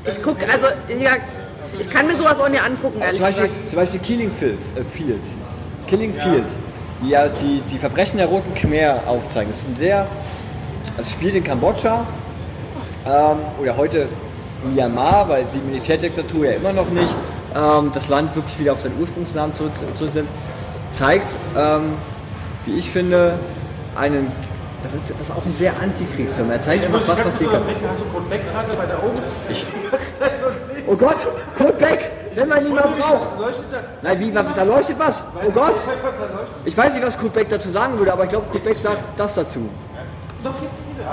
[0.09, 1.31] Ich gucke, also, wie gesagt,
[1.79, 3.69] ich kann mir sowas auch nicht angucken, ehrlich Zum Beispiel, gesagt.
[3.71, 5.29] zum Beispiel Killing Fields, äh, Fields.
[5.87, 6.55] Killing Fields,
[7.03, 9.51] die ja die, die Verbrechen der Roten Khmer aufzeigen.
[9.51, 10.01] Das ist ein sehr,
[10.97, 12.07] also es spielt in Kambodscha
[13.07, 14.09] ähm, oder heute
[14.73, 17.15] Myanmar, weil die Militärdiktatur ja immer noch nicht
[17.55, 20.13] ähm, das Land wirklich wieder auf seinen Ursprungsnamen zurück, zurück
[20.93, 21.93] zeigt, ähm,
[22.67, 23.39] wie ich finde,
[23.97, 24.31] einen,
[24.83, 26.51] das ist, das ist auch ein sehr Antikriegsfilm.
[26.51, 27.53] Er zeigt Ich muss was ganz passiert.
[27.53, 29.17] Hast du Code Back gerade bei der oben?
[29.49, 29.67] Ich-
[30.87, 31.19] Oh Gott,
[31.57, 33.39] Kurt Beck, wenn man ihn mal braucht.
[33.39, 33.79] Leuchtet da?
[34.03, 35.25] Nein, wie, da leuchtet was.
[35.47, 35.75] Oh Gott.
[35.75, 36.25] Was da?
[36.65, 38.99] Ich weiß nicht, was Kurt Beck dazu sagen würde, aber ich glaube, Kurt Beck sagt
[39.17, 39.69] das dazu.
[40.43, 40.65] Doch, jetzt
[40.99, 41.07] wieder.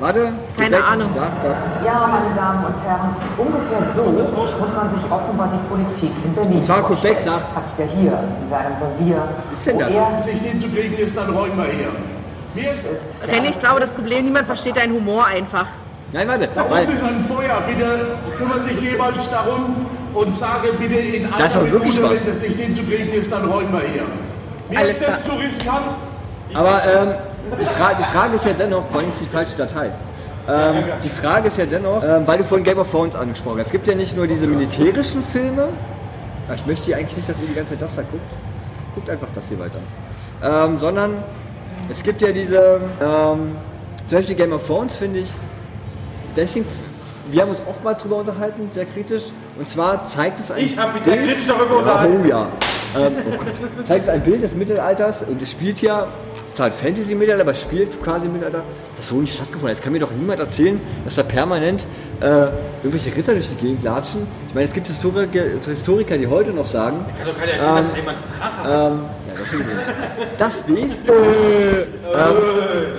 [0.00, 0.20] Warte.
[0.20, 1.08] Kurt Keine Beck Ahnung.
[1.14, 1.56] Sagt das.
[1.84, 6.62] Ja, meine Damen und Herren, ungefähr so muss man sich offenbar die Politik in Berlin
[6.64, 7.40] zwar Kurt Beck vorstellen.
[7.40, 9.90] sagt- Hat der hier in seinem Revier, ist denn das?
[9.94, 11.88] er sich den zu kriegen ist, dann räumen wir hier.
[12.56, 13.22] Mir ist ist.
[13.30, 15.66] René, ich glaube, das Problem, niemand versteht deinen Humor einfach.
[16.12, 16.48] Nein, warte.
[16.54, 17.62] Da oben ist ein Feuer.
[17.66, 22.14] Bitte kümmern sich jeweils darum und sage bitte in Da ist aber aller wirklich Minute,
[22.24, 24.02] wenn es nicht hinzukriegen ist, dann räumen wir hier.
[24.70, 25.84] Mir Alles ist das zu riskant.
[26.54, 27.08] aber ähm,
[27.60, 29.90] die, Fra die Frage ist ja dennoch, vor allem ist die falsche Datei.
[30.48, 33.66] Ähm, die Frage ist ja dennoch, ähm, weil du vorhin Game of Thrones angesprochen hast,
[33.66, 35.68] es gibt ja nicht nur diese militärischen Filme,
[36.54, 38.32] ich möchte eigentlich nicht, dass ihr die ganze Zeit das da guckt,
[38.94, 39.78] guckt einfach das hier weiter,
[40.42, 41.22] ähm, sondern
[41.90, 43.56] es gibt ja diese, ähm,
[44.06, 45.28] zum Beispiel Game of Thrones finde ich,
[46.34, 46.66] deswegen,
[47.30, 49.24] wir haben uns oft mal drüber unterhalten, sehr kritisch,
[49.58, 52.20] und zwar zeigt es ein Ich habe mich sehr Bild- kritisch darüber unterhalten.
[52.24, 52.48] Oh ja.
[52.96, 53.86] Ähm, oh Gott.
[53.86, 56.06] Zeigt ein Bild des Mittelalters und es spielt ja,
[56.54, 58.62] zwar Fantasy-Mittelalter, aber es spielt quasi im Mittelalter,
[58.96, 59.76] das so nicht stattgefunden hat.
[59.78, 61.86] Es kann mir doch niemand erzählen, dass da permanent
[62.20, 62.46] äh,
[62.82, 64.26] irgendwelche Ritter durch die Gegend latschen.
[64.48, 67.90] Ich meine, es gibt Historiker, Historiker die heute noch sagen, Kann doch keiner erzählen, dass
[67.90, 68.92] da jemand einen Drache hat.
[68.92, 68.98] ähm,
[69.38, 69.86] das sowieso nicht.
[70.38, 70.72] Das du.
[70.72, 72.36] Ähm,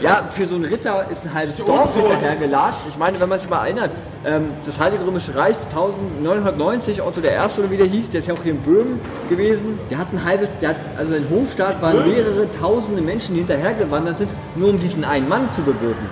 [0.01, 2.81] ja, für so einen Ritter ist ein halbes Dorf hinterhergelatscht.
[2.89, 3.91] Ich meine, wenn man sich mal erinnert,
[4.25, 8.27] ähm, das Heilige Römische Reich 1990, Otto der Erste oder wie der hieß, der ist
[8.27, 9.79] ja auch hier in Böhmen gewesen.
[9.89, 14.19] Der hat ein halbes, der hat, also in Hofstaat waren mehrere tausende Menschen, die hinterhergewandert
[14.19, 16.07] sind, nur um diesen einen Mann zu bewirten.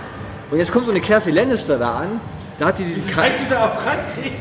[0.51, 2.21] Und jetzt kommt so eine Kersey Lannister da an,
[2.57, 3.31] da hat die diesen Kreis.
[3.31, 4.31] Heißt du da auf Franzi?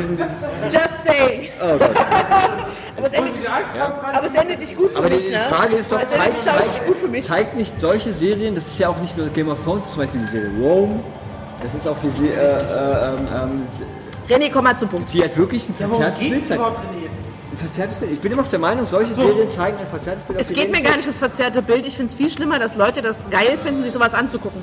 [0.64, 1.48] Just saying.
[1.60, 1.90] Oh Gott.
[2.96, 3.78] aber, es endet, Franzi?
[4.12, 5.40] aber es endet nicht gut für Aber die, mich, die ne?
[5.50, 7.24] Frage ist doch, es zeigt, zeigt, gut für mich.
[7.26, 10.20] zeigt nicht solche Serien, das ist ja auch nicht nur Game of Thrones, zum Beispiel
[10.20, 11.00] die Serie Rome,
[11.62, 13.62] das ist auch die Serie, äh, äh, ähm, ähm,
[14.28, 15.12] René, komm mal zum Punkt.
[15.14, 16.32] die hat wirklich ein Ja, verzerrtes Bild.
[16.32, 16.60] geht's Zeigt.
[16.60, 17.20] überhaupt, René, jetzt?
[17.52, 18.12] Ein verzerrtes Bild.
[18.12, 20.40] Ich bin immer noch der Meinung, solche Serien zeigen ein verzerrtes Bild.
[20.40, 21.86] Es geht mir gar nicht ums verzerrte Bild.
[21.86, 24.60] Ich finde es viel schlimmer, dass Leute das geil finden, sich sowas anzugucken.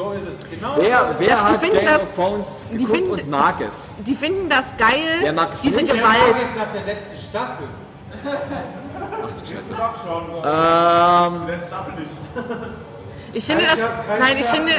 [0.00, 0.50] So ist es.
[0.50, 3.28] Genau Wer, so ist wer die hat finden Game das- of Thrones die finden- und
[3.28, 3.90] mag es?
[3.98, 5.92] Die finden das geil, Wer mag es diese nicht?
[5.92, 5.98] es.
[5.98, 6.16] Gewalt.
[6.32, 7.66] Das ist nach der letzten Staffel.
[9.68, 10.24] Du abschauen?
[11.42, 12.10] Ähm, Letzte Staffel nicht.
[13.32, 13.78] Ich finde das,
[14.18, 14.72] nein, ich finde,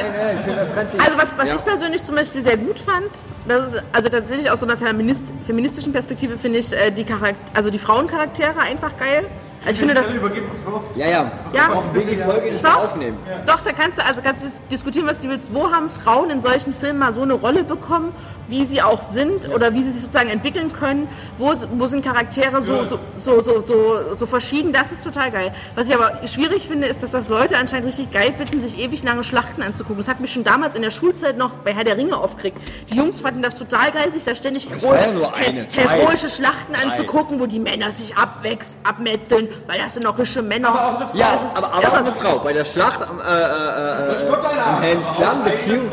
[0.98, 1.54] also was, was Ja.
[1.54, 3.08] ich persönlich zum Beispiel sehr gut fand,
[3.48, 7.38] das ist, also tatsächlich aus so einer Feminist, feministischen Perspektive finde ich äh, die Charakter,
[7.54, 9.26] also die Frauencharaktere einfach geil.
[9.64, 10.96] Also ich finde das, auf.
[10.96, 11.32] Ja, ja.
[11.52, 11.94] Ja.
[11.94, 13.16] Will die Folge nicht Doch, aufnehmen.
[13.46, 15.54] doch, da kannst du also kannst du diskutieren, was du willst.
[15.54, 18.12] Wo haben Frauen in solchen Filmen mal so eine Rolle bekommen,
[18.52, 21.08] wie sie auch sind oder wie sie sich sozusagen entwickeln können?
[21.38, 24.72] Wo, wo sind Charaktere so, so, so, so, so, verschieden?
[24.72, 25.52] Das ist total geil.
[25.74, 29.02] Was ich aber schwierig finde, ist, dass das Leute anscheinend richtig geil finden, sich ewig
[29.02, 29.96] lange Schlachten anzugucken.
[29.96, 32.58] Das hat mich schon damals in der Schulzeit noch bei Herr der Ringe aufgeregt.
[32.90, 37.40] Die Jungs fanden das total geil, sich da ständig war ja eine, heroische Schlachten anzugucken,
[37.40, 40.68] wo die Männer sich abwechseln, abmetzeln, weil das sind noch rische Männer.
[40.68, 41.18] Aber auch eine Frau.
[41.18, 42.38] Ja, Das ist aber, aber auch eine Frau.
[42.38, 45.90] Bei der Schlacht am, äh, äh, äh, am Helms Klamm, Beziehung,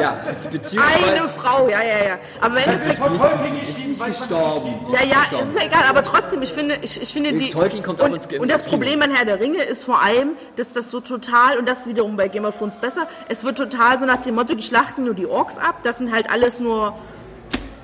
[0.00, 0.16] ja,
[0.50, 2.18] Beziehung Eine Frau, ja, ja, ja.
[2.40, 4.74] Aber wenn es Von Tolkien geschrieben, man gestorben.
[4.92, 7.50] ja, ja, es ist ja egal, aber trotzdem, ich finde, ich, ich finde die.
[7.50, 8.62] Tolkien kommt auch und, ins und das.
[8.62, 12.16] Problem an Herr der Ringe ist vor allem, dass das so total, und das wiederum
[12.16, 15.14] bei Game of Thrones besser, es wird total so nach dem Motto, die schlachten nur
[15.14, 16.94] die Orks ab, das sind halt alles nur.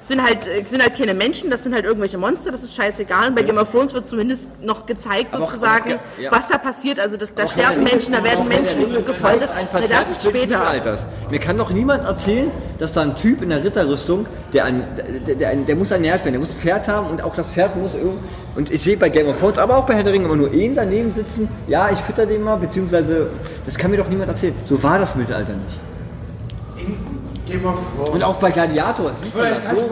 [0.05, 3.29] Sind halt, äh, sind halt keine Menschen, das sind halt irgendwelche Monster, das ist scheißegal.
[3.29, 6.31] Und bei Game of Thrones wird zumindest noch gezeigt, Aber auch- sozusagen, aber auch- ja.
[6.31, 7.01] was da passiert.
[7.01, 9.49] Also das, da Auch sterben Menschen, da werden auch Menschen gefoltert.
[9.81, 10.61] Nee, das ist später.
[11.31, 14.85] Mir kann doch niemand erzählen, dass da ein Typ in der Ritterrüstung, der, ein,
[15.27, 17.75] der, der, der muss ernährt werden, der muss ein Pferd haben und auch das Pferd
[17.77, 18.19] muss irgendwo.
[18.57, 20.53] Und ich sehe bei Game of Thrones, aber auch bei Herr der Ringe immer nur
[20.53, 21.49] ihn daneben sitzen.
[21.67, 23.31] Ja, ich fütter den mal, beziehungsweise,
[23.65, 24.55] das kann mir doch niemand erzählen.
[24.69, 25.81] So war das Mittelalter nicht.
[27.47, 28.11] Game of Thrones.
[28.11, 29.91] Und auch bei Gladiator, es sieht man das so.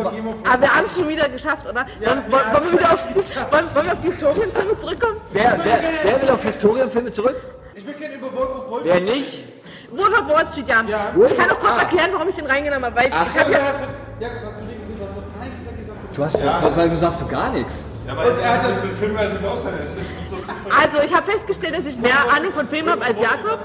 [0.48, 1.84] Aber wir haben es schon wieder geschafft, oder?
[2.00, 3.06] wollen, wollen, wollen, wir wieder auf,
[3.52, 5.16] wollen, wollen wir auf die Historienfilme zurückkommen?
[5.32, 7.36] Wer, wer, wer will auf Historienfilme zurück?
[7.74, 8.82] Ich bin kein über Wolf of Wolf.
[8.84, 9.44] Wer nicht?
[9.90, 10.82] Wolf of Wall Street, ja.
[11.26, 12.96] Ich kann auch kurz erklären, warum ich den reingenommen habe.
[12.96, 14.96] Weil ich, ich Ja, habe ja, ja, ja, hast du den gesehen?
[14.96, 16.16] Du hast noch gar nichts mehr gesagt.
[16.16, 17.74] Du hast, weil du sagst du gar nichts.
[18.06, 19.22] Ja, weil er hat das den Film ja.
[19.22, 19.40] Es ist
[20.28, 20.78] so zufällig.
[20.82, 23.60] also ich habe festgestellt, dass ich mehr Ahnung von Filmen habe als Jakob.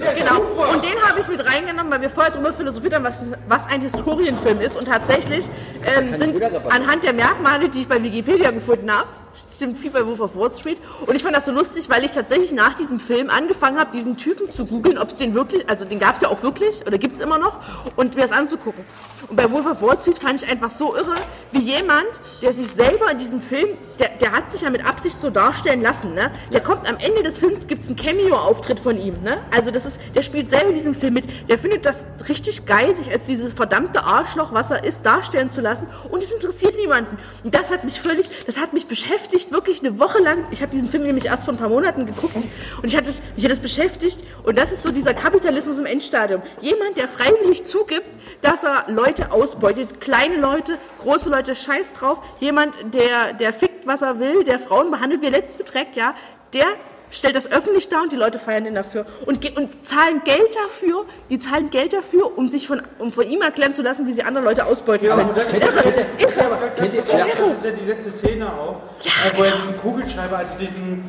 [0.00, 0.40] Genau.
[0.72, 3.82] Und den habe ich mit reingenommen, weil wir vorher darüber philosophiert haben, was, was ein
[3.82, 4.76] Historienfilm ist.
[4.76, 5.48] Und tatsächlich
[5.84, 10.20] ähm, sind anhand der Merkmale, die ich bei Wikipedia gefunden habe, stimmt viel bei Wolf
[10.20, 10.78] of Wall Street.
[11.06, 14.16] Und ich fand das so lustig, weil ich tatsächlich nach diesem Film angefangen habe, diesen
[14.16, 16.98] Typen zu googeln, ob es den wirklich, also den gab es ja auch wirklich oder
[16.98, 17.60] gibt es immer noch,
[17.96, 18.84] und mir das anzugucken.
[19.28, 21.14] Und bei Wolf of Wall Street fand ich einfach so irre,
[21.52, 22.08] wie jemand,
[22.42, 25.82] der sich selber in diesem Film, der, der hat sich ja mit Absicht so darstellen
[25.82, 26.30] lassen, ne?
[26.52, 29.38] Der kommt am Ende des Films, gibt es einen Cameo-Auftritt von ihm, ne?
[29.54, 32.94] Also das ist, der spielt selber in diesem Film mit, der findet das richtig geil,
[32.94, 37.18] sich als dieses verdammte Arschloch, was er ist, darstellen zu lassen und es interessiert niemanden.
[37.44, 39.19] Und das hat mich völlig, das hat mich beschäftigt,
[39.50, 40.46] wirklich eine Woche lang.
[40.50, 43.22] Ich habe diesen Film nämlich erst vor ein paar Monaten geguckt und ich hatte es,
[43.36, 46.42] mich hat es beschäftigt und das ist so dieser Kapitalismus im Endstadium.
[46.60, 48.08] Jemand, der freiwillig zugibt,
[48.40, 52.20] dass er Leute ausbeutet, kleine Leute, große Leute, scheiß drauf.
[52.40, 56.14] Jemand, der, der fickt, was er will, der Frauen behandelt wie letzte Dreck, ja,
[56.52, 56.66] der
[57.10, 61.04] stellt das öffentlich dar und die Leute feiern ihn dafür und, und zahlen Geld dafür,
[61.28, 64.22] die zahlen Geld dafür, um sich von, um von ihm erklären zu lassen, wie sie
[64.22, 65.28] andere Leute ausbeuten können.
[65.28, 66.70] und das ist- Irre, irre.
[66.76, 70.50] Kennt ihr, Das ist ja die letzte Szene auch, äh, wo er diesen Kugelschreiber, also
[70.58, 71.04] diesen.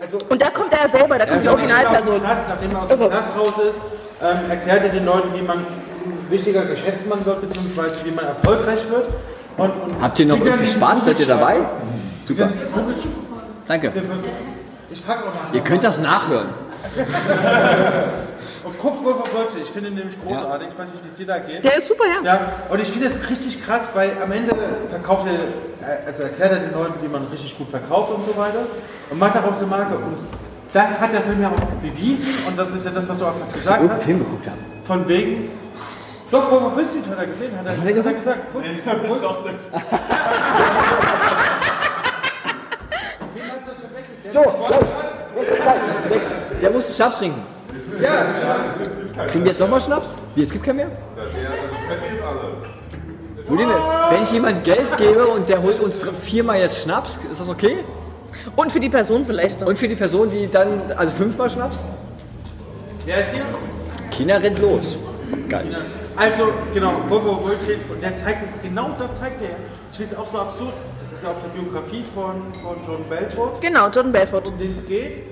[0.00, 2.20] Also, Und da kommt er selber, da kommt die aus dem Originalperson.
[2.20, 2.98] Knast, nachdem er aus dem.
[3.10, 3.80] Knast raus ist,
[4.22, 8.88] ähm, erklärt er den Leuten, wie man ein wichtiger Geschäftsmann wird, beziehungsweise wie man erfolgreich
[8.90, 9.08] wird.
[9.56, 11.04] Und, und Habt ihr noch irgendwie Spaß?
[11.04, 11.56] Seid ihr dabei?
[12.26, 12.50] Super.
[13.68, 13.92] Danke.
[14.92, 15.52] Ich frag auch nach.
[15.52, 16.48] Ihr könnt das nachhören.
[18.64, 21.08] Und guckt Wolf of Wall Street, ich finde ihn nämlich großartig, ich weiß nicht, wie
[21.08, 21.64] es dir da geht.
[21.64, 22.22] Der ist super, ja.
[22.22, 22.40] Ja,
[22.70, 24.54] und ich finde das richtig krass, weil am Ende
[24.88, 28.36] verkauft er, äh, also erklärt er den Leuten, wie man richtig gut verkauft und so
[28.36, 28.60] weiter
[29.10, 29.96] und macht daraus eine Marke.
[29.96, 30.18] Und
[30.72, 33.36] das hat der Film ja auch bewiesen und das ist ja das, was du auch
[33.36, 34.04] gerade gesagt hast.
[34.04, 34.58] Film geguckt haben.
[34.84, 35.50] Von wegen.
[36.30, 38.54] Doch, Wolf of Wall Street hat er gesehen, hat er, hat er gesagt.
[38.54, 39.58] Nee, hab ich doch nicht.
[44.32, 46.20] So, der,
[46.62, 47.42] der musste Schnaps trinken.
[48.00, 48.08] Ja,
[49.14, 49.30] keinen.
[49.30, 50.16] Kriegen wir jetzt nochmal Schnaps?
[50.34, 50.86] Wie, es gibt keinen mehr?
[50.86, 52.40] Ja, der, also Pfeffi ist alle.
[53.46, 53.68] Wo denn?
[54.10, 57.84] Wenn ich jemand Geld gebe und der holt uns viermal jetzt Schnaps, ist das okay?
[58.56, 59.68] Und für die Person vielleicht noch.
[59.68, 61.84] Und für die Person, die dann, also fünfmal Schnaps?
[63.04, 63.42] Wer ist hier?
[64.10, 64.96] China rennt los.
[65.48, 65.76] Geil.
[66.16, 69.56] Also, genau, Bobo Wohlzählt, und der zeigt es, genau das zeigt er.
[69.90, 70.72] Ich finde es auch so absurd.
[71.00, 74.46] Das ist ja auch die Biografie von, von John Belfort, Genau, John Belfort.
[74.48, 75.22] um den es geht.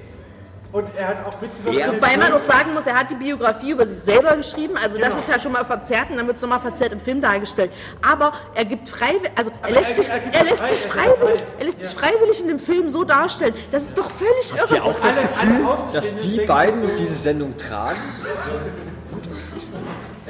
[0.73, 1.85] Und er hat auch mitgewirkt.
[1.85, 4.75] dem Wobei man auch sagen muss, er hat die Biografie über sich selber geschrieben.
[4.77, 5.19] Also das Genau.
[5.19, 7.73] ist ja schon mal verzerrt und dann wird es nochmal verzerrt im Film dargestellt.
[8.09, 11.41] Aber er gibt freiwillig, also er lässt er- sich, er er lässt frei- sich freiwillig,
[11.41, 11.47] frei.
[11.59, 13.53] er lässt sich freiwillig in dem Film so darstellen.
[13.73, 14.77] Das ist doch völlig irre.
[14.77, 17.99] Ihr auch das Gefühl, dass die beiden diese Sendung tragen?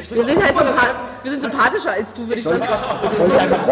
[0.08, 0.86] Wir sind halt sympa
[1.22, 2.72] wir sind sympathischer als du, würde ich mal sagen.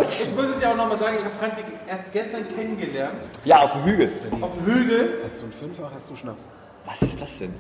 [0.06, 3.72] Ich muss es ja auch nochmal sagen, ich habe Franzi erst gestern kennengelernt, Ja, auf
[3.72, 4.12] dem Hügel.
[4.40, 5.20] auf dem Hügel.
[5.24, 6.42] Hast du einen Fünfer, hast du Schnaps?
[6.84, 7.54] Was ist das denn?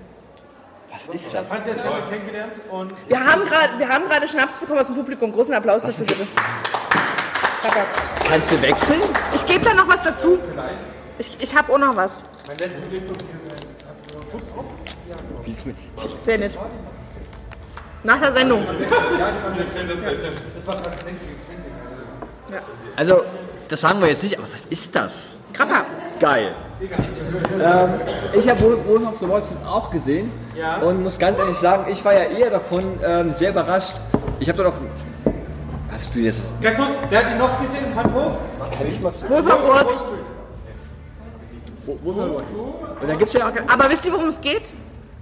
[0.90, 1.48] Was ist Ich habe das?
[1.48, 4.96] Franzi erst gestern kennengelernt und Wir haben gerade wir haben gerade Schnaps bekommen aus dem
[4.96, 5.32] Publikum.
[5.32, 6.26] Großen Applaus dafür bitte.
[7.62, 7.80] Danke.
[8.28, 9.00] Kannst du wechseln?
[9.34, 10.38] Ich gebe da noch was dazu.
[11.18, 12.22] Ich, ich habe auch noch was.
[12.46, 13.56] mein letztes wird so viel sein.
[15.44, 15.76] Wie ist mit-
[16.24, 16.56] Sehr nett.
[18.04, 18.64] Nach der Sendung.
[22.96, 23.22] Also,
[23.68, 25.34] das sagen wir jetzt nicht, aber was ist das?
[25.52, 25.84] Krapper.
[26.20, 26.54] Geil.
[26.80, 27.88] Ähm,
[28.32, 30.76] ich habe Wolf of the Wall Street auch gesehen Ja.
[30.78, 33.94] und muss ganz ehrlich sagen, ich war ja eher davon ähm, sehr überrascht.
[34.40, 34.80] Ich habe dort auf.
[35.92, 36.52] Hast du jetzt was?
[36.62, 37.94] Ganz kurz, wer hat ihn noch gesehen?
[37.94, 38.32] Hand hoch.
[39.28, 40.26] Wolf of Wall Street.
[43.00, 43.50] Und dann gibt es ja.
[43.66, 44.72] Aber wisst ihr, worum es geht?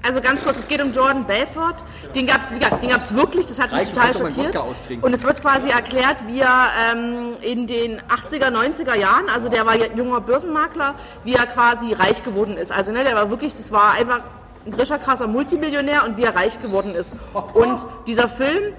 [0.07, 1.77] Also ganz kurz, es geht um Jordan Belfort.
[2.15, 4.57] Den gab es den gab's wirklich, das hat mich total schockiert.
[5.03, 9.67] Und es wird quasi erklärt, wie er ähm, in den 80er, 90er Jahren, also der
[9.67, 12.71] war ja junger Börsenmakler, wie er quasi reich geworden ist.
[12.71, 14.21] Also ne, der war wirklich, das war einfach
[14.65, 17.17] ein rischer, krasser Multimillionär und wie er reich geworden ist.
[17.55, 18.75] Und dieser Film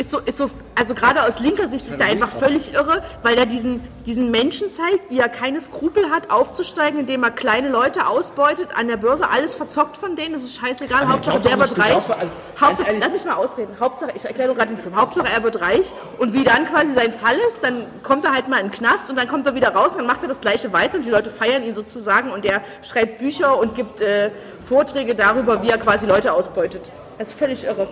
[0.00, 3.36] ist so, ist so, also gerade aus linker Sicht ist der einfach völlig irre, weil
[3.36, 8.06] er diesen, diesen Menschen zeigt, wie er keine Skrupel hat, aufzusteigen, indem er kleine Leute
[8.06, 11.78] ausbeutet, an der Börse alles verzockt von denen, das ist scheißegal, Hauptsache glaub der wird
[11.78, 11.92] reich.
[11.92, 15.42] doch, also, Hauptsache, lass mich mal ausreden, Hauptsache, ich erkläre gerade den Film, Hauptsache er
[15.42, 18.68] wird reich und wie dann quasi sein Fall ist, dann kommt er halt mal in
[18.68, 21.04] den Knast und dann kommt er wieder raus, dann macht er das gleiche weiter und
[21.04, 24.30] die Leute feiern ihn sozusagen und er schreibt Bücher und gibt äh,
[24.66, 26.90] Vorträge darüber, wie er quasi Leute ausbeutet.
[27.18, 27.86] Das ist völlig irre.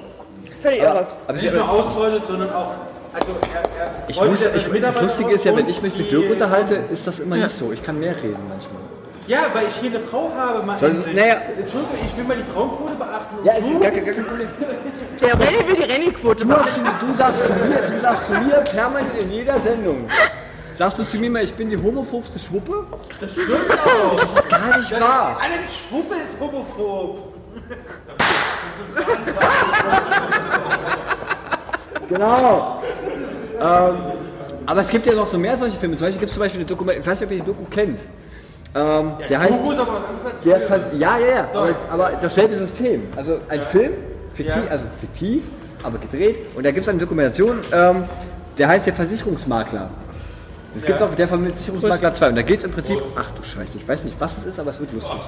[0.61, 1.07] Völlig irre.
[1.27, 2.73] Aber Nicht nur ausbeutet, sondern auch.
[3.13, 6.31] Also er, er ich muss, ich, das Lustige ist ja, wenn ich mich mit Dirk
[6.31, 7.73] unterhalte, ist das immer nicht so.
[7.73, 8.83] Ich kann mehr reden manchmal.
[9.27, 11.37] Ja, weil ich hier eine Frau habe, mal Soll- naja.
[11.59, 13.37] Entschuldigung, ich will mal die Frauenquote beachten.
[13.45, 14.49] Ja, es ist gar, kein- gar kein Problem.
[15.21, 16.63] Der René will die machen.
[16.65, 20.07] hast, du, sagst zu mir, du sagst zu mir permanent in jeder Sendung.
[20.73, 22.87] Sagst du zu mir mal, ich bin die homophobste Schwuppe?
[23.21, 23.51] Das stimmt
[23.85, 24.19] auch.
[24.21, 25.37] Das ist gar nicht wahr.
[25.43, 27.28] Alle Schwuppe ist homophob.
[32.09, 32.83] Genau.
[33.61, 33.97] Ähm,
[34.67, 35.97] aber es gibt ja noch so mehr solche Filme.
[35.97, 37.65] Zum Beispiel gibt es zum Beispiel eine Dokumentation, ich weiß nicht, ob ihr die Doku
[37.71, 37.99] kennt.
[38.75, 39.53] Ähm, der heißt.
[39.53, 40.61] Doku ist aber was anderes als Der.
[40.61, 41.47] Ver ja, ja, ja.
[41.55, 43.03] Aber, aber dasselbe System.
[43.17, 43.93] Also ein Film,
[44.35, 44.71] fiktiv, Ja.
[44.71, 45.43] also fiktiv,
[45.83, 46.41] aber gedreht.
[46.55, 48.05] Und da gibt es eine Dokumentation, ähm,
[48.57, 49.91] der heißt der Versicherungsmakler.
[50.77, 52.29] Es gibt auch der Versicherungsmakler 2.
[52.29, 53.01] Und da geht es im Prinzip.
[53.17, 55.19] Ach du Scheiße, ich weiß nicht, was es ist, aber es wird lustig.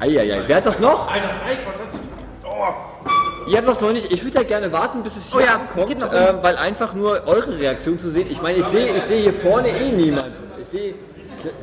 [0.00, 0.42] Eieiei.
[0.46, 1.10] Wer hat das noch?
[1.10, 3.50] Alter, Reik, was hast du?
[3.50, 4.12] Ihr habt das noch nicht.
[4.12, 6.12] Ich würde ja gerne warten, bis es hier Oh ja, noch.
[6.12, 8.26] ähm, weil einfach nur eure Reaktion zu sehen.
[8.28, 10.34] Ich meine, ich sehe ich sehe hier vorne eh niemand.
[10.60, 10.94] Ich sehe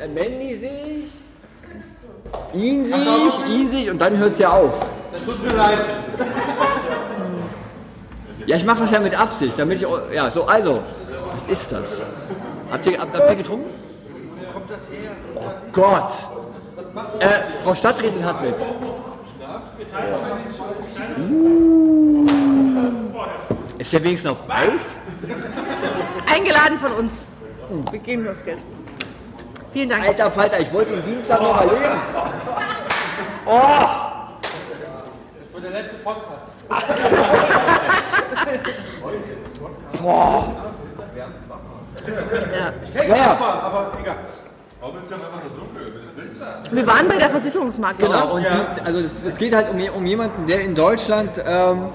[0.00, 0.70] äh, Mandy sehe
[1.04, 2.96] ich, ihn sehe
[3.28, 4.72] ich, ihn sehe ich und dann hört es ja auf.
[5.12, 5.78] Das tut mir leid.
[8.46, 9.86] Ja, ich mache das ja mit Absicht, damit ich.
[10.12, 10.82] Ja, so, also,
[11.32, 12.02] was ist das?
[12.70, 13.70] Habt ihr, habt, habt ihr getrunken?
[14.52, 15.10] Kommt das her?
[15.34, 16.33] Was ist Gott!
[17.18, 18.54] Äh, Frau Stadträtin hat mit.
[21.18, 22.26] Uh.
[23.78, 24.94] Ist der wenigstens auf Eis?
[26.32, 27.26] Eingeladen von uns.
[27.90, 28.58] Wir geben das Geld.
[29.72, 30.06] Vielen Dank.
[30.06, 31.82] Alter Falter, ich wollte ihn Dienstag noch mal leben.
[35.40, 36.44] Das wird der letzte Podcast.
[42.94, 43.30] Ja, ja.
[43.32, 44.16] Aber, aber egal.
[44.84, 45.92] Warum ist ja einfach so dunkel?
[46.70, 48.06] Wir waren bei der Versicherungsmakler.
[48.06, 51.86] Genau, und die, also es geht halt um, um jemanden, der in Deutschland ähm,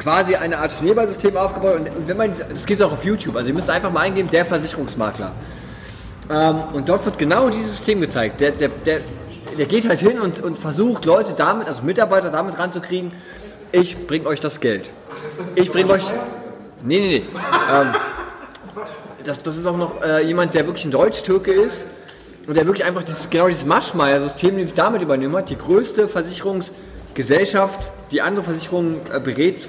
[0.00, 1.78] quasi eine Art Schneeballsystem aufgebaut hat.
[1.78, 4.28] Und, und wenn man, das geht auch auf YouTube, also ihr müsst einfach mal eingeben,
[4.30, 5.30] der Versicherungsmakler.
[6.28, 8.40] Ähm, und dort wird genau dieses System gezeigt.
[8.40, 9.00] Der, der, der,
[9.56, 13.12] der geht halt hin und, und versucht Leute damit, also Mitarbeiter damit ranzukriegen,
[13.70, 14.90] ich bring euch das Geld.
[15.54, 16.02] Ich bring euch...
[16.82, 17.24] Nee, nee, nee.
[17.72, 17.92] ähm,
[19.24, 21.86] das, das ist auch noch äh, jemand, der wirklich ein Deutsch-Türke ist.
[22.46, 27.90] und der wirklich einfach dieses, genau dieses Maschmeyer-System nämlich damit übernommen hat, die größte Versicherungsgesellschaft,
[28.10, 29.66] die andere Versicherungen äh, berät.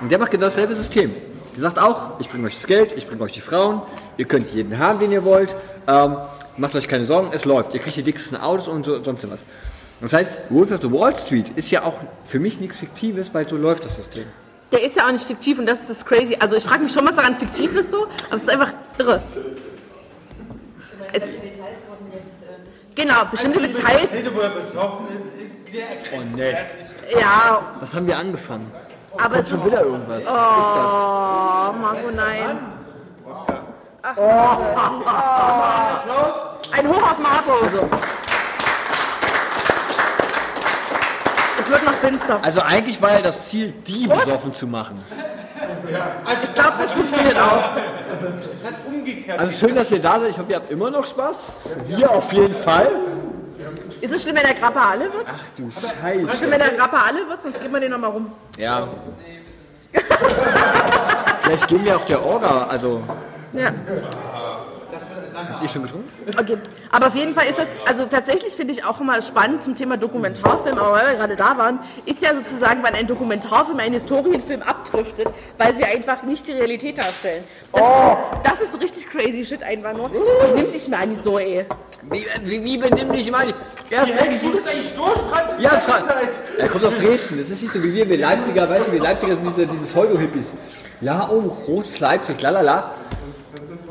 [0.00, 1.14] Und der macht genau dasselbe System.
[1.54, 3.82] Der sagt auch, ich bringe euch das Geld, ich bringe euch die Frauen,
[4.16, 5.54] ihr könnt jeden haben, den ihr wollt,
[5.86, 6.16] ähm,
[6.56, 7.74] macht euch keine Sorgen, es läuft.
[7.74, 9.44] Ihr kriegt die dicksten Autos und so, sonst was.
[10.00, 11.94] Das heißt, Wolf of the Wall Street ist ja auch
[12.24, 14.24] für mich nichts Fiktives, weil so läuft das System.
[14.74, 16.36] Der ist ja auch nicht fiktiv und das ist das crazy.
[16.40, 19.22] Also ich frage mich schon, was daran fiktiv ist so, aber es ist einfach irre.
[21.12, 21.22] Es,
[22.96, 24.08] genau, bestimmte Details.
[24.10, 26.86] Szene, wo er besoffen ist, ist sehr grenzwertig.
[27.20, 28.68] Ja, Was haben wir angefangen?
[29.16, 30.24] aber Kommt es schon ist, wieder irgendwas.
[30.26, 32.58] oh, Marco, nein.
[34.02, 34.22] Ach, oh.
[36.72, 37.52] Ein Hoch auf Marco.
[41.64, 42.38] Es wird noch finster.
[42.42, 44.20] Also eigentlich war ja das Ziel, die Was?
[44.20, 45.02] besoffen zu machen.
[46.42, 47.70] Ich glaube, das funktioniert auch.
[47.76, 49.38] Es hat umgekehrt.
[49.38, 50.30] Also schön, dass ihr da seid.
[50.30, 51.48] Ich hoffe, ihr habt immer noch Spaß.
[51.86, 52.88] Wir auf jeden Fall.
[54.00, 55.24] Ist es schlimm, wenn der Grappa alle wird?
[55.26, 56.36] Ach du Ist es Scheiße.
[56.36, 57.42] schlimm, wenn der Grappa alle wird?
[57.42, 58.30] Sonst geben wir den nochmal rum.
[58.58, 58.86] Ja.
[61.42, 62.66] Vielleicht gehen wir auf der Orga.
[62.66, 63.00] Also,
[63.54, 63.70] Ja.
[65.34, 66.08] Habt ihr schon getrunken?
[66.38, 66.56] Okay.
[66.90, 69.96] Aber auf jeden Fall ist das, also tatsächlich finde ich auch immer spannend zum Thema
[69.96, 74.62] Dokumentarfilm, aber weil wir gerade da waren, ist ja sozusagen, wenn ein Dokumentarfilm einen Historienfilm
[74.62, 75.28] abdriftet,
[75.58, 77.44] weil sie einfach nicht die Realität darstellen.
[77.72, 80.06] Das, ist, das ist so richtig crazy shit einfach nur.
[80.06, 81.64] Und nimm dich mal nicht so, ey.
[82.10, 83.46] Wie, wie, wie benimm dich mal?
[83.90, 85.54] Erst Wie hältst du das eigentlich durch, Franz?
[85.58, 86.08] Ja, Die Franz.
[86.58, 87.38] Er kommt aus Dresden.
[87.38, 88.08] Das ist nicht so wie wir.
[88.08, 90.48] Wir Leipziger, weißt du, wir Leipziger sind diese, diese Pseudo-Hippies.
[91.00, 92.92] Ja, oh, rotes Leipzig, lalala.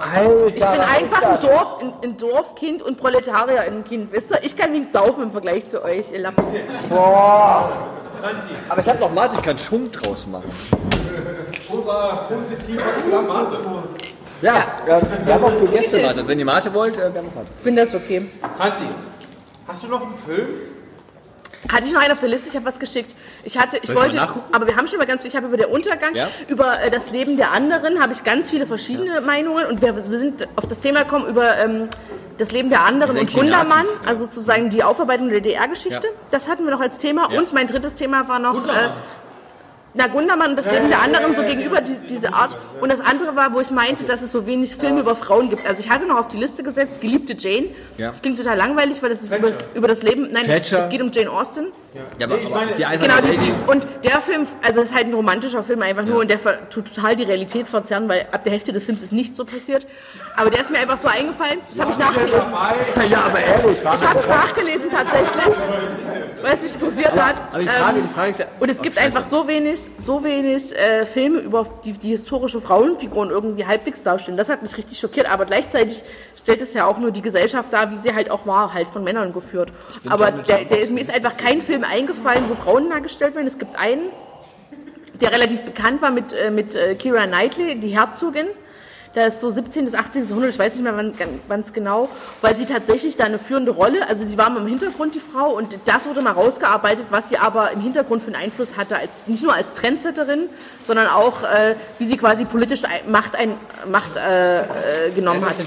[0.03, 4.43] Alter, Ich bin einfach ein, Dorf, ein, ein Dorfkind und Proletarier ein Kind, wisst ihr?
[4.43, 6.45] Ich kann mich saufen im Vergleich zu euch, ihr Lappen.
[6.87, 10.49] Franzi, Aber ich hab noch Mate, ich kann Schunk draus machen.
[11.69, 13.89] Hurra, positiver Klassismus.
[14.41, 14.55] Ja,
[14.87, 16.27] ja wir haben auch für Gäste Mate.
[16.27, 17.47] Wenn ihr Mate wollt, äh, wir haben auch Mate.
[17.57, 18.25] Ich finde das okay.
[18.57, 18.83] Franzi,
[19.67, 20.47] hast du noch einen Film?
[21.71, 23.15] Hatte ich noch einen auf der Liste, ich habe was geschickt.
[23.43, 24.45] Ich hatte, ich Soll ich wollte, nachgucken?
[24.53, 26.27] aber wir haben schon mal ganz, ich habe über den Untergang, Ja.
[26.47, 30.17] über äh, das Leben der anderen, habe ich ganz viele verschiedene Meinungen und wir, wir
[30.17, 31.87] sind auf das Thema gekommen über ähm,
[32.37, 34.09] das Leben der anderen und Gundermann, ja.
[34.09, 36.07] also sozusagen die Aufarbeitung der DDR-Geschichte.
[36.07, 36.13] Ja.
[36.31, 37.39] Das hatten wir noch als Thema Ja.
[37.39, 38.89] und mein drittes Thema war noch äh.
[39.93, 42.57] Na Gundermann und das Leben der anderen so gegenüber die, diese Art.
[42.81, 45.67] Und das andere war, wo ich meinte, dass es so wenig Filme über Frauen gibt.
[45.67, 47.67] Also ich hatte noch auf die Liste gesetzt, geliebte Jane.
[47.97, 48.07] Ja.
[48.07, 50.29] Das klingt total langweilig, weil das ist über das, über das Leben.
[50.31, 51.67] Nein, es geht um Jane Austen.
[52.19, 53.37] Ja, aber, ich aber meine- die Eiserne Genau, Lady.
[53.45, 56.39] die, und der Film, also es ist halt ein romantischer Film einfach nur und der
[56.39, 59.45] ver- tut total die Realität verzerren, weil ab der Hälfte des Films ist nichts so
[59.45, 59.85] passiert.
[60.35, 63.11] Aber der ist mir einfach so eingefallen, das habe ich nachgelesen.
[63.11, 65.55] Ja, aber ehrlich, war Ich habe es nachgelesen tatsächlich,
[66.41, 67.35] weil es mich interessiert hat.
[67.51, 68.45] Aber die Frage, Ähm, die Frage ist ja.
[68.59, 73.29] und es gibt einfach so wenig, so wenig äh, Filme über die, die historische Frauenfiguren
[73.29, 74.37] irgendwie halbwegs darstellen.
[74.37, 75.31] Das hat mich richtig schockiert.
[75.31, 76.03] Aber gleichzeitig
[76.41, 79.03] stellt es ja auch nur die Gesellschaft dar, wie sie halt auch war, halt von
[79.03, 79.71] Männern geführt.
[80.09, 83.47] Aber der, der ist, mir ist einfach kein Film eingefallen, wo Frauen dargestellt werden.
[83.47, 84.09] Es gibt einen,
[85.21, 88.47] der relativ bekannt war mit, äh, mit äh, Keira Knightley, die Herzogin.
[89.13, 89.85] Da ist so 17.
[89.85, 90.23] bis 18.
[90.23, 91.13] Jahrhundert, ich weiß nicht mehr
[91.47, 92.09] wann es genau,
[92.41, 95.55] weil sie tatsächlich da eine führende Rolle, also sie war mal im Hintergrund die Frau
[95.55, 99.09] und das wurde mal rausgearbeitet, was sie aber im Hintergrund für einen Einfluss hatte, als,
[99.27, 100.49] nicht nur als Trendsetterin,
[100.83, 103.53] sondern auch, äh, wie sie quasi politisch Macht, ein,
[103.85, 104.63] Macht äh, äh,
[105.13, 105.57] genommen hat.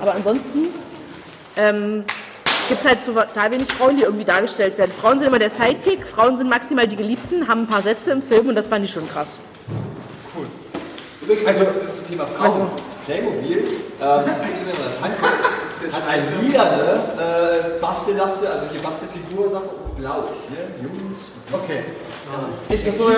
[0.00, 0.68] Aber ansonsten
[1.56, 2.04] ähm,
[2.68, 4.92] gibt es halt total wenig Frauen, die irgendwie dargestellt werden.
[4.92, 8.22] Frauen sind immer der Sidekick, Frauen sind maximal die Geliebten, haben ein paar Sätze im
[8.22, 9.38] Film und das fand ich schon krass.
[11.46, 12.68] Also, zum Thema Frauen.
[13.04, 13.66] Playmobil, ähm,
[14.00, 19.70] das gibt es mir in der hat eine lilane äh, Bastellaste, also hier Bastelfigur, Sache,
[19.96, 20.24] blau.
[20.48, 21.20] Hier, Jungs.
[21.52, 21.84] Okay.
[22.68, 23.14] Ich versuche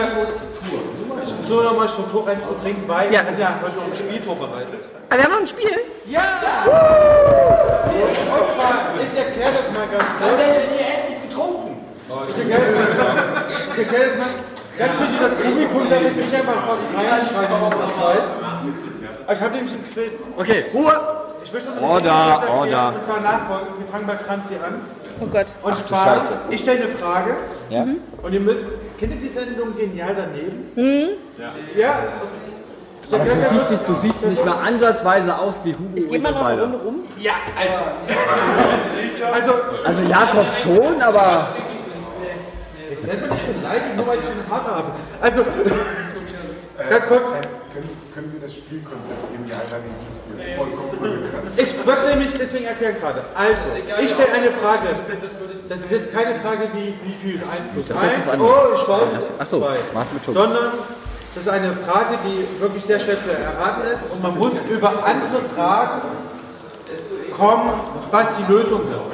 [1.24, 3.20] ich versuche nochmal Struktur reinzubringen, weil Ja.
[3.22, 4.90] wir haben ja heute noch ein Spiel vorbereitet.
[5.10, 5.70] Aber wir haben noch ein Spiel.
[6.08, 6.22] Ja!
[8.30, 8.74] Zwar,
[9.04, 10.40] ich erkläre das mal ganz kurz.
[12.28, 14.30] Ich erkläre das, ich erkläre das mal
[14.78, 18.36] ganz wichtig, das Publikum jetzt nicht einfach was reinschreiben, was das weiß.
[19.32, 20.24] Ich habe nämlich ein Quiz.
[20.36, 20.92] Okay, Ruhe!
[21.44, 22.92] Ich möchte noch Order, Order.
[22.94, 23.68] Und zwar nachfolgen.
[23.78, 24.82] Wir fangen bei Franzi an.
[25.20, 25.46] Oh Gott.
[25.62, 26.32] Und zwar, Scheiße.
[26.50, 27.36] ich stelle eine Frage
[27.68, 27.84] Ja?
[28.22, 28.62] und ihr müsst.
[28.98, 31.16] Kennt ihr die Sendung Genial daneben?
[31.38, 31.52] Ja.
[31.76, 31.98] Ja?
[33.12, 36.32] Aber du siehst, nicht, du siehst nicht mal ansatzweise aus wie Hugo Ich gehe mal
[36.32, 37.00] noch eine Runde rum.
[37.18, 37.80] Ja, also.
[39.32, 39.52] Also,
[39.84, 41.46] Also Jakob schon, aber...
[42.90, 44.92] jetzt nennt man nicht beleidigt, nur weil ich diesen Partner habe.
[45.20, 45.44] Also,
[46.88, 47.22] ganz kurz.
[47.72, 51.50] Können, können wir das Spielkonzept im Jahr das mir vollkommen unbekannt?
[51.56, 53.24] Ich wollte nämlich deswegen erklären gerade.
[53.34, 53.68] Also,
[54.02, 54.88] ich stelle eine Frage.
[55.68, 58.52] Das ist jetzt keine Frage wie, wie viel ist 1 plus 1, ist was anderes.
[58.52, 59.00] oh, ich war
[59.38, 59.66] Ach so, 2.
[59.94, 60.34] Mathematik.
[60.34, 60.72] Sondern
[61.34, 64.88] das ist eine Frage, die wirklich sehr schwer zu erraten ist und man muss über
[65.04, 66.00] andere Fragen
[67.36, 67.70] kommen,
[68.10, 69.12] was die Lösung ist.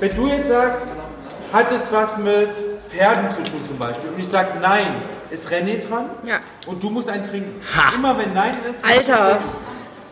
[0.00, 0.80] Wenn du jetzt sagst,
[1.52, 2.50] hat es was mit
[2.88, 4.96] Pferden zu tun zum Beispiel, und ich sage nein,
[5.30, 6.36] ist René dran Ja.
[6.66, 7.60] und du musst einen trinken.
[7.94, 9.38] Immer wenn nein ist, Alter.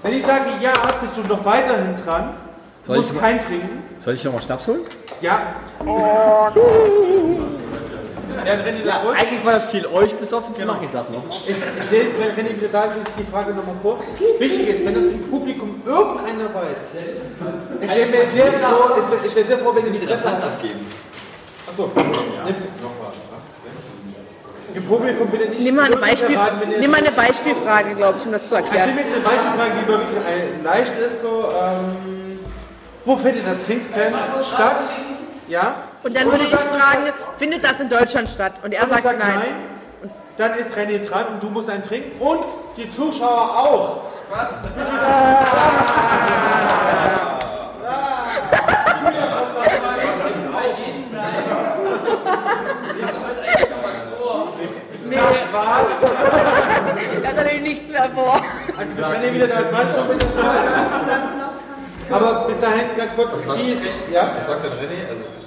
[0.02, 2.30] Wenn ich sage ja, bist du noch weiterhin dran,
[2.86, 3.84] Soll musst ich- kein trinken.
[4.05, 4.80] Soll ich noch mal Schnaps holen?
[5.20, 5.39] Ja.
[5.84, 6.52] Ja,
[8.36, 10.80] dann René, das Ja, eigentlich war das Ziel, euch besoffen zu machen.
[10.84, 11.22] Ich sag's noch.
[11.46, 12.92] Ich, ich sehe, wenn René wieder da ich
[13.24, 13.98] die Frage nochmal vor.
[14.38, 16.88] Wichtig ist, wenn das im Publikum irgendeiner weiß,
[17.80, 20.24] ich wäre mir sehr froh, ich wär- ich wäre sehr froh, wenn ihr die Presse
[20.30, 20.42] habt.
[20.44, 20.86] abgeben.
[21.70, 22.54] Achso, nimm,
[24.74, 25.60] im Publikum bitte nicht.
[25.60, 28.66] Nimm mal eine, Beispiel, ihr- nimm mal eine Beispielfrage, glaube ich, um das zu Ich
[28.66, 28.94] stelle erklären.
[28.96, 31.22] mir jetzt eine Beispielfrage, die wirklich äh, leicht ist.
[31.22, 32.38] So, ähm,
[33.04, 34.84] wo findet das Pfingstcamp statt?
[35.48, 35.74] Ja?
[36.03, 38.55] Und dann würde ich fragen, findet das in Deutschland statt?
[38.62, 39.35] Und er Und sagt sagt nein.
[39.35, 40.11] nein.
[40.37, 42.20] Dann ist René dran und du musst einen trinken.
[42.20, 42.45] Und
[42.77, 44.03] die Zuschauer auch.
[55.12, 56.03] Das war's.
[57.23, 58.41] Er hat natürlich nichts mehr vor.
[58.77, 60.27] Also bis René wieder da ist, warte ich noch bitte.
[62.11, 64.35] Aber bis dahin ganz kurz, wie ist, ja?
[64.37, 65.09] Was sagt denn René?
[65.09, 65.41] Also, was,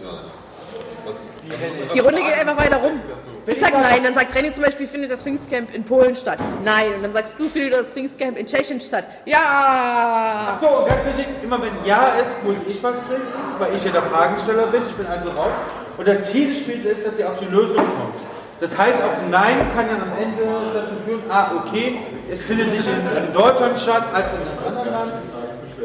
[1.94, 3.00] Die Runde geht einfach weiter rum.
[3.48, 6.40] Ich sag nein, dann sagt Renny zum Beispiel, findet das Pfingstcamp in Polen statt.
[6.64, 6.96] Nein.
[6.96, 9.08] Und dann sagst du, findet das Pfingstcamp in Tschechien statt.
[9.26, 10.56] Ja.
[10.56, 13.28] Achso, und ganz wichtig, immer wenn Ja ist, muss ich was trinken,
[13.60, 15.54] weil ich ja der Fragensteller bin, ich bin also raus.
[15.98, 18.20] Und das Ziel des Spiels ist, dass ihr auf die Lösung kommt.
[18.60, 20.44] Das heißt, auch Nein kann dann am Ende
[20.74, 22.00] dazu führen, ah, okay,
[22.32, 25.14] es findet nicht in, Deutschland statt, also in einem anderen Land.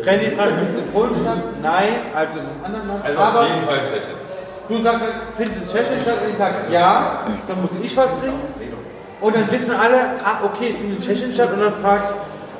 [0.03, 1.39] René fragt, findet es in Polen statt?
[1.61, 3.05] Nein, also in einem anderen Land.
[3.05, 4.20] also Aber auf jeden Fall Tschechien.
[4.77, 6.17] Du sagst, halt, findet es in Tschechien statt?
[6.23, 8.41] Und ich sage, ja, dann muss ich was trinken.
[9.21, 11.53] Und dann wissen alle, ah, okay, es findet in Tschechien statt.
[11.53, 12.15] Und dann fragt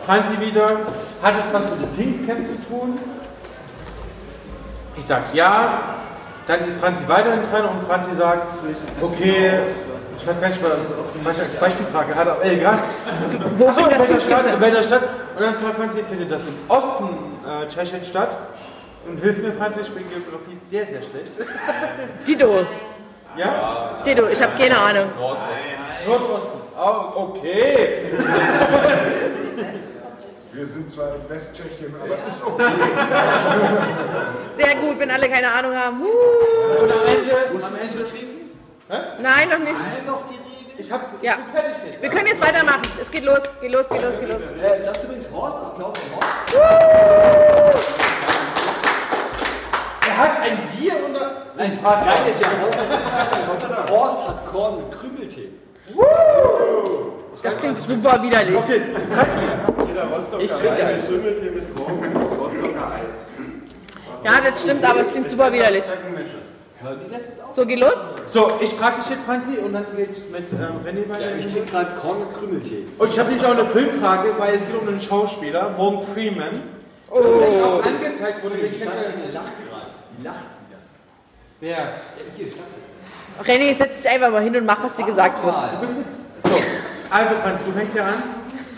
[0.05, 0.81] Franzi wieder,
[1.23, 2.99] hat es was mit dem Pfingstcamp zu tun?
[4.97, 5.81] Ich sage ja.
[6.47, 8.47] Dann ist Franzi weiterhin dran und Franzi sagt,
[9.01, 9.61] okay,
[10.19, 10.61] ich weiß gar nicht,
[11.23, 12.79] was ich als Beispielfrage hatte, aber egal.
[13.57, 15.03] Wo Achso, in welcher Stadt, in welcher Stadt?
[15.37, 17.09] Und dann fragt Franzi, findet das im Osten
[17.47, 18.37] äh, Tschechien statt?
[19.07, 21.39] Und hilf mir, Franzi, ich bin Geografie sehr, sehr schlecht.
[22.27, 22.67] Dido.
[23.37, 24.03] Ja?
[24.05, 25.11] Dido, ich habe keine Ahnung.
[26.07, 26.61] Nordosten.
[26.77, 28.05] Oh, okay.
[30.53, 32.65] Wir sind zwar in Westtschechien, aber es ist okay.
[34.53, 36.03] Sehr gut, wenn alle keine Ahnung haben.
[36.03, 36.07] Uh.
[36.83, 37.33] Und am Ende,
[37.65, 39.81] am Ende Nein, noch nicht.
[40.77, 41.35] Ich hab's Ja.
[41.53, 42.03] fertig jetzt.
[42.03, 42.83] Wir können jetzt weitermachen.
[43.01, 44.43] Es geht los, geht los, geht los, geht los.
[44.43, 45.57] Äh, das ist übrigens Horst.
[45.59, 48.10] Applaus für Horst.
[50.21, 51.47] Er hat ein Bier unter.
[51.57, 55.49] Nein, das Geile ist ja, Horst, Horst hat Korn mit Krümeltee.
[57.43, 58.57] Das klingt super widerlich.
[58.57, 58.83] Okay.
[60.41, 61.07] Ich trinke das.
[61.07, 63.29] Krümelt hier mit Korn und Rostocker Eis.
[64.23, 65.85] Ja, das stimmt, aber es klingt super widerlich.
[67.53, 68.07] So, geht los.
[68.27, 71.37] So, ich frage dich jetzt, Franzi, und dann geht's mit ähm, René weiter.
[71.39, 72.85] Ich trinke gerade Korn mit Krümeltee.
[72.99, 76.63] Und ich habe nämlich auch eine Filmfrage, weil es geht um einen Schauspieler, Morgan Freeman.
[77.11, 77.21] Oh.
[77.21, 79.15] Der auch angezeigt wurde, lacht gerade.
[79.25, 79.70] Die
[80.23, 80.37] lacht
[80.67, 80.79] wieder.
[81.61, 81.77] Wer?
[81.77, 81.93] Ja,
[82.37, 82.81] hier, Staffel.
[83.43, 85.55] René, setz dich einfach mal hin und mach, was dir gesagt wird.
[85.55, 86.21] Du bist jetzt.
[86.45, 86.63] So,
[87.11, 88.23] also Franzi, du fängst ja an.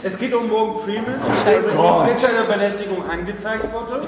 [0.04, 1.68] Es geht um Morgan Freeman, Scheiße.
[1.68, 4.02] der wegen sexueller Belästigung angezeigt wurde.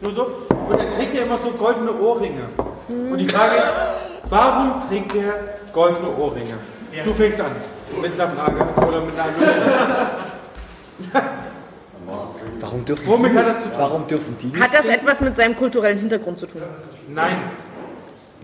[0.00, 0.26] Nur so.
[0.68, 2.48] Und er trägt ja immer so goldene Ohrringe.
[2.88, 3.72] Und die Frage ist,
[4.28, 5.34] warum trägt er
[5.72, 6.58] goldene Ohrringe?
[7.04, 7.52] Du fängst an.
[8.00, 9.72] Mit einer Frage oder mit einer Lösung.
[12.60, 13.78] Warum dürfen Womit die, hat das zu tun?
[13.78, 14.60] Warum dürfen die nicht?
[14.60, 16.62] Hat das etwas mit seinem kulturellen Hintergrund zu tun?
[17.08, 17.36] Nein.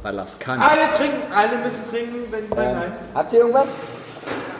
[0.03, 0.59] Weil das kann.
[0.61, 2.93] Alle trinken, alle müssen trinken, wenn nein, nein.
[3.15, 3.69] Habt ihr irgendwas?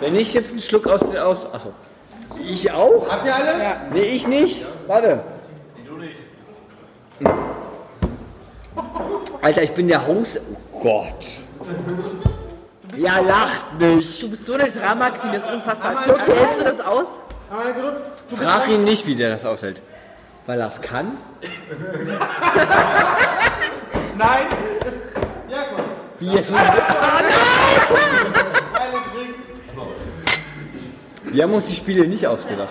[0.01, 1.47] Wenn nicht, gibt einen Schluck aus den aus.
[1.53, 1.73] Achso.
[2.49, 3.11] Ich auch?
[3.11, 3.63] Habt ihr alle?
[3.63, 3.77] Ja.
[3.93, 4.65] Nee, ich nicht.
[4.87, 5.21] Warte.
[9.43, 10.39] Alter, ich bin der Haus.
[10.73, 11.27] Oh Gott.
[12.97, 14.23] Ja, lacht nicht.
[14.23, 16.05] Du bist so eine Drama Queen, das ist unfassbar.
[16.05, 17.19] Turki, hältst du das aus?
[17.51, 19.81] Du bist Frag ihn nicht, wie der das aushält.
[20.47, 21.17] Weil er es kann?
[24.19, 24.47] Nein.
[25.49, 25.85] Ja, komm.
[26.19, 26.51] Wie jetzt?
[26.53, 26.69] Alle
[29.13, 29.43] trinken.
[31.25, 32.69] Wir haben uns die Spiele nicht ausgedacht.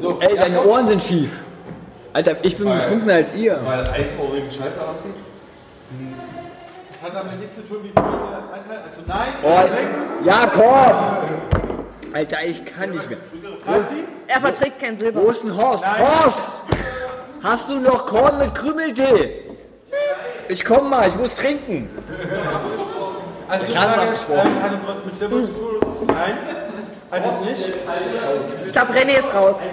[0.00, 1.38] So, Ey, deine Ohren sind schief.
[2.12, 3.58] Alter, ich bin betrunkener als ihr.
[3.64, 5.14] Weil Einohrigen scheiße aussieht.
[6.92, 10.24] Das hat damit nichts zu tun, wie viele Also nein, Oh.
[10.24, 11.24] Jakob!
[12.12, 13.18] Alter, ich kann nicht mehr.
[13.64, 14.04] Franzi?
[14.26, 15.22] Er verträgt kein Silber.
[15.22, 15.84] Wo ist denn Horst?
[15.98, 16.52] Horst!
[17.42, 19.42] Hast du noch Korn mit Krümeltee?
[20.48, 21.88] Ich komm mal, ich muss trinken.
[23.48, 25.76] Also die Ich Frage das ist, hat es was mit Silber zu tun?
[25.98, 26.04] so?
[26.06, 26.38] Nein.
[27.10, 27.72] Hat es nicht?
[28.66, 29.64] Ich glaube, René ist raus.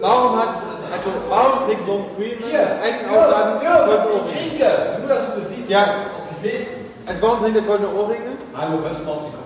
[0.00, 0.48] Warum hat,
[0.92, 4.32] also warum trägt Long Freeman einen Aussagen Ohrringe?
[4.32, 5.68] trinke, nur dass du das siehst.
[5.68, 5.86] Ja,
[7.06, 8.36] also warum trägt er goldene Ohrringe?
[8.56, 9.37] Hallo, hörst du mal auf die Kopf.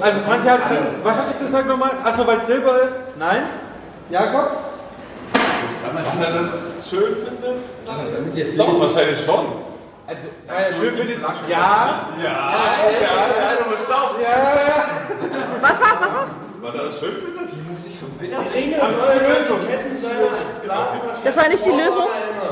[0.00, 0.60] Also Franzi hat,
[1.02, 1.90] was hast du gesagt nochmal?
[2.04, 3.02] Achso, weil es Silber ist?
[3.18, 3.42] Nein?
[4.10, 4.50] Jakob?
[6.18, 9.46] Wenn er das schön findet, dann doch, wahrscheinlich schon.
[10.06, 11.28] Also, er schön findet, ja.
[11.48, 14.18] Ja, ja, ja, du musst auch.
[14.18, 14.84] Ja, ja, ja.
[15.60, 16.36] Was war, was war's?
[16.60, 17.50] Weil er das schön findet.
[18.54, 19.60] Ringe, das ist die Lösung.
[21.24, 22.06] Das war nicht die Lösung?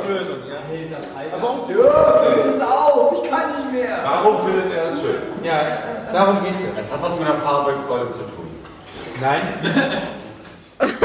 [0.08, 0.98] Lösung, ja.
[1.32, 1.60] Aber warum?
[1.68, 3.98] Das ist auf, ich kann nicht mehr.
[4.04, 5.22] Warum findet er es schön?
[5.42, 5.78] Ja,
[6.12, 6.68] darum geht's ja.
[6.78, 8.62] Es hat was mit der Farbe Gold zu tun.
[9.20, 9.40] Nein.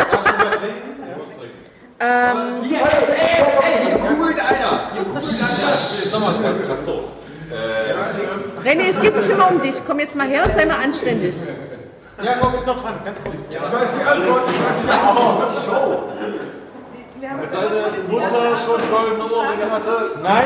[2.03, 4.89] Ähm, Hier, ey, ey, ey, hier kugelt einer.
[4.91, 6.73] Hier kugelt einer.
[6.73, 7.03] Achso.
[7.51, 9.75] Äh, René, es geht nicht immer um dich.
[9.85, 11.35] Komm jetzt mal her und sei mal anständig.
[12.23, 13.35] Jakob ist noch dran, ganz kurz.
[13.49, 15.43] Ich weiß die Antwort, ich weiß die Antwort.
[17.49, 20.11] seine Mutter schon goldene Ohrringe hatte.
[20.21, 20.43] Nein?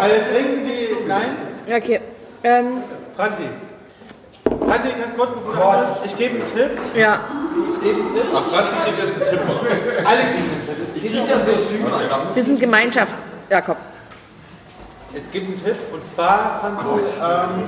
[0.00, 0.88] Also trinken Sie.
[1.06, 1.36] Nein?
[1.76, 2.00] Okay.
[2.42, 2.82] Ähm,
[3.16, 3.44] Franzi.
[4.66, 6.06] Franzi, ganz kurz bevor du.
[6.06, 6.80] Ich gebe einen Tipp.
[6.94, 7.18] ja.
[7.70, 8.24] Ich gebe einen Tipp.
[8.34, 9.40] Ach, Franzi kriegt jetzt einen Tipp?
[10.06, 10.96] Alle kriegen einen Tipp.
[10.96, 11.86] Es gibt- Das Kostüm.
[12.34, 13.16] Wir sind Gemeinschaft,
[13.50, 13.76] Jakob.
[15.16, 16.84] Es gibt einen Tipp und zwar, Franzi,
[17.22, 17.62] ähm,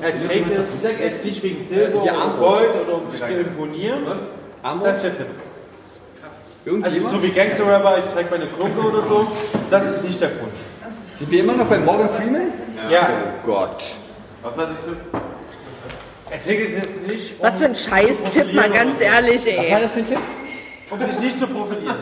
[0.00, 4.04] er trägt es, es nicht wegen Silber oder Gold oder um sich zu imponieren.
[4.06, 5.26] Das ist der Tipp.
[6.82, 9.26] Also so wie Gangster-Rapper, ich zeig meine Klunke oder so,
[9.70, 10.52] das ist nicht der Grund.
[11.18, 12.52] Sind wir immer noch bei Morgan Freeman?
[12.90, 13.84] Ja, Oh Gott.
[14.42, 14.96] Was war der Tipp?
[16.30, 19.76] er trägt es jetzt nicht, um, Was für ein Scheiß-Tipp, mal ganz ehrlich, Was war
[19.76, 19.82] ey.
[19.82, 20.18] das für ein Tipp?
[20.90, 21.96] um sich nicht zu profilieren.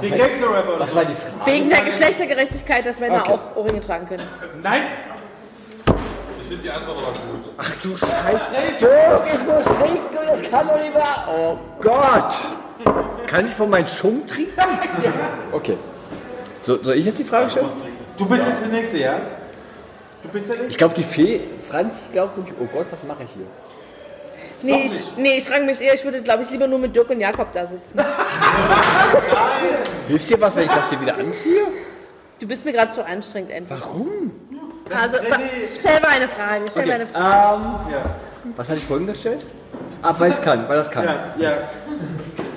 [0.00, 1.50] Gangster-Rapper oder Was war die Frage?
[1.50, 3.32] Wegen der Geschlechtergerechtigkeit, dass Männer Okay.
[3.32, 4.22] auch Ohrringe tragen können.
[4.62, 4.82] Nein,
[6.40, 7.50] Ich finde die Antwort aber gut.
[7.58, 8.44] Ach du Scheiße.
[8.80, 11.28] Dirk, ich muss trinken, das kann doch nicht wahr.
[11.28, 12.34] Oh Gott.
[13.26, 14.52] Kann ich von meinem Schum trinken?
[15.52, 15.76] Okay.
[16.60, 17.66] So, soll ich jetzt die Frage stellen?
[18.16, 19.20] du bist jetzt der Nächste, ja?
[20.22, 20.78] Du bist der Ich Nächste?
[20.78, 23.46] glaube, die Fee, Franz, glaubt wirklich, oh Gott, was mache ich hier?
[24.62, 27.10] Nee, ich, nee, ich frage mich eher, ich würde, glaube ich, lieber nur mit Dirk
[27.10, 27.98] und Jakob da sitzen.
[30.08, 31.62] Hilft dir was, wenn ich das hier wieder anziehe?
[32.40, 33.80] Du bist mir gerade zu anstrengend, einfach.
[33.80, 34.30] Warum?
[34.94, 35.38] Also, wa-
[35.78, 37.02] stell mal eine Frage, stell mal Okay.
[37.02, 37.64] eine Frage.
[37.64, 37.98] Ähm, Ja,
[38.56, 39.40] was hatte ich vorhin gestellt?
[40.02, 41.04] Ah, weil es kann, weil das kann.
[41.04, 41.52] ja, ja,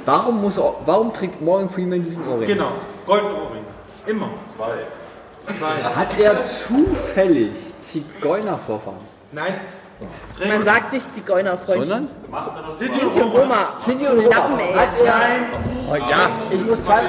[0.06, 2.48] Warum, muss, warum trägt Morgan Freeman diesen Ohrring?
[2.48, 2.72] genau.
[3.06, 3.66] Goldene Ohrringe.
[4.06, 4.30] Immer.
[4.56, 5.94] Zwei.
[5.96, 7.52] Hat er zufällig
[7.82, 9.00] Zigeunervorfahren?
[9.32, 9.60] Nein.
[10.46, 11.86] Man sagt nicht Zigeunerfreundchen.
[11.86, 12.10] Sondern?
[12.76, 13.74] Sinti und Roma.
[13.78, 14.74] Sinti und Lappen, ey.
[14.74, 15.16] Hat er,
[15.90, 17.08] oh, ja, ich muss sagen.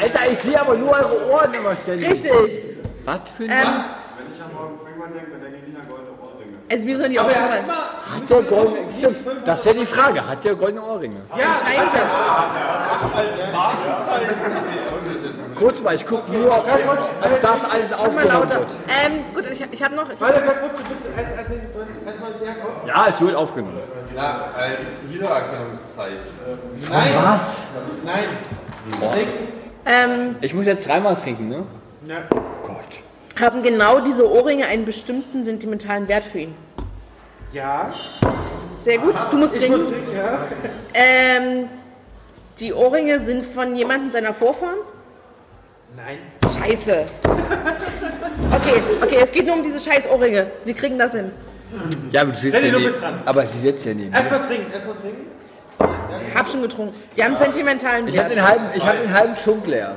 [0.00, 2.10] Alter, ich sehe aber nur eure Ohren immer ständig.
[2.10, 2.32] Richtig.
[3.04, 3.50] Was für ein...
[3.50, 6.56] Ähm, Wenn ich an Morgan Freeman denke, dann denke ich nicht an goldene Ohrringe.
[6.70, 7.64] also mir soll die aufgefallen.
[8.14, 8.92] Hat der goldene...
[8.92, 10.26] Stimmt, das wäre die Frage.
[10.26, 11.20] Hat der goldene Ohrringe?
[11.30, 11.94] Anscheinend.
[13.14, 14.52] Als Markenzeichen.
[15.58, 18.58] Kurz mal, ich gucke nur, ob, ob das alles Mal aufgenommen lauter.
[18.60, 18.68] wird.
[19.04, 20.08] Ähm, gut, ich, ich habe noch.
[20.10, 22.86] Ich Warte, ganz kurz, du bist als, als, als, als.
[22.86, 23.78] Ja, es wird aufgenommen.
[24.14, 26.30] Ja, als Wiedererkennungszeichen.
[26.90, 27.10] Nein.
[27.22, 27.56] Was?
[28.04, 28.28] Nein.
[29.86, 31.64] ähm, Ich muss jetzt dreimal trinken, ne?
[32.06, 32.16] Ja.
[32.62, 33.40] Gott.
[33.40, 36.54] haben genau diese Ohrringe einen bestimmten sentimentalen Wert für ihn.
[37.52, 37.92] Ja.
[38.80, 39.80] Sehr gut, du musst Ich trinken.
[39.80, 40.38] muss trinken, ja.
[40.94, 41.68] Ähm,
[42.60, 44.78] die Ohrringe sind von jemandem seiner Vorfahren?
[45.98, 46.18] Nein.
[46.44, 47.06] Scheiße.
[48.52, 50.46] Okay, okay, es geht nur um diese scheiß Ohrringe.
[50.64, 51.32] Wir kriegen das hin.
[52.12, 53.14] Ja, aber du sitzt Sandy, ja du bist dran.
[53.24, 54.12] Aber sie sitzt ja mir.
[54.12, 55.26] Erstmal trinken, erstmal trinken.
[56.34, 56.94] Hab schon getrunken.
[57.16, 58.38] Die haben sentimentalen Ich habe Wert.
[58.38, 59.96] den halben, ich hab den halben Schunk leer.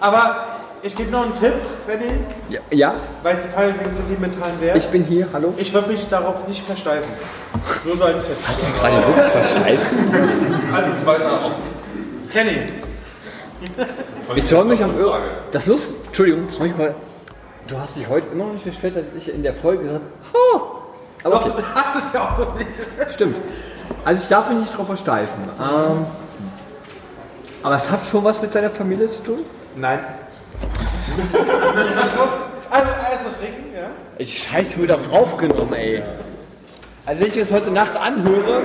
[0.00, 1.54] Aber ich gebe noch einen Tipp,
[1.88, 2.50] René.
[2.52, 4.76] Ja, ja, Weil sie fallen wegen sentimentalen Wert.
[4.76, 5.54] ich bin hier, hallo.
[5.56, 7.10] Ich würde mich darauf nicht versteifen.
[7.84, 8.36] Nur so als Tipp.
[8.46, 10.74] Hat der gerade wirklich versteifen?
[10.74, 11.62] Also es ist weiter offen.
[12.34, 12.83] René.
[14.36, 15.12] Ich soll mich am Öl.
[15.50, 15.90] Das Lust.
[16.06, 16.94] Entschuldigung, das muss ich mal.
[17.66, 20.34] Du hast dich heute immer noch nicht beschwert, dass ich in der Folge gesagt habe.
[20.34, 20.60] Oh.
[21.24, 22.68] Aber okay, Doch, du hast es ja auch noch nicht.
[23.14, 23.36] stimmt.
[24.04, 25.42] Also ich darf mich nicht drauf versteifen.
[25.58, 26.06] Ähm,
[27.62, 29.38] aber es hat schon was mit deiner Familie zu tun?
[29.76, 30.00] Nein.
[32.70, 33.86] also erstmal trinken, ja.
[34.18, 36.02] Ich scheiße, wird auch aufgenommen, ey.
[37.06, 38.62] Also wenn ich das heute Nacht anhöre,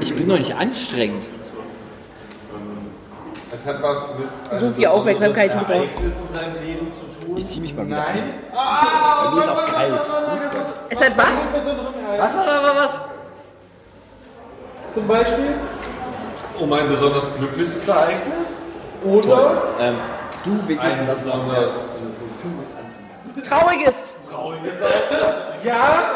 [0.00, 1.24] ich bin doch nicht anstrengend.
[3.54, 6.00] Es hat was mit einem So viel Aufmerksamkeit, du brauchst.
[6.00, 7.36] In seinem Leben zu tun.
[7.36, 8.34] Ich zieh mich mal wieder Nein.
[8.52, 9.92] Ah, Bei mir ist auch kalt.
[10.90, 11.26] Es hat was?
[12.18, 13.00] Was, was, was, was?
[14.92, 15.54] Zum Beispiel.
[16.58, 18.62] Um ein besonders glückliches Ereignis.
[19.04, 19.96] Oder Ähm,
[20.44, 21.72] du wegen Ein das besonders
[23.48, 24.12] Trauriges.
[24.28, 25.34] Trauriges Ereignis.
[25.64, 26.10] Ja?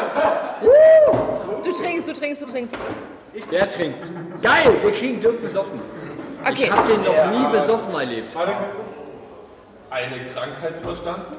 [1.63, 2.75] Du trinkst, du trinkst, du trinkst.
[3.49, 3.97] Wer trinkt?
[4.41, 5.79] Geil, wir kriegen Dirk besoffen.
[6.45, 6.63] Okay.
[6.65, 8.23] Ich hab den noch nie besoffen erlebt.
[9.91, 11.35] Eine Krankheit überstanden?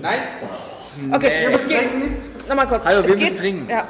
[0.00, 0.20] Nein.
[1.12, 1.54] Okay, Nee.
[1.54, 2.48] es geht.
[2.48, 2.84] Nochmal kurz.
[2.84, 3.70] Hallo, es wir geht, müssen trinken.
[3.70, 3.84] Ja.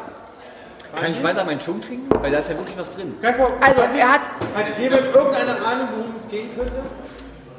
[0.94, 2.08] Kann ich weiter meinen Schunk trinken?
[2.22, 3.16] Weil da ist ja wirklich was drin.
[3.20, 4.20] Keiko, Also, hat, er hat.
[4.54, 6.72] hat jemand irgendeine Ahnung, worum es gehen könnte?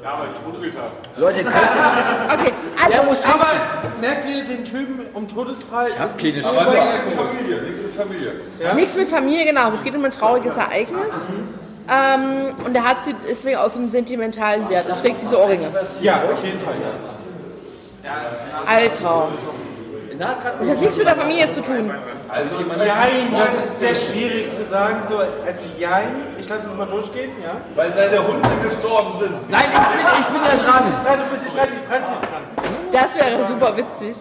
[0.01, 0.91] Ja, aber ich googelt habe.
[1.17, 2.53] Leute, könnt, Okay,
[2.89, 3.09] der also.
[3.09, 3.41] muss trinken.
[3.41, 5.87] Aber merkt ihr den Typen um Todesfall?
[5.89, 8.31] Ich hab keine Aber nichts mit Familie, nichts mit Familie.
[8.75, 9.71] Nichts mit Familie, genau.
[9.73, 11.27] Es geht um ein trauriges Ereignis.
[11.87, 15.67] Ähm, und er hat sie deswegen aus dem sentimentalen Wert und trägt diese Ohrringe.
[16.01, 16.75] Ja, auf jeden Fall.
[18.65, 19.27] Alter.
[20.17, 21.91] Das hat nichts mit der Familie zu tun.
[22.29, 24.99] Also Jein, das ist sehr schwierig zu sagen.
[25.07, 27.57] So, also Jein, ich lasse es mal durchgehen, ja?
[27.75, 29.49] Weil seine Hunde gestorben sind.
[29.49, 30.83] Nein, ich bin, ich bin ja dran.
[31.03, 32.43] Nein, du bist nicht fertig, Franz ist dran.
[32.91, 34.15] Das wäre super witzig.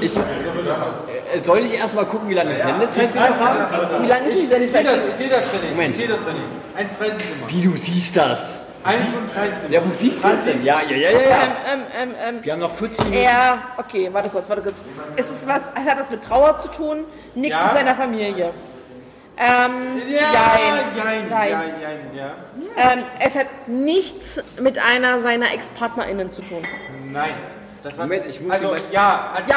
[0.00, 4.02] Ich, äh, soll ich erstmal gucken, wie lange Sendezeit wir noch haben?
[4.04, 4.86] Wie lange ist die Ich sehe Sendezeit?
[4.86, 5.70] das, ich sehe das, René.
[5.70, 5.90] Moment.
[5.90, 6.78] Ich sehe das, René.
[6.78, 7.48] 1,30 sind wir.
[7.48, 8.58] Wie du siehst das?
[8.84, 9.90] 31 sind Ja, wir.
[9.90, 10.64] wo siehst du das denn?
[10.64, 11.20] Ja, ja, ja, ja.
[11.20, 11.38] ja.
[11.40, 13.22] Ähm, ähm, ähm, ähm, Wir haben noch 14 Minuten.
[13.24, 14.80] er, okay, warte kurz, warte kurz.
[15.16, 17.04] Es, ist was, es hat was mit Trauer zu tun,
[17.34, 17.64] nichts Ja.
[17.66, 18.52] mit seiner Familie.
[19.38, 19.72] Ähm,
[20.08, 20.84] Ja, jein.
[20.96, 21.48] jein, Nein.
[21.50, 22.92] jein, jein, ja.
[22.92, 26.62] Ähm, es hat nichts mit einer seiner Ex-PartnerInnen zu tun.
[27.12, 27.34] Nein.
[27.82, 29.56] Das Moment, ich muss also, jemand- ja, hat Ja.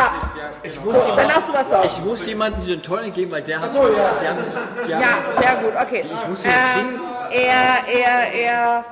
[0.63, 0.81] nicht, ja.
[0.83, 0.99] genau.
[0.99, 1.87] So, dann darfst du was sagen.
[1.87, 3.71] Ich muss jemandem Gin Tonic geben, weil der hat...
[3.71, 3.87] so, ja.
[4.19, 4.37] Die haben,
[4.87, 6.05] die haben, Ja, sehr gut, okay.
[6.11, 8.85] Ich muss ähm, er, er, er.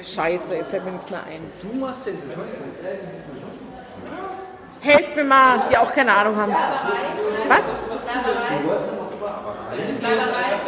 [0.00, 1.52] Scheiße, jetzt fällt mir nichts mehr ein.
[1.60, 2.54] Du machst den Gin Tonic?
[4.80, 6.54] Helft mir mal, die auch keine Ahnung haben.
[7.48, 7.74] Was?
[9.98, 10.60] Sklaverei.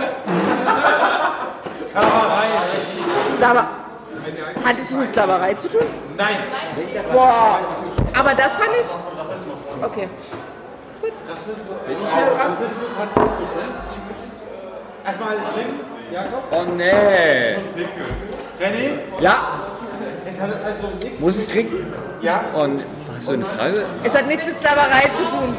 [3.37, 3.84] Sklaver
[4.65, 5.87] Hat es mit Sklaverei zu tun?
[6.17, 6.37] Nein.
[7.13, 7.59] Boah.
[8.15, 8.87] Aber das fand ich.
[9.85, 10.09] Okay.
[11.29, 13.69] Rassismus hat es zu tun.
[15.05, 15.95] Erstmal alles drin.
[16.11, 16.43] Jakob?
[16.51, 17.57] Oh nee.
[18.61, 18.99] René?
[19.21, 19.37] Ja,
[20.25, 21.21] Es hat also nichts.
[21.21, 21.93] muss ich trinken?
[22.23, 22.45] Ja.
[22.55, 22.83] Und
[23.15, 23.85] hast du eine Frage?
[24.05, 25.57] Es hat nichts mit Sklaverei zu tun.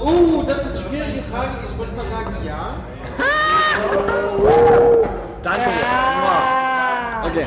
[0.00, 1.50] Oh, das ist eine schwierige Frage.
[1.66, 2.74] Ich würde mal sagen, ja.
[5.42, 5.60] Danke.
[7.24, 7.46] Okay.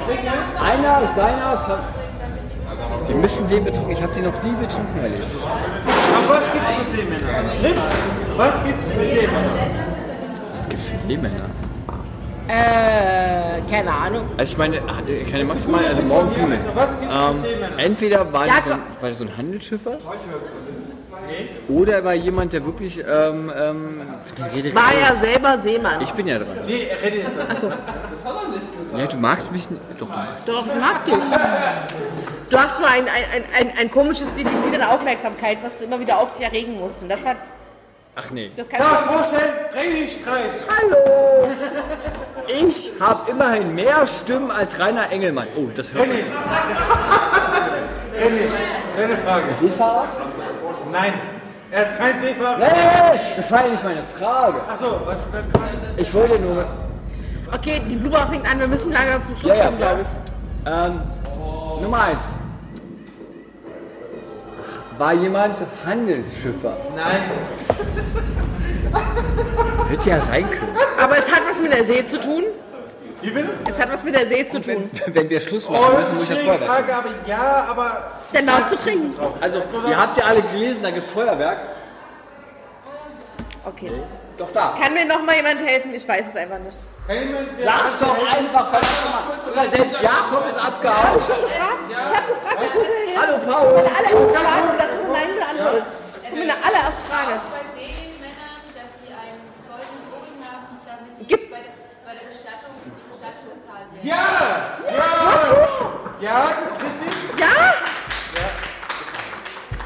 [0.60, 1.58] Einer seiner...
[1.58, 1.80] Ver
[3.08, 3.92] wir müssen den betrunken...
[3.92, 5.24] Ich habe den noch nie betrunken erlebt.
[6.16, 7.56] Aber was gibt es für Seemänner?
[7.58, 7.76] Tim,
[8.38, 9.50] was gibt es für Seemänner?
[10.56, 11.46] Was gibt's für Seemänner?
[12.48, 14.24] Äh, keine Ahnung.
[14.38, 16.42] Also ich meine, hatte keine maximal, also morgen früh.
[16.76, 17.80] Was gibt es für Ähm, Seemänner?
[17.84, 19.92] entweder war, Ja, das so, so- ein- war das so ein Handelsschiffer
[21.68, 24.02] oder er war jemand, der wirklich ähm, ähm.
[24.74, 26.02] War ja selber Seemann.
[26.02, 26.48] Ich bin ja dran.
[26.66, 27.50] Nee, René ist das.
[27.50, 27.72] Achso.
[28.98, 29.82] Ja, du magst mich nicht.
[29.98, 30.48] Doch, du magst.
[30.48, 31.14] Doch, ich mag dich.
[32.50, 36.00] Du hast nur ein, ein, ein, ein, ein komisches Defizit an Aufmerksamkeit, was du immer
[36.00, 37.02] wieder auf dich erregen musst.
[37.02, 37.38] Und das hat.
[38.16, 38.52] Ach nee.
[38.58, 39.10] Das kannst Darf du.
[39.10, 39.54] ich vorstellen?
[39.74, 40.52] René Streich.
[40.70, 41.48] Hallo!
[42.48, 45.48] Ich habe immerhin mehr Stimmen als Rainer Engelmann.
[45.56, 46.18] Oh, das hört man.
[46.18, 46.26] René.
[48.20, 48.42] René,
[48.98, 49.46] deine Frage.
[49.60, 50.08] Seefahrer?
[50.92, 51.14] Nein.
[51.72, 52.58] Er ist kein Seefahrer.
[52.58, 54.62] Nee, das war ja nicht meine Frage.
[54.68, 55.78] Achso, was ist deine Frage?
[55.98, 56.66] Ich wollte nur.
[57.54, 59.66] Okay, die Blume fängt an, wir müssen langsam zum Schluss Ja, ja.
[59.66, 60.08] kommen, glaube ich.
[60.66, 61.02] Ähm,
[61.82, 62.24] Nummer eins.
[64.98, 66.76] War jemand Handelsschiffer?
[66.96, 67.22] Nein.
[69.90, 70.76] Hätte ja sein können.
[71.02, 72.44] Aber es hat was mit der See zu tun.
[73.22, 73.50] Wie bitte?
[73.68, 74.90] Es hat was mit der See zu tun.
[75.08, 76.70] Wenn wir Schluss Oh, machen das müssen, ist muss ich das Feuerwerk.
[76.72, 78.12] Frage, aber ja, aber...
[78.34, 79.16] Dann darfst du trinken.
[79.42, 81.58] Also, ihr habt ja alle gelesen, da gibt es Feuerwerk.
[83.66, 83.92] Okay.
[84.38, 84.76] Doch da.
[84.82, 85.94] Kann mir noch mal jemand helfen?
[85.94, 86.78] Ich weiß es einfach nicht.
[87.10, 87.48] Jemand...
[87.60, 89.52] Sag's doch einfach, verdammt nochmal.
[89.54, 91.20] Oder selbst Jakob ist abgehauen.
[91.20, 93.22] Ich habe gefragt, wer tut mir hilft.
[93.22, 93.84] Hallo Paul.
[93.84, 95.84] Meine allererste Frage und dazu Nein beantwortet.
[96.24, 97.34] Das ist meine allererste Frage.
[97.52, 101.76] bei Seemännern, dass sie einen goldenen Ohrring haben, damit die Gib- bei der,
[102.08, 102.74] bei der Bestattung
[103.14, 103.91] Stadt bezahlt werden.
[104.04, 104.80] Ja!
[104.90, 105.68] Ja!
[106.20, 107.40] Ja, das ist richtig.
[107.40, 107.74] Ja?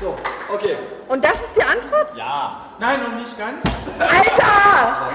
[0.02, 0.16] So,
[0.54, 0.78] okay.
[1.08, 2.16] Und das ist die Antwort?
[2.18, 2.62] Ja.
[2.80, 3.64] Nein, noch nicht ganz.
[3.98, 4.42] Alter!
[4.42, 5.10] Ja,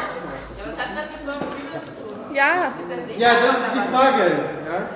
[0.66, 2.35] was hat das mit Morgan Freeman zu tun?
[2.35, 2.73] Ja.
[2.89, 3.19] Ist?
[3.20, 4.23] Ja, das ist die Frage.
[4.70, 4.89] Ja?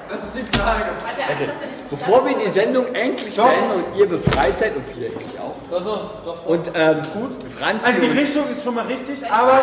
[1.18, 3.46] Der Angst, dass er nicht Bevor wir die Sendung endlich Doch.
[3.46, 5.54] beenden und ihr befreit seid und wir ich auch.
[5.70, 6.46] Doch, doch, doch.
[6.46, 7.30] Und ähm, gut.
[7.58, 9.62] Franz, Also die Richtung ist schon mal richtig, aber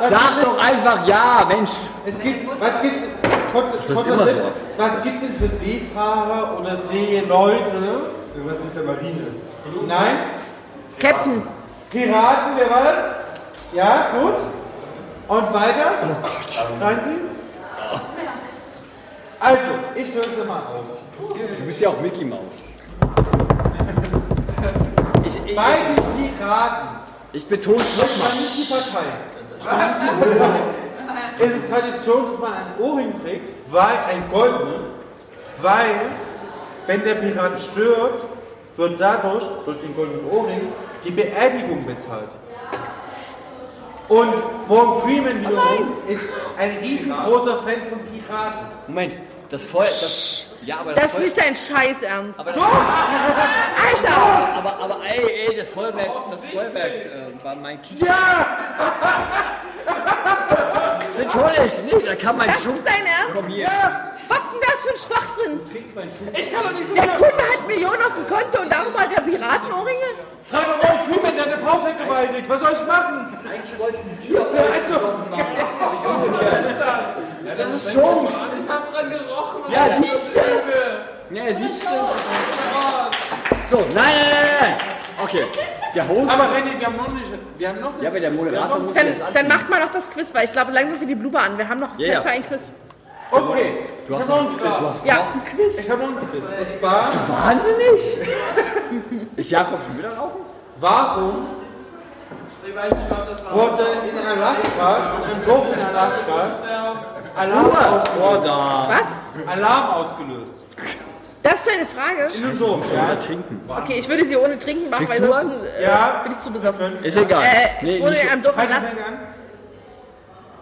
[0.00, 1.70] sag doch einfach ja, Mensch.
[2.06, 3.04] es gibt, was gibt's,
[3.52, 4.40] kurz, kurz so.
[4.76, 8.23] was gibt's denn für Seefahrer oder Seeleute?
[8.34, 9.26] Irgendwas mit der Marine.
[9.86, 10.16] Nein?
[10.98, 11.42] Captain.
[11.90, 13.04] Piraten, wer war das?
[13.72, 14.42] Ja, gut.
[15.28, 15.92] Und weiter?
[16.02, 16.66] Oh Gott.
[16.80, 17.10] Franzi?
[19.40, 20.84] Also, ich löse mal auf.
[21.18, 22.40] Du bist ja auch Mickey Mouse.
[25.26, 26.88] Ich, ich, Bei den Piraten
[27.32, 28.32] ich betone es nochmal.
[28.36, 29.06] nicht die Partei.
[29.58, 30.60] Ich war nicht die Partei.
[31.38, 34.82] Es ist Tradition, dass man einen Ohrring trägt, weil ein goldenen,
[35.62, 35.94] weil
[36.86, 38.26] wenn der Pirat stirbt,
[38.76, 40.72] wird dadurch, durch den goldenen Ohrring,
[41.04, 42.30] die Beerdigung bezahlt.
[44.08, 44.34] Und
[44.68, 48.66] Morgan Freeman wiederum ist ein riesengroßer Fan von Piraten.
[48.86, 49.16] Moment,
[49.48, 49.84] das Feuer.
[49.84, 52.38] Das, ja, aber Das ist Feuer, nicht dein Scheiß ernst.
[52.38, 54.58] aber, Alter!
[54.58, 58.04] aber, aber ey, ey, das Feuerwerk, das Feuerwerk äh, war mein Kino.
[58.06, 58.46] Ja!
[61.16, 62.74] Natürlich, nee, da kann man Das schon.
[62.74, 63.34] ist dein Ernst?
[63.34, 63.68] Komm hier.
[64.28, 65.60] Was ist denn das für ein Schwachsinn?
[66.38, 67.06] Ich kann doch nicht so Der.
[67.06, 70.10] Kunde hat Millionen auf dem Konto und darum hat er Piratenohrringe?
[70.46, 72.48] Frag doch Morgan Freeman, der eine Frau vergewaltigt.
[72.48, 73.38] Was soll ich machen?
[73.48, 74.40] Eigentlich wollten wir.
[74.40, 74.96] Also,
[77.56, 78.28] Das ist schon.
[78.58, 79.62] Ich hab dran gerochen.
[79.64, 81.34] und Ja, das ist siehst du.
[81.34, 81.88] Ja, siehst du.
[83.70, 84.74] So, nein, nein, nein.
[85.22, 85.44] Okay,
[85.94, 86.30] der Host.
[86.32, 87.26] aber René, wir haben noch nicht.
[87.56, 90.10] Wir haben noch Ja, aber der Moderator muss Dann, jetzt dann macht mal noch das
[90.10, 91.56] Quiz, weil ich glaube, langsam für die Blume an.
[91.56, 92.22] Wir haben noch Zeit Ja, ja.
[92.22, 92.72] für ein Quiz.
[93.30, 95.04] Okay, ich habe noch ein Quiz.
[95.04, 95.18] Ja,
[95.78, 96.44] Ich habe noch ein Quiz.
[96.44, 98.18] Und zwar, Wahnsinnig!
[99.36, 100.40] Ist Jakob schon wieder rauchen?
[100.80, 101.46] warum
[103.52, 106.56] wurde in Alaska, in einem Dorf in Alaska,
[107.36, 108.50] Alarm, ausgelöst?
[108.88, 109.52] was?
[109.52, 110.66] Alarm ausgelöst?
[111.42, 112.34] Das ist eine Frage.
[112.36, 113.16] In einem Dorf, ja?
[113.16, 113.60] Trinken.
[113.68, 116.20] Okay, ich würde sie ohne Trinken machen, weil Trinkst du sonst äh, Ja.
[116.22, 117.04] bin ich zu besoffen.
[117.04, 117.42] Ist egal.
[117.44, 118.96] Äh, Nee, es, wurde nicht in so- einem Dorf in Alaska.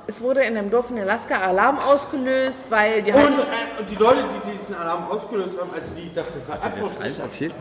[0.06, 3.38] Es wurde in einem Dorf in Alaska Alarm ausgelöst, weil die Und, Heizung...
[3.40, 7.54] äh, und die Leute, die diesen Alarm ausgelöst haben, also die dafür verantwortlich Alles erzählt.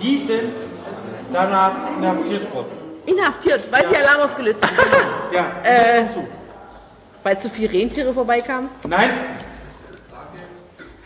[0.00, 0.52] die sind
[1.32, 2.68] danach inhaftiert worden.
[3.06, 4.74] Inhaftiert, weil sie Alarm ausgelöst haben.
[5.32, 6.06] Ja, Äh.
[7.22, 8.68] weil zu viele Rentiere vorbeikamen.
[8.86, 9.10] Nein,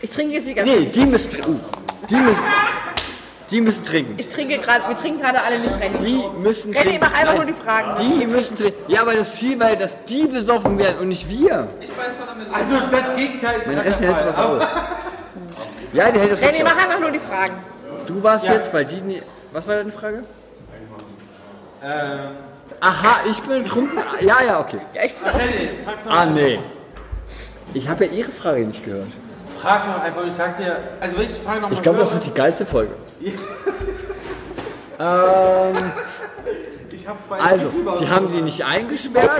[0.01, 1.59] Ich trinke jetzt die ganze Nee, die müssen trinken.
[2.09, 2.43] Die müssen,
[3.51, 4.13] die müssen trinken.
[4.17, 5.97] Ich trinke gerade, wir trinken gerade alle nicht René.
[5.97, 6.99] Die müssen René, trinken.
[7.01, 7.95] mach einfach Nein, nur die Fragen.
[8.19, 8.91] Die müssen trinken.
[8.91, 11.67] Ja, aber das Ziel war, dass die besoffen werden und nicht wir.
[11.81, 14.63] Ich weiß, was damit also das Gegenteil ist Mein Rechner hält was aus.
[15.93, 17.53] Ja, der hält das René, wirklich mach einfach nur die Fragen.
[18.07, 18.53] Du warst Ja.
[18.53, 19.21] jetzt, weil die nie,
[19.51, 20.21] Was war deine Frage?
[21.83, 22.19] Ähm,
[22.79, 23.99] Aha, ich bin betrunken.
[24.21, 24.79] Ja, ja, okay.
[24.93, 26.59] Ja, ich René, frag doch, Ah, nee.
[27.73, 29.07] Ich habe ja Ihre Frage nicht gehört.
[29.61, 32.13] Frag doch einfach, ich sag dir, also wenn ich die Frage nochmal Ich glaube, das
[32.13, 32.93] wird die geilste Folge.
[34.99, 35.73] ähm,
[36.91, 39.31] ich hab bei also, YouTuber- die haben die nicht eingesperrt.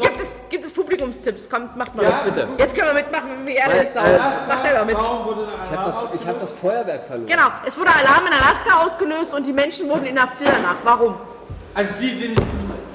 [0.00, 1.48] Gibt es, gibt es Publikumstipps?
[1.48, 2.34] Kommt, macht mal Ja, mit.
[2.34, 2.48] bitte.
[2.58, 4.04] Jetzt können wir mitmachen, wir ehrlich sind.
[4.04, 4.96] äh, Macht selber mit.
[4.96, 7.26] Ich habe das, ich hab das Feuerwerk verloren.
[7.26, 10.76] Genau, es wurde Alarm in Alaska ausgelöst und die Menschen wurden inhaftiert danach.
[10.84, 11.14] Warum?
[11.74, 12.34] Also die, die,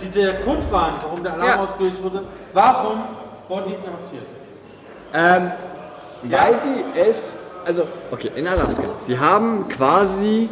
[0.01, 1.59] die der Grund waren, warum der Alarm Ja.
[1.63, 3.03] ausgelöst wurde, warum
[3.47, 4.25] wurden die inhaftiert?
[5.13, 5.51] Ähm,
[6.29, 8.83] weil sie es, also, okay, in Alaska.
[9.05, 10.49] Sie haben quasi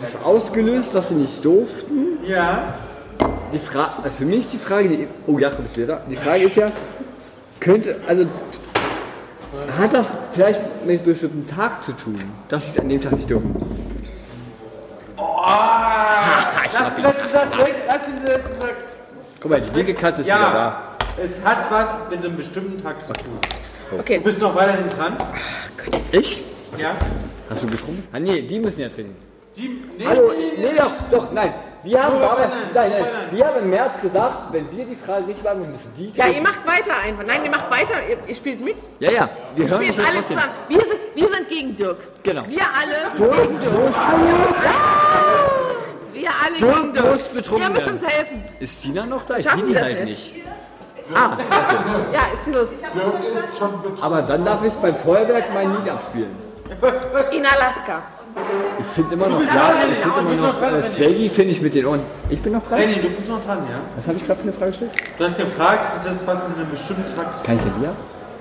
[0.00, 2.18] was ausgelöst, was sie nicht durften.
[2.26, 2.74] Ja.
[3.52, 6.00] Die Frage, also für mich die Frage, die, oh Jakob ist wieder da.
[6.08, 6.70] Die Frage ist ja,
[7.58, 8.24] könnte, also,
[9.78, 13.12] hat das vielleicht mit einem bestimmten Tag zu tun, dass sie es an dem Tag
[13.12, 13.54] nicht dürfen?
[15.16, 15.42] Oh,
[16.72, 18.74] lass den letzten Satz weg, lass den letzten Satz.
[19.40, 20.82] Guck mal, die linke Katze ist wieder da.
[21.22, 23.38] Es hat was mit einem bestimmten Tag zu tun.
[23.98, 24.18] Okay.
[24.18, 25.16] Du bist noch weiterhin dran.
[26.12, 26.42] Ich?
[26.78, 26.92] Ja.
[27.48, 28.06] Hast du getrunken?
[28.12, 29.16] Ah nee, die müssen ja trinken.
[29.56, 31.52] Die, nee, Hallo, nee, nee, doch, doch, nein.
[31.82, 35.42] Wir haben, aber, nein, Nein, wir haben im März gesagt, wenn wir die Frage richtig
[35.42, 37.24] beantworten, müssen die Ja, ihr macht weiter einfach.
[37.26, 37.94] Nein, ihr macht weiter.
[38.08, 38.76] Ihr, ihr spielt mit.
[39.00, 40.36] Ja, ja, wir hören Wir spielen alle trotzdem.
[40.36, 40.54] zusammen.
[40.68, 41.96] Wir sind, wir sind gegen Dirk.
[42.22, 42.42] Genau.
[42.46, 43.72] Wir alle sind Dirk gegen Dirk.
[43.72, 43.94] muss,
[46.12, 47.06] Wir alle Dirk gegen Dirk.
[47.12, 47.98] muss betrunken Ihr müsst werden.
[47.98, 48.44] uns helfen.
[48.60, 49.36] Ist Tina noch da?
[49.38, 50.34] Ich Schaffen sehe die wir das halt nicht?
[50.36, 50.44] nicht.
[51.14, 51.36] Ah,
[52.12, 52.68] Ja, jetzt los.
[54.00, 56.30] aber dann darf ich beim Feuerwerk mein Lied abspielen.
[57.32, 58.02] In Alaska.
[58.78, 60.82] Ich finde immer noch, ja, ich finde immer noch, äh,
[61.30, 62.00] finde ich mit den Ohren.
[62.28, 62.78] Ich bin noch dran?
[62.80, 63.80] René, du bist noch dran, ja?
[63.96, 64.92] Was habe ich gerade für eine Frage gestellt?
[65.18, 67.72] Du hast gefragt, ob das was mit einem bestimmten Tag zu tun Kann ich denn
[67.80, 67.96] die haben?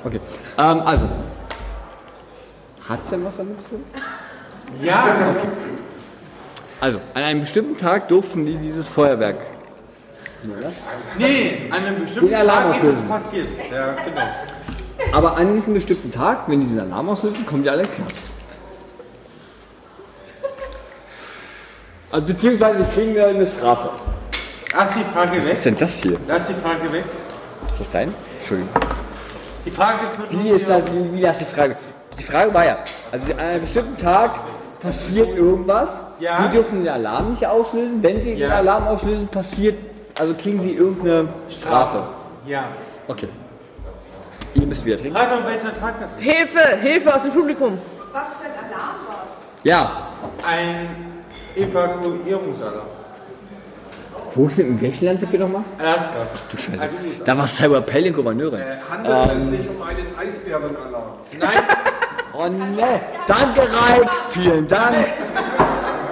[0.06, 0.20] Okay.
[0.60, 1.08] Ähm, also.
[2.88, 3.84] Hat es denn was damit zu tun?
[4.82, 5.04] Ja,
[6.80, 9.38] Also, an einem bestimmten Tag durften die dieses Feuerwerk.
[11.18, 13.48] Nee, an einem bestimmten Den Tag ist es passiert.
[13.72, 14.22] Ja, genau.
[15.14, 17.96] Aber an diesem bestimmten Tag, wenn die diesen Alarm auslösen, kommen die alle in den
[18.06, 18.32] Knast.
[22.12, 23.90] Also, beziehungsweise kriegen wir eine Strafe.
[24.76, 25.54] Lass die Frage Was weg.
[25.54, 26.18] ist denn das hier?
[26.28, 27.04] Lass die Frage weg.
[27.72, 28.14] Ist das dein?
[28.40, 28.72] Entschuldigung.
[29.66, 30.00] Die Frage
[30.30, 31.76] Wie ist das, wie, wie das die Frage?
[32.18, 32.78] Die Frage war ja,
[33.12, 34.40] also an einem bestimmten Tag
[34.82, 36.02] passiert irgendwas.
[36.20, 36.48] Ja.
[36.48, 38.02] Die dürfen den Alarm nicht auslösen.
[38.02, 38.58] Wenn sie den Ja.
[38.58, 39.78] Alarm auslösen, passiert,
[40.20, 42.04] also kriegen sie irgendeine Strafe.
[42.46, 42.66] Ja.
[43.08, 43.30] Okay.
[44.54, 45.16] Ihr müsst wieder trinken.
[45.16, 46.22] Frag doch, welcher Tag das ist.
[46.22, 47.78] Hilfe, Hilfe aus dem Publikum.
[48.12, 49.38] Was für ein Alarm war's?
[49.64, 50.08] Ja.
[50.46, 51.24] Ein
[51.56, 52.88] Evakuierungsalarm.
[54.36, 55.64] Wo sind, in welchem Land sind wir nochmal?
[55.80, 56.14] Alaska.
[56.52, 56.84] Du Scheiße.
[56.84, 57.24] Also.
[57.26, 58.62] Da war Cyber Pelling Gouverneurin.
[58.90, 61.14] Handelt es Ähm, sich um einen Eisbärenalarm?
[61.40, 61.50] Nein,
[62.34, 64.96] Oh ne, danke Raik, vielen Dank.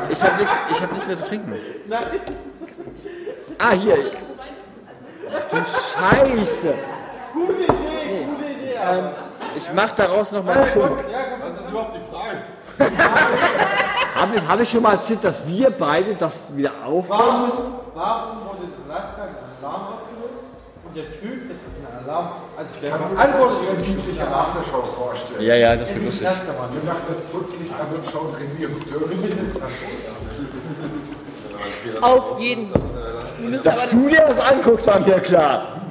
[0.10, 1.54] Ich habe nicht, ich hab nichts mehr zu trinken.
[3.60, 4.12] Ah, hier.
[5.30, 6.74] Ach du Scheiße.
[7.34, 8.74] gute Idee, gute Idee.
[8.80, 9.06] Ähm,
[9.56, 10.92] ich mach daraus noch mal einen Schund.
[11.42, 12.42] Was ist überhaupt die Frage?
[14.16, 17.66] Habe ich, hab ich schon mal erzählt, dass wir beide das wieder aufbauen müssen?
[17.94, 20.44] Warum wurde in Alaska ein Alarm ausgelöst?
[20.84, 25.42] Und der Typ, das ist ein Alarm, also der verantwortliche Aftershow vorstellen.
[25.42, 26.28] Ja, ja, das wird ist lustig.
[26.48, 29.12] Wir machen das an und schauen René und Dörren.
[32.02, 32.64] Auf jeden.
[32.64, 33.07] Müssen
[33.64, 35.82] Dass du dir das anguckst, war mir klar.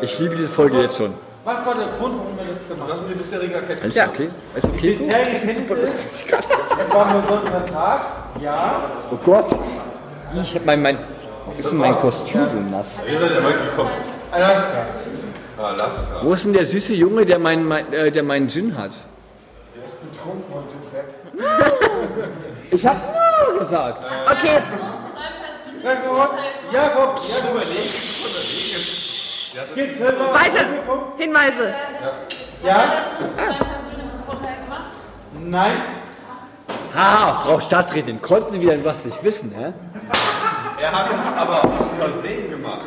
[0.00, 1.14] Ich liebe diese Folge jetzt schon.
[1.44, 2.90] Was war der Grund, warum wir das gemacht haben?
[2.90, 3.98] Das sind die bisherigen Erkenntnisse.
[3.98, 4.30] Ist okay?
[4.54, 5.04] Ist okay so?
[5.04, 8.00] Bisherige Kenntnisse, es war ein besonderer Tag,
[8.40, 8.80] ja.
[9.10, 9.46] Oh Gott.
[10.42, 10.98] Ich hab mein, mein,
[11.58, 13.04] ist denn mein Kostüm so nass?
[13.10, 13.90] Ihr seid ja mal gekommen.
[14.30, 14.86] Alaska.
[15.58, 16.20] Alaska.
[16.22, 18.92] Wo ist denn der süße Junge, der meinen mein, äh, der meinen Gin hat?
[19.74, 22.28] Der ist betrunken und im Bett.
[22.72, 22.96] Ich hab
[23.50, 24.04] nur gesagt.
[24.30, 24.62] Okay,
[25.82, 26.38] Jakob,
[26.72, 27.62] Jakob, Jakob.
[29.74, 30.34] Gibt's Hörer?
[30.34, 30.64] weiter.
[31.16, 31.74] Hinweise.
[32.62, 33.02] Ja?
[35.40, 35.82] Nein?
[36.94, 39.72] Haha, Frau Stadträtin, konnten Sie wieder was nicht wissen, hä?
[40.80, 42.84] Er hat es aber aus Versehen gemacht.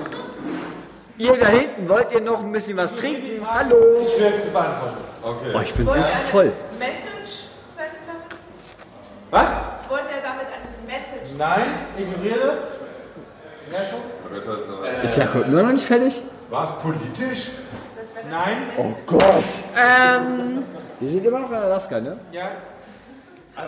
[1.18, 3.46] Ihr da hinten, wollt ihr noch ein bisschen was trinken?
[3.48, 4.04] Hallo.
[4.04, 4.98] Schwer zu beantworten.
[5.22, 5.54] Okay.
[5.56, 6.02] Oh, ich bin so
[6.32, 6.52] voll.
[6.80, 7.50] Message?
[7.78, 8.38] Ihr damit?
[9.32, 9.60] Was?
[9.90, 11.38] Wollte er damit eine Message?
[11.38, 12.62] Nein, ignoriere das.
[12.62, 12.72] Jakob?
[12.74, 13.63] Das heißt, äh,
[15.04, 16.22] Ist Jakob nur noch nicht fertig?
[16.50, 17.50] War es politisch?
[18.30, 18.70] Nein?
[18.78, 19.44] Oh Gott.
[19.76, 20.64] Ähm,
[21.00, 22.18] Wir sind immer noch in Alaska, ne?
[22.32, 22.50] Ja?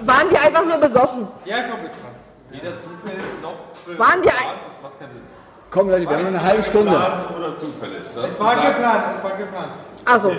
[0.02, 1.28] waren wir einfach nur besoffen?
[1.46, 2.12] Jakob ist dran.
[2.50, 5.22] weder zufällig noch Waren wir ein- das macht keinen Sinn.
[5.70, 6.92] Komm Leute, wir haben noch eine halbe Stunde.
[6.92, 8.08] Geplant oder zufällig.
[8.14, 9.76] Du hast Es war gesagt, geplant, es war geplant.
[10.06, 10.30] Also,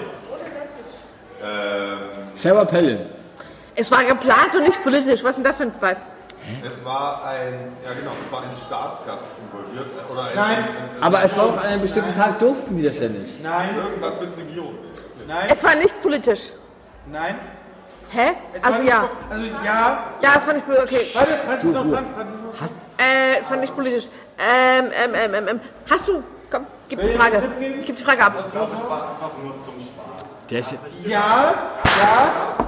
[1.43, 1.99] Ähm,
[2.35, 3.01] Sarah Palin.
[3.75, 5.23] es war geplant und nicht politisch.
[5.23, 5.97] Was ist denn das für ein Fall?
[6.65, 9.91] Es war ein, ja genau, es war ein Staatsgast involviert.
[10.11, 10.57] Oder ein, Nein.
[10.57, 10.65] Ein,
[10.97, 13.43] ein, Aber es war auch an einem bestimmten Tag durften die das ja nicht.
[13.43, 14.75] Nein, Irgendwas mit Regierung.
[15.27, 16.51] nein, Es war nicht politisch.
[17.11, 17.37] nein.
[18.11, 18.33] Hä?
[18.53, 19.09] Es Also nicht ja.
[19.29, 19.99] Also ja.
[20.23, 21.17] Ja, es war nicht politisch.
[21.17, 21.27] Okay.
[21.49, 22.69] Warte, noch dran, Franz ist noch dran.
[22.99, 24.09] Äh, es war nicht politisch.
[24.39, 25.61] Ähm, ähm, ähm, ähm, ähm.
[25.91, 26.23] Hast du.
[26.49, 27.43] Komm, gib die Frage.
[27.81, 28.33] Ich gebe die Frage ab.
[28.47, 30.29] Ich glaube, es war einfach nur zum Spaß.
[30.49, 30.87] Der ist jetzt.
[31.05, 31.53] Ja,
[31.85, 32.67] ja.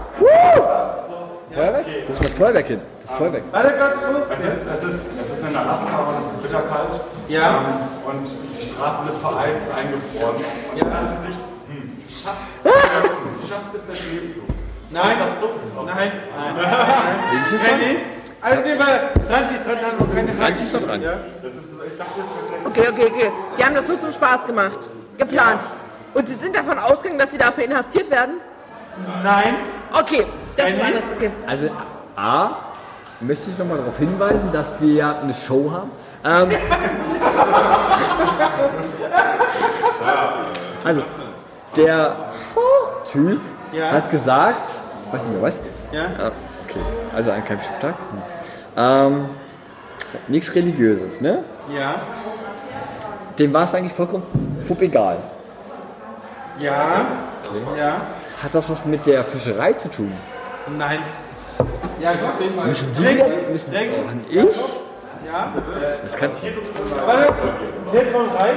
[1.50, 1.86] Feuerwerk?
[2.08, 2.80] Wo ist das Feuerwerk hin?
[3.08, 3.42] Warte
[3.78, 4.30] ganz kurz.
[4.30, 7.00] Es ist, es, ist, es ist in Alaska und es ist bitterkalt.
[7.28, 7.48] Ja.
[7.58, 7.64] Ähm,
[8.06, 10.36] und die Straßen sind vereist und eingefroren.
[10.36, 10.84] Und Ja.
[10.84, 11.34] er dachte sich,
[11.68, 14.44] hm, schafft es der, schafft es der Schneepflug?
[14.90, 15.84] Nein, so viel.
[15.86, 17.44] nein, nein, nein.
[17.44, 17.96] René?
[18.40, 18.76] Also, nee.
[18.76, 20.42] Franzi, Franzi hat noch keine Frage.
[20.44, 21.02] Franzi ist doch dran.
[21.02, 21.12] Ja.
[21.42, 23.32] Das ist, ich dachte, das Okay, okay, okay.
[23.58, 24.78] Die haben das nur zum Spaß gemacht.
[25.18, 25.66] Geplant.
[26.14, 28.34] Und sie sind davon ausgegangen, dass sie dafür inhaftiert werden?
[29.22, 29.56] Nein.
[29.92, 30.26] Okay,
[30.56, 30.86] das ist René?
[30.86, 31.12] anders.
[31.16, 31.30] Okay.
[31.46, 31.68] Also
[32.16, 32.50] A,
[33.20, 35.90] möchte ich nochmal darauf hinweisen, dass wir ja eine Show haben.
[36.24, 36.48] Ähm,
[40.84, 41.02] also,
[41.76, 42.16] der
[43.10, 43.40] Typ
[43.92, 44.70] hat gesagt,
[45.10, 45.60] weiß nicht mehr was.
[45.92, 46.04] Ja.
[46.18, 46.32] Ah,
[46.68, 46.80] okay,
[47.14, 47.94] also ein kein Tag.
[47.94, 48.22] Hm.
[48.76, 49.28] Ähm,
[50.28, 51.44] nichts Religiöses, ne?
[51.74, 51.96] Ja.
[53.38, 54.24] Dem war es eigentlich vollkommen
[54.68, 55.16] fupp egal.
[56.58, 57.06] Ja.
[57.76, 58.00] Ja.
[58.42, 60.12] Hat das was mit der Fischerei zu tun?
[60.76, 61.00] Nein.
[62.00, 62.66] Ja, ich hab den mal.
[62.66, 63.50] Müssen die jetzt?
[63.50, 64.58] Müssen, oh, und ich?
[65.26, 65.52] Ja.
[66.02, 66.30] Das kann,
[67.06, 67.34] Warte.
[67.90, 68.56] Telefon rein.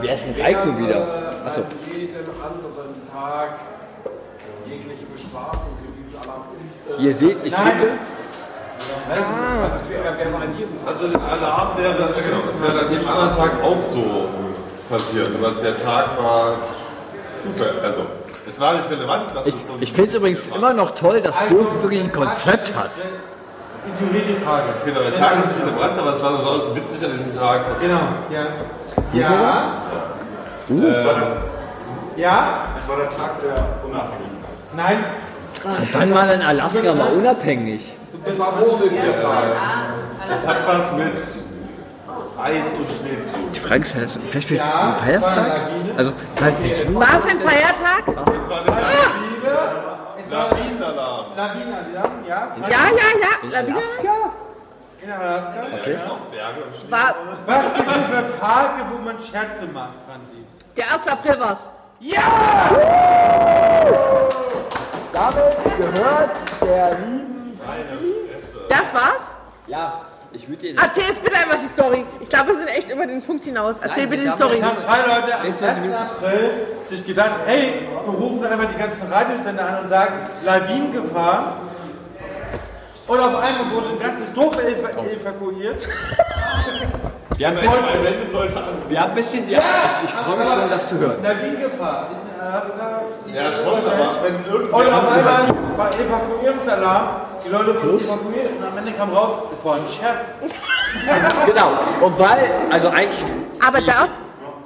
[0.00, 1.06] wir essen Reik nur wieder.
[1.44, 1.60] Achso.
[1.60, 3.58] An jedem anderen Tag
[4.66, 6.42] jegliche Bestrafung für diesen Alarm.
[6.98, 7.62] Ihr seht, ich Nein.
[7.62, 7.98] trinke.
[9.08, 10.88] Also, also es wäre, an jedem Tag.
[10.88, 14.28] Also der Alarm wäre, genau, es wäre an jedem anderen Tag auch so
[14.88, 15.30] passiert.
[15.34, 16.56] Aber der Tag war
[17.40, 17.80] Zufall.
[17.82, 18.06] Also
[18.48, 21.20] es war nicht relevant, dass Ich, es so ich finde es übrigens immer noch toll,
[21.20, 22.90] dass Dirk wirklich ein Konzept hat.
[23.84, 24.64] Die Frage.
[24.84, 27.80] Genau, der Tag ist nicht relevant, aber es war besonders witzig an diesem Tag.
[27.80, 27.98] Genau.
[28.30, 28.46] Ja.
[29.12, 29.72] Ja.
[30.68, 31.36] Es war, der,
[32.16, 32.68] Ja.
[32.78, 33.54] es war der Tag der
[33.84, 34.50] Unabhängigkeit.
[34.76, 35.04] Nein.
[35.68, 37.94] Seit wann war denn Alaska mal unabhängig?
[38.24, 39.50] Es war Mogelbierfrage.
[40.32, 41.12] Es hat was mit
[42.42, 43.50] Eis und Schnee zu tun.
[43.54, 45.60] Die Frage ist, halt, vielleicht für Ja, einen Feiertag?
[45.96, 46.94] Also, vielleicht nicht.
[46.94, 48.02] War es ein Feiertag?
[48.08, 48.70] Es war eine
[50.30, 51.26] Lawine, Lawinenalarm.
[51.36, 52.12] Lawinenalarm.
[52.26, 52.52] Ja.
[52.62, 53.60] Ja, ja, ja.
[53.60, 53.82] Lawine?
[55.02, 55.52] In Alaska.
[55.80, 55.96] Okay.
[56.08, 56.90] Auch Berge und Schnee.
[56.90, 57.14] War,
[57.46, 60.44] Was gibt es für Tage, wo man Scherze macht, Franzi?
[60.76, 61.08] der 1.
[61.08, 61.70] April war's.
[65.12, 66.30] Damit gehört
[66.62, 67.58] der lieben
[68.68, 69.34] Das war's?
[69.66, 70.00] Ja,
[70.34, 72.04] ich würde dir Erzähl jetzt bitte einfach die Story.
[72.20, 73.78] Ich glaube, wir sind echt über den Punkt hinaus.
[73.80, 74.56] Erzähl Nein, bitte die Story.
[74.56, 75.58] Es haben zwei Leute am 1.
[75.58, 76.02] 26 Minuten.
[76.02, 76.50] April
[76.84, 80.14] sich gedacht, hey, wir rufen einfach die ganzen Radiosender an und sagen,
[80.44, 81.56] Lawinengefahr.
[83.12, 85.86] Und auf einmal wurde ein ganzes Dorf ev evakuiert.
[87.36, 90.88] Wir haben ein bisschen, wir haben ein bisschen ja, ich, ich freue mich schon, das
[90.88, 91.16] zu hören.
[91.22, 93.02] Lawinengefahr ist in Alaska.
[93.26, 94.96] Ja, schon, aber wenn Und irgendwer...
[94.96, 97.08] auf einmal war Evakuierungsalarm,
[97.44, 100.34] die Leute wurden evakuiert und am Ende kam raus, es war ein Scherz.
[101.46, 101.70] Genau.
[102.00, 103.24] Und weil, also eigentlich,
[103.66, 104.08] Aber da,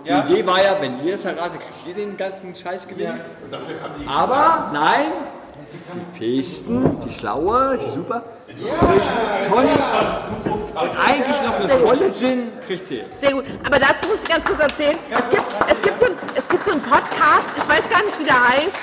[0.05, 3.21] die Idee war ja, wenn ihr das erratet, kriegt ihr den ganzen Scheiß gewinnen.
[3.51, 4.09] Die...
[4.09, 5.07] Aber nein,
[6.19, 9.71] die Festen, die Schlaue, die Super, kriegt Tony
[10.45, 13.03] und eigentlich noch eine volle Gin kriegt sie.
[13.21, 13.45] sehr gut.
[13.67, 14.97] Aber dazu muss ich ganz kurz erzählen.
[15.11, 18.19] Es gibt, es gibt, so, ein, es gibt so einen Podcast, ich weiß gar nicht,
[18.19, 18.77] wie der heißt.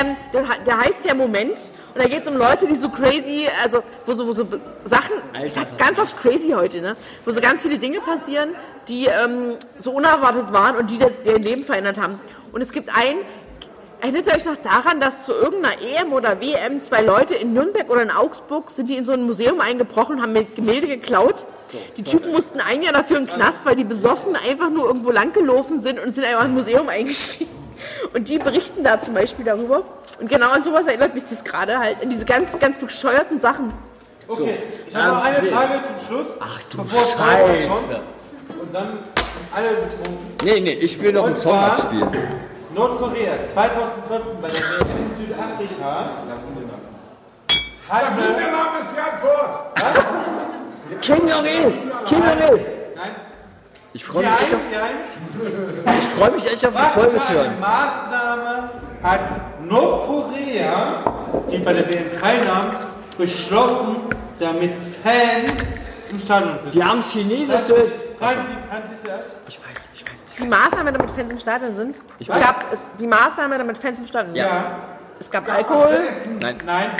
[0.00, 1.70] Ähm, der, der heißt Der Moment.
[1.94, 4.46] Und da geht es um Leute, die so crazy, also wo so, wo so
[4.84, 6.96] Sachen, ich sag ganz oft crazy heute, ne?
[7.26, 8.54] wo so ganz viele Dinge passieren,
[8.88, 12.18] die ähm, so unerwartet waren und die der Leben verändert haben.
[12.52, 13.18] Und es gibt einen,
[14.02, 17.88] Erinnert ihr euch noch daran, dass zu irgendeiner EM oder WM zwei Leute in Nürnberg
[17.88, 21.44] oder in Augsburg sind die in so ein Museum eingebrochen und haben mir Gemälde geklaut?
[21.96, 25.12] Die Typen mussten ein Jahr dafür in den Knast, weil die besoffen einfach nur irgendwo
[25.12, 27.52] langgelaufen sind und sind einfach im Museum eingestiegen.
[28.12, 29.84] Und die berichten da zum Beispiel darüber.
[30.20, 33.72] Und genau an sowas erinnert mich das gerade halt, an diese ganz, ganz bescheuerten Sachen.
[34.26, 34.56] Okay,
[34.88, 35.48] ich habe noch eine.
[35.48, 36.26] Frage zum Schluss.
[36.40, 37.68] Ach du bevor Scheiße.
[37.68, 38.00] kommt.
[38.62, 38.98] Und dann
[39.54, 40.36] alle betrunken.
[40.44, 42.08] Nee, nee, ich will noch einen Song abspielen.
[42.74, 46.04] Nordkorea 2014 bei der WM in Südafrika
[47.88, 48.16] hatte.
[48.16, 49.54] Der Name ist die Antwort.
[51.00, 51.72] Kim Jong-il!
[52.06, 52.60] Kim Jong-il!
[52.96, 53.10] Nein,
[53.92, 54.60] Ich freue mich, echt auf-
[55.98, 57.60] ich freu mich echt auf die Was Folge zu eine hören.
[57.60, 58.70] Maßnahme
[59.02, 59.20] hat
[59.60, 61.04] Nordkorea,
[61.50, 62.66] die bei der WM teilnahm,
[63.18, 63.96] beschlossen,
[64.40, 64.72] damit
[65.02, 65.74] Fans
[66.10, 66.72] im Stadion sind?
[66.74, 67.92] Die haben chinesische.
[68.18, 69.36] Franzi, Franzi ist erst.
[69.48, 69.71] Ich weiß.
[70.42, 71.96] Die Maßnahme, damit Fans im Stadion sind.
[72.20, 72.40] Es weiß.
[72.40, 74.44] gab es, die Maßnahme, damit Fans im Stadion sind.
[74.44, 74.76] Ja.
[75.20, 76.00] Es gab Alkohol.
[76.40, 76.56] Nein.
[76.66, 76.90] Nein.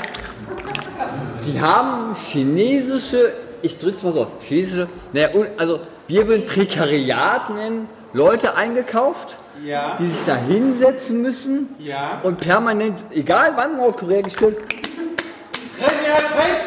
[1.38, 3.32] Sie haben chinesische,
[3.62, 5.28] ich drück's mal so, chinesische, naja,
[5.58, 9.96] also wir würden Prekariat nennen, Leute eingekauft, Ja.
[9.98, 12.20] die sich da hinsetzen müssen Ja.
[12.22, 14.22] und permanent, egal wann Nordkorea
[16.12, 16.64] hat recht.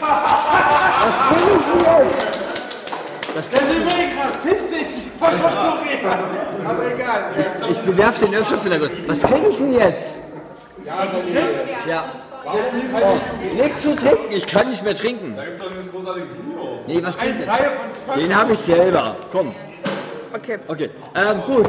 [0.00, 2.41] was können Sie jetzt?
[3.34, 6.18] Das ist übrigens rassistisch von Nordkorea.
[6.68, 7.24] Aber egal.
[7.38, 8.92] ich, ich bewerf den öfters in der Sonne.
[9.06, 10.14] Was kriegen Sie denn jetzt?
[11.86, 12.04] Ja.
[12.44, 12.58] Oh,
[13.54, 15.34] nichts zu trinken, ich kann nicht mehr trinken.
[15.34, 16.80] Da gibt es doch dieses großartige Video.
[16.86, 17.72] Nee, was Ein Flyer
[18.06, 19.16] von Den habe ich selber.
[19.30, 19.54] Komm.
[20.34, 20.58] Okay.
[20.66, 21.68] Okay, ähm, gut.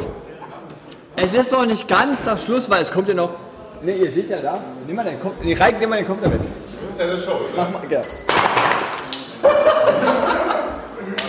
[1.16, 3.30] Es ist noch nicht ganz das Schluss, weil es kommt ja noch.
[3.82, 4.58] Ne, ihr seht ja da.
[4.86, 5.34] Nimm mal den Kopf.
[5.42, 6.40] Nee, Reik, nimm mal den Kopf damit.
[6.40, 7.38] Das ist ja eine Show, ne?
[7.56, 8.00] Mach mal, genau.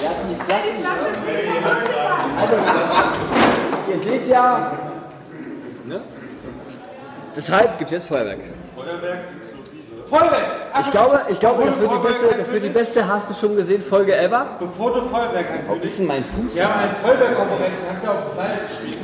[0.02, 0.45] Wir hatten die Flaschen.
[2.40, 2.56] Also,
[3.92, 4.72] ihr seht ja.
[5.86, 6.02] Ne?
[7.36, 8.40] Deshalb gibt es jetzt Feuerwerk.
[8.76, 9.20] Feuerwerk.
[10.08, 10.44] Feuerwerk.
[10.82, 13.56] Ich glaube, ich glaube das, wird die beste, das wird die beste, hast du schon
[13.56, 14.58] gesehen, Folge ever.
[14.60, 16.00] Bevor du Feuerwerk Wo ist ankündigst.
[16.00, 16.56] denn mein Fuß?
[16.56, 18.98] Wir haben einen Feuerwehrkonkurrenten, haben sie auch live gespielt.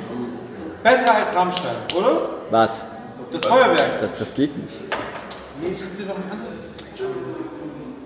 [0.84, 2.11] Besser als Rammstein, oder?
[2.49, 2.82] Was?
[3.32, 4.02] Das Feuerwerk.
[4.02, 4.82] Das, das geht nicht.
[5.61, 6.78] Nee, ich doch ein anderes.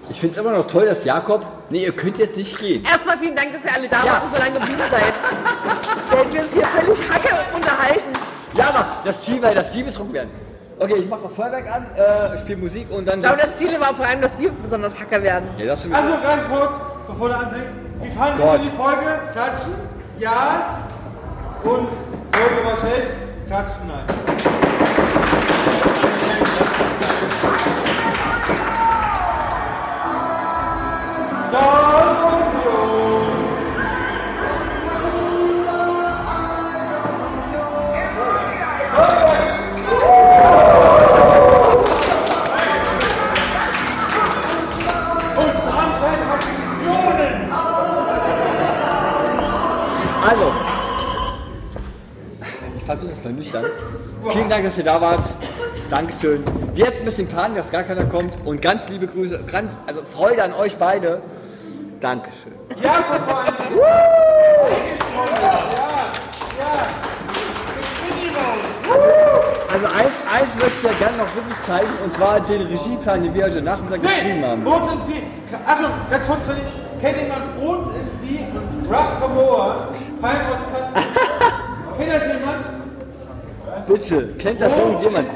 [0.10, 1.45] Ich finde es immer noch toll, dass Jakob.
[1.69, 2.84] Nee, ihr könnt jetzt nicht gehen.
[2.84, 5.14] Erstmal vielen Dank, dass ihr alle da wart und so lange geblieben seid.
[6.11, 8.14] Während wir uns hier völlig hacke unterhalten.
[8.56, 10.30] Ja, aber das Ziel war, dass sie betrunken werden.
[10.77, 13.19] Okay, ich mach das Feuerwerk an, äh, spiele Musik und dann.
[13.19, 15.49] Ich glaube, das Ziel war vor allem, dass wir besonders Hacker werden.
[15.57, 17.73] ja, das Also ganz kurz, bevor du anfängst.
[18.02, 18.61] Wie fanden Gott.
[18.61, 19.19] wir die Folge?
[19.32, 19.73] Klatschen?
[20.19, 20.80] Ja.
[21.64, 21.88] Und
[22.32, 23.07] Folge war schlecht?
[23.48, 23.88] Klatschen?
[23.88, 24.06] Nein.
[53.26, 53.65] Das vernüchtern.
[54.31, 55.22] Vielen Dank, dass ihr da wart.
[55.89, 56.43] Dankeschön.
[56.76, 58.34] Wir hatten ein bisschen Panik, dass gar keiner kommt.
[58.45, 61.22] Und ganz liebe Grüße, ganz, also Freude an euch beide.
[62.02, 62.53] Dankeschön.
[62.81, 63.53] Ja, vor allem.
[69.72, 73.34] Also eins, eins möchte ich ja gerne noch wirklich zeigen, und zwar den Regieplan, den
[73.34, 74.64] wir heute Nachmittag geschrieben Nee, haben.
[74.64, 75.22] Bones in Sea.
[75.65, 76.39] Achtung, ganz kurz.
[77.02, 79.88] Kennt jemand Bones in Sea und Rough Caboa?
[80.22, 81.11] Palm aus Plastik.
[81.97, 82.85] Kennt das jemand?
[83.88, 85.28] Bitte, kennt das irgendjemand?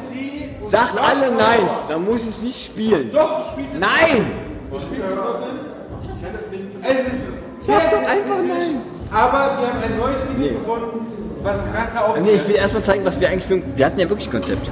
[0.65, 3.11] Sagt alle nein, dann muss ich es nicht spielen.
[3.11, 3.79] Doch, du spielst es.
[3.79, 4.31] Nein!
[4.71, 5.55] Du spielst es trotzdem?
[6.03, 6.63] Ich kenne es nicht.
[6.83, 8.81] Es ist sehr Sag doch einfach nein.
[9.11, 11.07] Aber wir haben ein neues Video gefunden,
[11.41, 12.25] was das Ganze aufklärt.
[12.25, 13.61] Nee, ich will erstmal zeigen, was wir eigentlich für.
[13.75, 14.69] Wir hatten ja wirklich Konzept.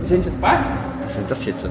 [0.00, 0.52] Wir sind, Was?
[1.02, 1.66] was ist denn das jetzt?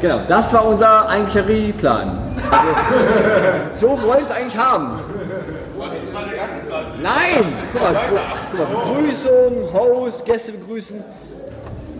[0.00, 2.18] Genau, das war unser eigentlicher Regieplan.
[3.74, 4.98] So wollte ich es eigentlich haben.
[5.76, 6.84] Was ist mal der ganze Plan?
[7.02, 7.44] Nein!
[7.72, 7.94] Guck mal,
[8.54, 11.02] mal, Begrüßung, Host, Gäste begrüßen.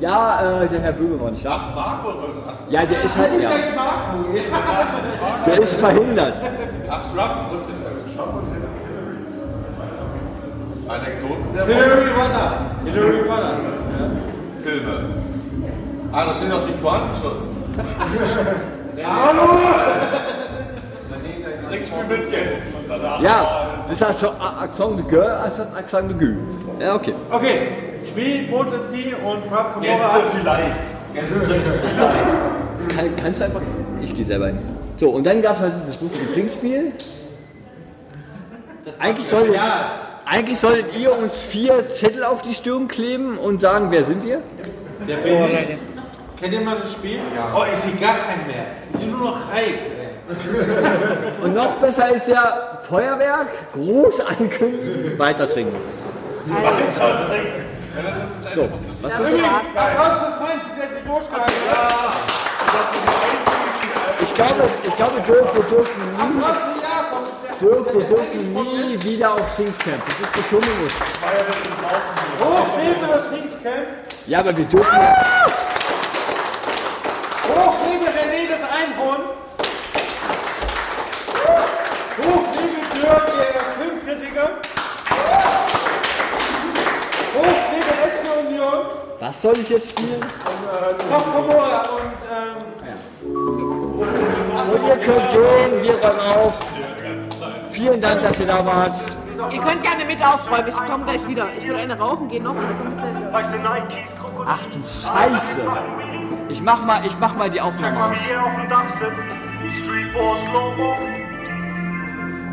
[0.01, 1.57] Ja, äh, der Herr Böhme war nicht da.
[1.57, 2.39] Ach, Marco sollte.
[2.47, 3.33] Ach, Ja, der ist halt.
[3.43, 3.51] Ja,
[5.47, 6.41] der ist verhindert.
[6.89, 7.99] ach Trump und Hillary.
[10.89, 11.67] Anekdoten der.
[11.67, 12.53] Hillary Waller.
[12.85, 13.55] Hillary Waller.
[14.63, 15.01] Filme.
[16.13, 17.49] Ah, da stehen auch die Pointen schon.
[21.69, 23.21] Trickspiel mit Gästen und danach.
[23.21, 26.39] Ja, das heißt schon Accent de Gueule anstatt Accent de Gueule.
[26.81, 27.15] Ja, okay.
[27.31, 27.69] Okay,
[28.05, 31.15] Spiel Mozart C und Ralph Kamora Gäste vielleicht.
[31.15, 32.97] Gäste vielleicht.
[32.97, 33.61] Kann, kannst du einfach.
[34.01, 34.59] Ich gehe selber hin.
[34.97, 36.93] So, und dann gab es halt dieses lustige Trinkspiel.
[38.99, 39.57] Eigentlich solltet,
[40.25, 44.41] eigentlich solltet ihr uns vier Zettel auf die Stirn kleben und sagen, wer sind wir?
[45.07, 46.41] Der bin ich.
[46.41, 47.19] Kennt ihr mal das Spiel?
[47.35, 47.55] Ja.
[47.57, 48.67] Oh, ich sehe gar keinen mehr.
[48.93, 49.98] Ich sehe nur noch Reik.
[51.43, 55.77] Und noch besser ist ja Feuerwerk, groß ankündigen, weiter trinken.
[56.47, 57.69] Weiter trinken.
[57.99, 58.69] Ja, das ist So,
[59.03, 59.45] was ist Übrigens,
[59.75, 62.15] Applaus für Freund, der sich durchgehalten hat.
[62.67, 62.89] Das
[64.23, 66.39] Ich glaube, ich glaube, wir dürfen, wir dürfen nie,
[67.67, 70.03] dürfen, wir dürfen nie wieder auf Pfingstcamp.
[70.05, 70.67] Das ist ins
[71.81, 72.19] Saufen.
[72.41, 73.87] Hoch lebe das Pfingstcamp.
[74.27, 74.99] Ja, aber wir dürfen.
[77.49, 79.23] Hoch lebe René das Einhorn.
[82.23, 82.49] Hoch
[83.09, 84.49] Dirk, der Filmkritiker.
[87.35, 88.79] Hoch lebe Elze Union.
[89.21, 90.21] Was soll ich jetzt spielen?
[91.11, 92.57] Ralph Kamora und ähm,
[94.73, 96.59] Und ihr könnt gehen, wir räumen auf.
[97.73, 98.95] Vielen Dank, dass ihr da wart.
[99.51, 101.47] Ihr könnt gerne mit aufräumen, ich komme gleich wieder.
[101.57, 103.33] Ich will eine rauchen gehen noch und dann komme ich gleich wieder.
[103.33, 104.47] Weißt du, Nikes, Krokodil.
[104.53, 105.61] Ach du Scheiße.
[106.49, 108.17] Ich mach mal, ich mach mal die Aufnahme Mal, aus.
[108.27, 109.85] wie er auf dem Dach sitzt.
[109.85, 111.28] Streetball Slow-Mo.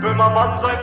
[0.05, 0.65] Böhmermann sein